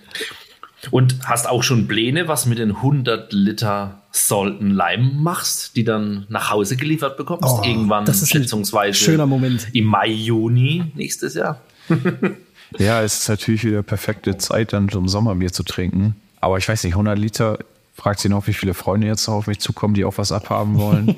Und 0.91 1.17
hast 1.25 1.49
auch 1.49 1.63
schon 1.63 1.87
Pläne, 1.87 2.27
was 2.27 2.45
mit 2.45 2.59
den 2.59 2.71
100 2.71 3.33
Liter 3.33 4.01
Salten 4.11 4.71
Lime 4.71 5.11
machst, 5.15 5.75
die 5.75 5.83
dann 5.83 6.25
nach 6.29 6.51
Hause 6.51 6.77
geliefert 6.77 7.17
bekommst? 7.17 7.45
Oh, 7.45 7.63
Irgendwann 7.63 8.05
das 8.05 8.21
ist 8.21 8.29
schätzungsweise 8.29 8.97
schöner 8.97 9.25
Moment. 9.25 9.67
im 9.73 9.85
Mai, 9.85 10.09
Juni 10.09 10.85
nächstes 10.95 11.33
Jahr. 11.33 11.61
ja, 12.77 13.01
es 13.01 13.19
ist 13.19 13.29
natürlich 13.29 13.63
wieder 13.63 13.83
perfekte 13.83 14.37
Zeit, 14.37 14.73
dann 14.73 14.89
zum 14.89 15.07
Sommer 15.07 15.31
Sommerbier 15.31 15.51
zu 15.51 15.63
trinken. 15.63 16.15
Aber 16.41 16.57
ich 16.57 16.67
weiß 16.67 16.83
nicht, 16.83 16.93
100 16.93 17.17
Liter, 17.17 17.59
fragt 17.95 18.19
sie 18.19 18.29
noch, 18.29 18.47
wie 18.47 18.53
viele 18.53 18.73
Freunde 18.73 19.07
jetzt 19.07 19.27
auf 19.27 19.47
mich 19.47 19.59
zukommen, 19.59 19.95
die 19.95 20.05
auch 20.05 20.17
was 20.17 20.31
abhaben 20.31 20.77
wollen. 20.77 21.15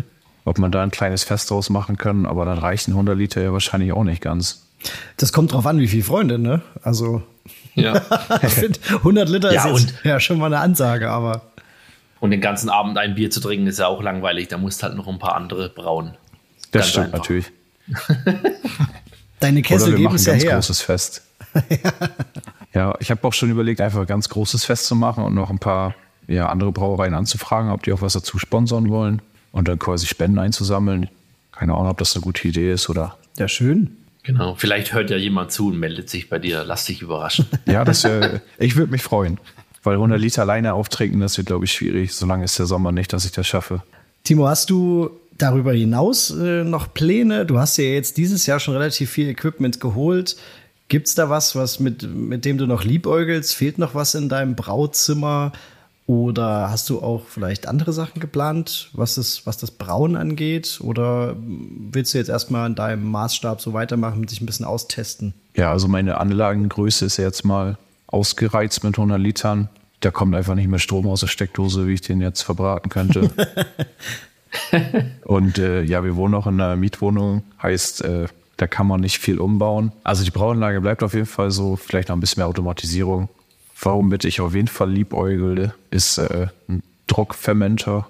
Ob 0.44 0.58
man 0.58 0.72
da 0.72 0.82
ein 0.82 0.90
kleines 0.90 1.22
Fest 1.22 1.50
draus 1.50 1.70
machen 1.70 1.98
kann, 1.98 2.26
aber 2.26 2.44
dann 2.44 2.58
reichen 2.58 2.92
100 2.92 3.16
Liter 3.16 3.42
ja 3.42 3.52
wahrscheinlich 3.52 3.92
auch 3.92 4.04
nicht 4.04 4.22
ganz. 4.22 4.66
Das 5.16 5.32
kommt 5.32 5.52
drauf 5.52 5.66
an, 5.66 5.78
wie 5.78 5.86
viele 5.86 6.02
Freunde, 6.02 6.38
ne? 6.38 6.62
Also 6.82 7.22
ja. 7.74 8.00
ich 8.42 8.48
finde, 8.48 8.78
100 8.88 9.28
Liter 9.28 9.52
ja, 9.52 9.68
ist 9.68 9.80
jetzt, 9.80 10.04
ja 10.04 10.20
schon 10.20 10.38
mal 10.38 10.46
eine 10.46 10.58
Ansage, 10.58 11.10
aber. 11.10 11.42
Und 12.20 12.30
den 12.30 12.40
ganzen 12.40 12.68
Abend 12.68 12.98
ein 12.98 13.14
Bier 13.14 13.30
zu 13.30 13.40
trinken 13.40 13.66
ist 13.66 13.78
ja 13.78 13.88
auch 13.88 14.02
langweilig. 14.02 14.48
Da 14.48 14.58
musst 14.58 14.82
halt 14.82 14.94
noch 14.94 15.08
ein 15.08 15.18
paar 15.18 15.34
andere 15.34 15.68
brauen. 15.68 16.16
Das 16.70 16.82
ganz 16.82 16.88
stimmt 16.88 17.06
einfach. 17.06 17.18
natürlich. 17.18 17.50
Deine 19.40 19.62
Kessel 19.62 19.88
Oder 19.88 19.98
wir 19.98 20.04
machen 20.04 20.18
ein 20.18 20.24
ganz 20.24 20.44
her. 20.44 20.54
großes 20.54 20.80
Fest. 20.82 21.22
ja, 22.74 22.94
ich 23.00 23.10
habe 23.10 23.26
auch 23.26 23.32
schon 23.32 23.50
überlegt, 23.50 23.80
einfach 23.80 24.00
ein 24.00 24.06
ganz 24.06 24.28
großes 24.28 24.64
Fest 24.64 24.86
zu 24.86 24.94
machen 24.94 25.24
und 25.24 25.34
noch 25.34 25.50
ein 25.50 25.58
paar 25.58 25.94
ja, 26.28 26.48
andere 26.48 26.70
Brauereien 26.70 27.14
anzufragen, 27.14 27.70
ob 27.70 27.82
die 27.82 27.92
auch 27.92 28.02
was 28.02 28.12
dazu 28.12 28.38
sponsern 28.38 28.88
wollen 28.88 29.20
und 29.50 29.68
dann 29.68 29.78
quasi 29.78 30.06
Spenden 30.06 30.38
einzusammeln. 30.38 31.08
Keine 31.50 31.74
Ahnung, 31.74 31.88
ob 31.88 31.98
das 31.98 32.14
eine 32.14 32.22
gute 32.22 32.46
Idee 32.46 32.72
ist 32.72 32.88
oder. 32.88 33.18
Ja, 33.36 33.48
schön. 33.48 33.96
Genau, 34.22 34.54
vielleicht 34.54 34.92
hört 34.92 35.10
ja 35.10 35.16
jemand 35.16 35.50
zu 35.50 35.68
und 35.68 35.78
meldet 35.78 36.08
sich 36.08 36.28
bei 36.28 36.38
dir. 36.38 36.64
Lass 36.64 36.84
dich 36.84 37.02
überraschen. 37.02 37.46
ja, 37.66 37.84
das, 37.84 38.04
äh, 38.04 38.40
ich 38.58 38.76
würde 38.76 38.92
mich 38.92 39.02
freuen. 39.02 39.38
Weil 39.82 39.94
100 39.94 40.20
Liter 40.20 40.42
alleine 40.42 40.74
auftrinken, 40.74 41.20
das 41.20 41.36
wird, 41.36 41.48
glaube 41.48 41.64
ich, 41.64 41.72
schwierig. 41.72 42.14
Solange 42.14 42.44
ist 42.44 42.58
der 42.58 42.66
Sommer 42.66 42.92
nicht, 42.92 43.12
dass 43.12 43.24
ich 43.24 43.32
das 43.32 43.48
schaffe. 43.48 43.82
Timo, 44.22 44.46
hast 44.46 44.70
du 44.70 45.10
darüber 45.36 45.72
hinaus 45.72 46.30
äh, 46.30 46.62
noch 46.62 46.94
Pläne? 46.94 47.44
Du 47.46 47.58
hast 47.58 47.76
ja 47.78 47.84
jetzt 47.84 48.16
dieses 48.16 48.46
Jahr 48.46 48.60
schon 48.60 48.74
relativ 48.74 49.10
viel 49.10 49.28
Equipment 49.28 49.80
geholt. 49.80 50.36
Gibt 50.86 51.08
es 51.08 51.16
da 51.16 51.30
was, 51.30 51.56
was 51.56 51.80
mit, 51.80 52.02
mit 52.02 52.44
dem 52.44 52.58
du 52.58 52.66
noch 52.66 52.84
liebäugelst? 52.84 53.54
Fehlt 53.54 53.78
noch 53.78 53.96
was 53.96 54.14
in 54.14 54.28
deinem 54.28 54.54
Brauzimmer? 54.54 55.52
Oder 56.06 56.70
hast 56.70 56.90
du 56.90 57.00
auch 57.00 57.22
vielleicht 57.28 57.68
andere 57.68 57.92
Sachen 57.92 58.20
geplant, 58.20 58.90
was 58.92 59.14
das, 59.14 59.46
was 59.46 59.56
das 59.56 59.70
Brauen 59.70 60.16
angeht? 60.16 60.80
Oder 60.82 61.36
willst 61.38 62.12
du 62.12 62.18
jetzt 62.18 62.28
erstmal 62.28 62.68
in 62.68 62.74
deinem 62.74 63.08
Maßstab 63.10 63.60
so 63.60 63.72
weitermachen 63.72 64.20
und 64.20 64.30
dich 64.30 64.40
ein 64.40 64.46
bisschen 64.46 64.66
austesten? 64.66 65.32
Ja, 65.56 65.70
also 65.70 65.86
meine 65.86 66.18
Anlagengröße 66.18 67.06
ist 67.06 67.18
jetzt 67.18 67.44
mal 67.44 67.78
ausgereizt 68.08 68.82
mit 68.82 68.98
100 68.98 69.20
Litern. 69.20 69.68
Da 70.00 70.10
kommt 70.10 70.34
einfach 70.34 70.56
nicht 70.56 70.68
mehr 70.68 70.80
Strom 70.80 71.06
aus 71.06 71.20
der 71.20 71.28
Steckdose, 71.28 71.86
wie 71.86 71.94
ich 71.94 72.00
den 72.00 72.20
jetzt 72.20 72.42
verbraten 72.42 72.88
könnte. 72.88 73.30
und 75.24 75.58
äh, 75.58 75.82
ja, 75.82 76.02
wir 76.02 76.16
wohnen 76.16 76.34
auch 76.34 76.48
in 76.48 76.60
einer 76.60 76.74
Mietwohnung, 76.74 77.44
heißt, 77.62 78.02
äh, 78.04 78.26
da 78.56 78.66
kann 78.66 78.88
man 78.88 79.00
nicht 79.00 79.18
viel 79.18 79.38
umbauen. 79.38 79.92
Also 80.02 80.24
die 80.24 80.30
Brauanlage 80.32 80.80
bleibt 80.80 81.04
auf 81.04 81.14
jeden 81.14 81.26
Fall 81.26 81.52
so, 81.52 81.76
vielleicht 81.76 82.08
noch 82.08 82.16
ein 82.16 82.20
bisschen 82.20 82.40
mehr 82.40 82.48
Automatisierung 82.48 83.28
womit 83.84 84.24
ich 84.24 84.40
auf 84.40 84.54
jeden 84.54 84.68
Fall 84.68 84.90
liebäugle, 84.90 85.74
ist 85.90 86.18
äh, 86.18 86.48
ein 86.68 86.82
Druckfermenter. 87.06 88.08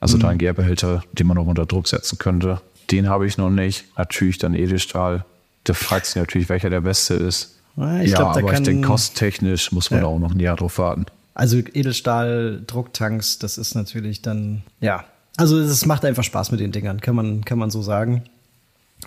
Also 0.00 0.16
mhm. 0.16 0.20
da 0.20 0.28
ein 0.28 0.38
Gärbehälter, 0.38 1.02
den 1.12 1.26
man 1.26 1.38
auch 1.38 1.46
unter 1.46 1.66
Druck 1.66 1.88
setzen 1.88 2.18
könnte. 2.18 2.60
Den 2.90 3.08
habe 3.08 3.26
ich 3.26 3.38
noch 3.38 3.50
nicht. 3.50 3.84
Natürlich 3.96 4.38
dann 4.38 4.54
Edelstahl. 4.54 5.24
Da 5.64 5.74
fragt 5.74 6.06
sich 6.06 6.16
natürlich, 6.16 6.48
welcher 6.48 6.70
der 6.70 6.80
beste 6.80 7.14
ist. 7.14 7.56
Ich 8.02 8.10
ja, 8.10 8.18
glaub, 8.18 8.36
aber 8.36 8.52
ich 8.52 8.60
denke, 8.60 8.86
kosttechnisch 8.86 9.72
muss 9.72 9.90
man 9.90 10.00
ja. 10.00 10.02
da 10.02 10.08
auch 10.08 10.18
noch 10.18 10.32
ein 10.32 10.40
Jahr 10.40 10.56
drauf 10.56 10.78
warten. 10.78 11.06
Also 11.34 11.58
Edelstahl-Drucktanks, 11.58 13.38
das 13.38 13.56
ist 13.56 13.74
natürlich 13.74 14.20
dann, 14.20 14.62
ja. 14.80 15.04
Also 15.38 15.58
es 15.58 15.86
macht 15.86 16.04
einfach 16.04 16.24
Spaß 16.24 16.50
mit 16.50 16.60
den 16.60 16.72
Dingern, 16.72 17.00
kann 17.00 17.16
man, 17.16 17.44
kann 17.44 17.58
man 17.58 17.70
so 17.70 17.80
sagen. 17.80 18.24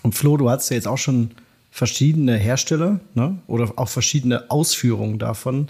Und 0.02 0.16
Flo, 0.16 0.36
du 0.36 0.50
hast 0.50 0.68
ja 0.70 0.74
jetzt 0.74 0.88
auch 0.88 0.98
schon 0.98 1.30
verschiedene 1.76 2.38
Hersteller 2.38 3.00
ne? 3.12 3.36
oder 3.46 3.70
auch 3.76 3.90
verschiedene 3.90 4.50
Ausführungen 4.50 5.18
davon. 5.18 5.68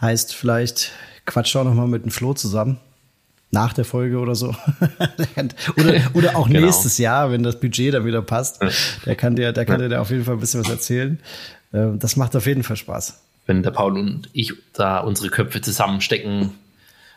Heißt, 0.00 0.34
vielleicht 0.34 0.92
quatscht 1.26 1.54
auch 1.56 1.64
noch 1.64 1.74
mal 1.74 1.86
mit 1.86 2.04
dem 2.04 2.10
Flo 2.10 2.32
zusammen. 2.32 2.78
Nach 3.50 3.74
der 3.74 3.84
Folge 3.84 4.18
oder 4.18 4.34
so. 4.34 4.56
oder, 5.76 6.00
oder 6.14 6.36
auch 6.36 6.48
genau. 6.48 6.60
nächstes 6.60 6.96
Jahr, 6.96 7.30
wenn 7.30 7.42
das 7.42 7.60
Budget 7.60 7.92
dann 7.92 8.06
wieder 8.06 8.22
passt. 8.22 8.60
Der 9.04 9.14
kann 9.14 9.36
dir, 9.36 9.52
der 9.52 9.66
kann 9.66 9.78
dir 9.78 9.90
da 9.90 10.00
auf 10.00 10.10
jeden 10.10 10.24
Fall 10.24 10.36
ein 10.36 10.40
bisschen 10.40 10.60
was 10.60 10.70
erzählen. 10.70 11.20
Ähm, 11.74 11.98
das 11.98 12.16
macht 12.16 12.34
auf 12.34 12.46
jeden 12.46 12.62
Fall 12.62 12.76
Spaß. 12.76 13.20
Wenn 13.44 13.62
der 13.62 13.72
Paul 13.72 13.98
und 13.98 14.30
ich 14.32 14.54
da 14.72 15.00
unsere 15.00 15.28
Köpfe 15.28 15.60
zusammenstecken, 15.60 16.52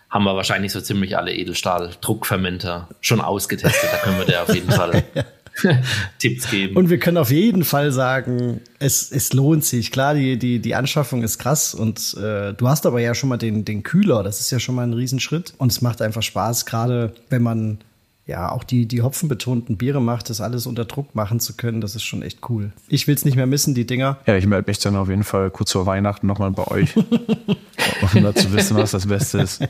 haben 0.10 0.26
wir 0.26 0.36
wahrscheinlich 0.36 0.74
so 0.74 0.82
ziemlich 0.82 1.16
alle 1.16 1.34
Edelstahl-Druckfermenter 1.34 2.90
schon 3.00 3.22
ausgetestet. 3.22 3.90
Da 3.94 3.98
können 4.00 4.18
wir 4.18 4.26
dir 4.26 4.44
auf 4.44 4.54
jeden 4.54 4.72
Fall 4.72 5.06
Tipps 6.20 6.50
geben. 6.50 6.76
Und 6.76 6.90
wir 6.90 7.00
können 7.00 7.18
auf 7.18 7.32
jeden 7.32 7.64
Fall 7.64 7.92
sagen, 7.92 8.62
es, 8.80 9.12
es 9.12 9.34
lohnt 9.34 9.66
sich. 9.66 9.92
Klar, 9.92 10.14
die, 10.14 10.38
die, 10.38 10.60
die 10.60 10.76
Anschaffung 10.76 11.24
ist 11.24 11.40
krass 11.40 11.74
und 11.74 12.16
äh, 12.18 12.54
du 12.54 12.68
hast 12.68 12.86
aber 12.86 13.00
ja 13.00 13.14
schon 13.16 13.30
mal 13.30 13.38
den, 13.38 13.66
den 13.66 13.84
Kühler, 13.84 14.24
das 14.24 14.40
ist 14.40 14.52
ja 14.52 14.60
schon 14.60 14.76
mal 14.76 14.84
ein 14.84 14.94
Riesenschritt. 14.94 15.54
Und 15.58 15.72
es 15.72 15.82
macht 15.82 16.02
einfach 16.02 16.24
Spaß, 16.24 16.66
gerade 16.66 17.14
wenn 17.30 17.44
man 17.44 17.80
ja 18.30 18.52
auch 18.52 18.64
die, 18.64 18.86
die 18.86 19.02
hopfenbetonten 19.02 19.76
Biere 19.76 20.02
macht, 20.02 20.30
das 20.30 20.40
alles 20.40 20.68
unter 20.68 20.86
Druck 20.86 21.16
machen 21.16 21.40
zu 21.40 21.54
können, 21.58 21.82
das 21.82 21.96
ist 21.96 22.04
schon 22.04 22.22
echt 22.22 22.48
cool. 22.50 22.72
Ich 22.88 23.08
will 23.08 23.16
es 23.16 23.26
nicht 23.26 23.36
mehr 23.36 23.48
missen, 23.48 23.74
die 23.74 23.86
Dinger. 23.86 24.20
Ja, 24.28 24.36
ich 24.36 24.46
melde 24.46 24.70
mich 24.70 24.78
dann 24.80 24.96
auf 24.96 25.10
jeden 25.10 25.24
Fall 25.24 25.50
kurz 25.50 25.72
vor 25.72 25.88
Weihnachten 25.88 26.28
nochmal 26.28 26.52
bei 26.52 26.68
euch, 26.68 26.96
um 28.14 28.24
da 28.24 28.34
zu 28.34 28.54
wissen, 28.54 28.78
was 28.78 28.92
das 28.92 29.08
Beste 29.08 29.40
ist. 29.40 29.62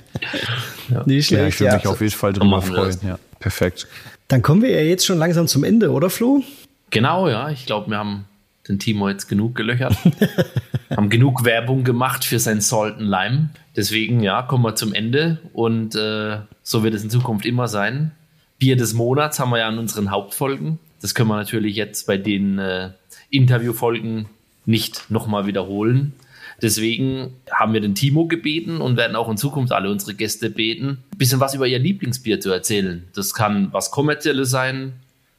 Ja. 0.89 1.03
Nicht 1.05 1.27
schlecht. 1.27 1.31
Ja, 1.31 1.47
ich 1.47 1.59
würde 1.59 1.75
mich 1.77 1.87
auf 1.87 2.01
jeden 2.01 2.13
Fall 2.13 2.33
drüber 2.33 2.61
freuen. 2.61 2.97
Ja, 3.01 3.17
perfekt. 3.39 3.87
Dann 4.29 4.43
kommen 4.43 4.61
wir 4.61 4.69
ja 4.69 4.81
jetzt 4.81 5.05
schon 5.05 5.17
langsam 5.17 5.47
zum 5.47 5.63
Ende, 5.63 5.91
oder 5.91 6.09
Flo? 6.09 6.43
Genau, 6.91 7.27
ja. 7.27 7.49
Ich 7.49 7.65
glaube, 7.65 7.89
wir 7.89 7.97
haben 7.97 8.25
den 8.67 8.77
Timo 8.77 9.09
jetzt 9.09 9.27
genug 9.27 9.55
gelöchert. 9.55 9.97
haben 10.95 11.09
genug 11.09 11.43
Werbung 11.43 11.83
gemacht 11.83 12.23
für 12.23 12.39
sein 12.39 12.61
Salt 12.61 12.99
Lime. 12.99 13.49
Deswegen, 13.75 14.21
ja, 14.21 14.43
kommen 14.43 14.63
wir 14.63 14.75
zum 14.75 14.93
Ende. 14.93 15.39
Und 15.51 15.95
äh, 15.95 16.37
so 16.61 16.83
wird 16.83 16.93
es 16.93 17.03
in 17.03 17.09
Zukunft 17.09 17.45
immer 17.45 17.67
sein. 17.67 18.11
Bier 18.59 18.77
des 18.77 18.93
Monats 18.93 19.39
haben 19.39 19.49
wir 19.49 19.59
ja 19.59 19.69
in 19.69 19.79
unseren 19.79 20.11
Hauptfolgen. 20.11 20.77
Das 21.01 21.15
können 21.15 21.29
wir 21.29 21.35
natürlich 21.35 21.75
jetzt 21.75 22.05
bei 22.05 22.17
den 22.17 22.59
äh, 22.59 22.91
Interviewfolgen 23.31 24.27
nicht 24.65 25.09
nochmal 25.09 25.47
wiederholen. 25.47 26.13
Deswegen 26.61 27.33
haben 27.51 27.73
wir 27.73 27.81
den 27.81 27.95
Timo 27.95 28.27
gebeten 28.27 28.81
und 28.81 28.97
werden 28.97 29.15
auch 29.15 29.29
in 29.29 29.37
Zukunft 29.37 29.71
alle 29.71 29.89
unsere 29.89 30.13
Gäste 30.13 30.49
beten, 30.49 31.03
ein 31.13 31.17
bisschen 31.17 31.39
was 31.39 31.53
über 31.53 31.67
ihr 31.67 31.79
Lieblingsbier 31.79 32.39
zu 32.39 32.51
erzählen. 32.51 33.07
Das 33.15 33.33
kann 33.33 33.69
was 33.71 33.91
Kommerzielles 33.91 34.49
sein, 34.49 34.93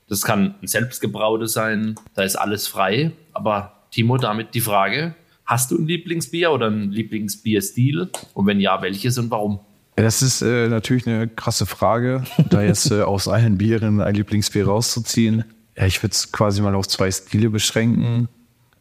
das 0.09 0.23
kann 0.23 0.55
ein 0.63 0.67
selbstgebrautes 0.67 1.53
sein, 1.53 1.95
da 2.15 2.23
ist 2.23 2.37
alles 2.37 2.67
frei, 2.67 3.13
aber 3.33 3.81
Timo, 3.91 4.19
damit 4.19 4.55
die 4.55 4.61
Frage, 4.61 5.15
hast 5.45 5.71
du 5.71 5.79
ein 5.79 5.87
Lieblingsbier 5.87 6.53
oder 6.53 6.69
ein 6.69 6.91
Lieblingsbierstil? 6.91 8.09
Und 8.35 8.47
wenn 8.47 8.61
ja, 8.61 8.81
welches 8.83 9.19
und 9.19 9.31
warum? 9.31 9.61
Das 9.97 10.23
ist 10.23 10.43
äh, 10.43 10.69
natürlich 10.69 11.07
eine 11.07 11.29
krasse 11.29 11.67
Frage, 11.67 12.25
da 12.49 12.63
jetzt 12.63 12.91
äh, 12.91 13.03
aus 13.03 13.29
allen 13.29 13.59
Bieren 13.59 14.01
ein 14.01 14.15
Lieblingsbier 14.15 14.67
rauszuziehen. 14.67 15.45
Ja, 15.77 15.87
ich 15.87 16.03
würde 16.03 16.13
es 16.13 16.33
quasi 16.33 16.63
mal 16.63 16.75
auf 16.75 16.89
zwei 16.89 17.11
Stile 17.11 17.51
beschränken. 17.51 18.29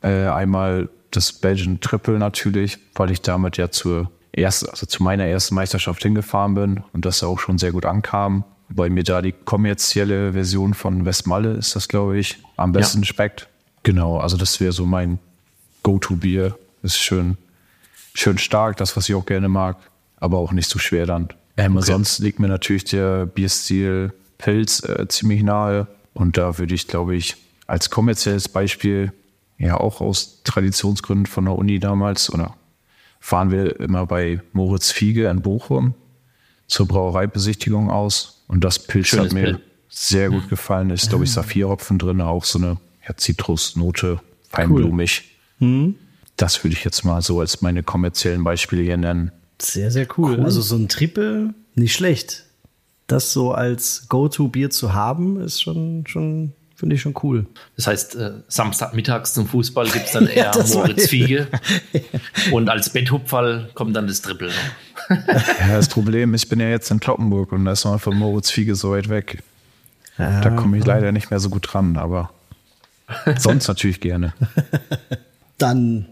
Äh, 0.01 0.27
einmal 0.27 0.89
das 1.12 1.34
Belgian 1.34 1.80
Triple 1.80 2.20
natürlich, 2.20 2.78
weil 2.95 3.12
ich 3.12 3.22
damit 3.22 3.57
ja 3.57 3.72
zur 3.72 4.12
ersten, 4.32 4.70
also 4.70 4.86
zu 4.86 5.03
meiner 5.03 5.26
ersten 5.26 5.55
Meisterschaft 5.55 6.03
hingefahren 6.03 6.53
bin 6.53 6.84
und 6.93 7.05
das 7.05 7.24
auch 7.24 7.39
schon 7.39 7.57
sehr 7.57 7.72
gut 7.72 7.86
ankam. 7.86 8.43
Weil 8.72 8.91
mir 8.91 9.03
da 9.03 9.24
die 9.24 9.32
kommerzielle 9.32 10.34
Version 10.34 10.76
von 10.76 11.05
Westmalle 11.05 11.53
ist 11.53 11.76
das, 11.76 11.88
glaube 11.88 12.20
ich, 12.20 12.38
am 12.55 12.72
besten 12.72 12.99
ja. 12.99 13.05
schmeckt. 13.05 13.47
Genau, 13.82 14.20
also 14.20 14.38
das 14.38 14.60
wäre 14.60 14.72
so 14.72 14.86
mein 14.86 15.18
Go-To-Bier. 15.82 16.55
Ist 16.84 16.97
schön, 16.97 17.38
schön 18.14 18.38
stark, 18.38 18.78
das, 18.78 18.95
was 18.95 19.10
ich 19.10 19.16
auch 19.16 19.26
gerne 19.26 19.49
mag 19.49 19.78
aber 20.20 20.38
auch 20.38 20.51
nicht 20.51 20.70
so 20.70 20.80
schwer 20.80 21.05
dann. 21.05 21.30
Ähm, 21.57 21.78
okay. 21.78 21.86
Sonst 21.88 22.20
liegt 22.20 22.39
mir 22.39 22.47
natürlich 22.47 22.86
der 22.86 23.26
Bierstil 23.26 24.14
Pilz 24.38 24.84
äh, 24.84 25.07
ziemlich 25.07 25.43
nahe. 25.43 25.88
Und 26.14 26.38
da 26.38 26.57
würde 26.57 26.76
ich, 26.76 26.88
glaube 26.88 27.16
ich, 27.16 27.38
als 27.68 27.89
kommerzielles 27.89 28.49
Beispiel, 28.49 29.12
ja 29.60 29.80
auch 29.80 30.01
aus 30.01 30.41
Traditionsgründen 30.43 31.28
von 31.28 31.45
der 31.45 31.55
Uni 31.55 31.80
damals, 31.80 32.34
oder 32.34 32.55
fahren 33.20 33.51
wir 33.51 33.80
immer 33.80 34.05
bei 34.05 34.41
Moritz 34.53 34.91
Fiege 34.91 35.30
in 35.30 35.41
Bochum 35.41 35.93
zur 36.68 36.88
Brauereibesichtigung 36.88 37.91
aus. 37.91 38.43
Und 38.47 38.64
das 38.64 38.80
Pilz 38.80 39.07
Schönes 39.07 39.26
hat 39.28 39.34
mir 39.34 39.43
Pilz. 39.43 39.60
sehr 39.89 40.30
gut 40.30 40.49
gefallen. 40.49 40.89
Ist, 40.89 41.10
glaube 41.10 41.26
ich, 41.26 41.32
Saphirhopfen 41.32 41.99
drin, 41.99 42.22
auch 42.22 42.45
so 42.45 42.57
eine 42.57 42.78
ja, 43.07 43.16
Zitrusnote, 43.16 44.22
feinblumig. 44.49 45.24
Cool. 45.60 45.68
Hm. 45.68 45.95
Das 46.38 46.64
würde 46.64 46.76
ich 46.76 46.86
jetzt 46.86 47.03
mal 47.03 47.22
so 47.22 47.41
als 47.41 47.62
meine 47.62 47.84
kommerziellen 47.84 48.43
Beispiele 48.43 48.82
hier 48.82 48.97
nennen. 48.97 49.32
Sehr, 49.62 49.91
sehr 49.91 50.07
cool. 50.18 50.38
cool. 50.38 50.45
Also 50.45 50.62
so 50.62 50.78
ein 50.78 50.88
Triple, 50.88 51.53
nicht 51.76 51.93
schlecht. 51.93 52.45
Das 53.07 53.34
so 53.34 53.51
als 53.51 54.07
Go-To-Bier 54.07 54.70
zu 54.70 54.93
haben, 54.93 55.41
ist 55.41 55.62
schon, 55.62 56.05
schon 56.07 56.53
finde 56.80 56.95
ich 56.95 57.01
schon 57.01 57.13
cool. 57.23 57.45
Das 57.75 57.88
heißt, 57.88 58.15
äh, 58.15 58.32
Samstagmittags 58.47 59.34
zum 59.34 59.47
Fußball 59.47 59.89
gibt 59.89 60.05
es 60.05 60.13
dann 60.13 60.27
eher 60.27 60.51
ja, 60.55 60.65
Moritz 60.73 61.09
Fiege. 61.09 61.47
und 62.53 62.69
als 62.69 62.89
Betthupferl 62.89 63.69
kommt 63.73 63.95
dann 63.97 64.07
das 64.07 64.21
Triple 64.21 64.49
ja, 65.09 65.75
das 65.75 65.89
Problem, 65.89 66.34
ich 66.34 66.47
bin 66.47 66.61
ja 66.61 66.69
jetzt 66.69 66.89
in 66.89 67.01
Kloppenburg 67.01 67.51
und 67.51 67.65
da 67.65 67.73
ist 67.73 67.84
man 67.84 67.99
von 67.99 68.15
Moritz 68.15 68.49
Fiege 68.49 68.75
so 68.75 68.91
weit 68.91 69.09
weg. 69.09 69.43
Ja, 70.17 70.39
da 70.39 70.51
komme 70.51 70.77
ich 70.77 70.86
leider 70.86 71.11
nicht 71.11 71.32
mehr 71.32 71.39
so 71.39 71.49
gut 71.49 71.67
dran, 71.71 71.97
aber 71.97 72.30
sonst 73.38 73.67
natürlich 73.67 74.01
gerne. 74.01 74.34
Dann 75.57 76.05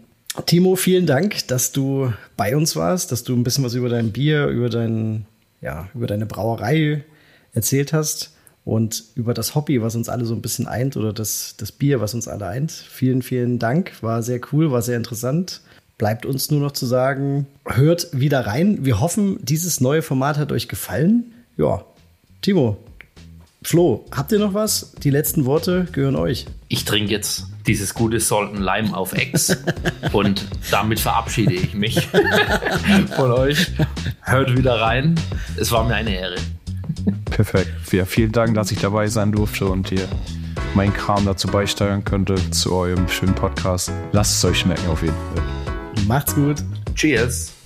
Timo, 0.46 0.76
vielen 0.76 1.06
Dank, 1.06 1.46
dass 1.48 1.72
du 1.72 2.12
bei 2.36 2.56
uns 2.56 2.74
warst, 2.76 3.12
dass 3.12 3.22
du 3.22 3.36
ein 3.36 3.44
bisschen 3.44 3.64
was 3.64 3.74
über 3.74 3.88
dein 3.88 4.10
Bier, 4.10 4.46
über, 4.46 4.68
dein, 4.68 5.26
ja, 5.60 5.88
über 5.94 6.06
deine 6.06 6.26
Brauerei 6.26 7.04
erzählt 7.52 7.92
hast 7.92 8.32
und 8.68 9.02
über 9.14 9.32
das 9.32 9.54
Hobby, 9.54 9.80
was 9.80 9.96
uns 9.96 10.10
alle 10.10 10.26
so 10.26 10.34
ein 10.34 10.42
bisschen 10.42 10.66
eint 10.66 10.98
oder 10.98 11.14
das, 11.14 11.54
das 11.56 11.72
Bier, 11.72 12.02
was 12.02 12.12
uns 12.12 12.28
alle 12.28 12.46
eint. 12.46 12.70
Vielen, 12.70 13.22
vielen 13.22 13.58
Dank. 13.58 13.94
War 14.02 14.22
sehr 14.22 14.40
cool, 14.52 14.70
war 14.70 14.82
sehr 14.82 14.98
interessant. 14.98 15.62
Bleibt 15.96 16.26
uns 16.26 16.50
nur 16.50 16.60
noch 16.60 16.72
zu 16.72 16.84
sagen, 16.84 17.46
hört 17.64 18.08
wieder 18.12 18.46
rein. 18.46 18.84
Wir 18.84 19.00
hoffen, 19.00 19.38
dieses 19.42 19.80
neue 19.80 20.02
Format 20.02 20.36
hat 20.36 20.52
euch 20.52 20.68
gefallen. 20.68 21.32
Ja, 21.56 21.82
Timo, 22.42 22.76
Flo, 23.62 24.04
habt 24.10 24.32
ihr 24.32 24.38
noch 24.38 24.52
was? 24.52 24.92
Die 25.02 25.10
letzten 25.10 25.46
Worte 25.46 25.86
gehören 25.92 26.16
euch. 26.16 26.44
Ich 26.68 26.84
trinke 26.84 27.10
jetzt 27.10 27.46
dieses 27.66 27.94
gute 27.94 28.20
Salten 28.20 28.58
Lime 28.58 28.94
auf 28.94 29.14
Ex 29.14 29.56
und 30.12 30.44
damit 30.70 31.00
verabschiede 31.00 31.54
ich 31.54 31.72
mich 31.72 32.06
von 33.16 33.32
euch. 33.32 33.72
Hört 34.20 34.54
wieder 34.54 34.78
rein. 34.78 35.14
Es 35.56 35.72
war 35.72 35.84
mir 35.84 35.94
eine 35.94 36.14
Ehre. 36.14 36.36
Perfekt. 37.24 37.70
Ja, 37.92 38.04
vielen 38.04 38.32
Dank, 38.32 38.54
dass 38.54 38.70
ich 38.70 38.78
dabei 38.80 39.08
sein 39.08 39.32
durfte 39.32 39.66
und 39.66 39.88
hier 39.88 40.08
meinen 40.74 40.92
Kram 40.92 41.24
dazu 41.24 41.48
beisteuern 41.48 42.04
könnte 42.04 42.36
zu 42.50 42.74
eurem 42.74 43.08
schönen 43.08 43.34
Podcast. 43.34 43.92
Lasst 44.12 44.36
es 44.36 44.44
euch 44.44 44.60
schmecken 44.60 44.88
auf 44.88 45.02
jeden 45.02 45.14
Fall. 45.34 46.04
Macht's 46.06 46.34
gut. 46.34 46.56
Cheers. 46.94 47.57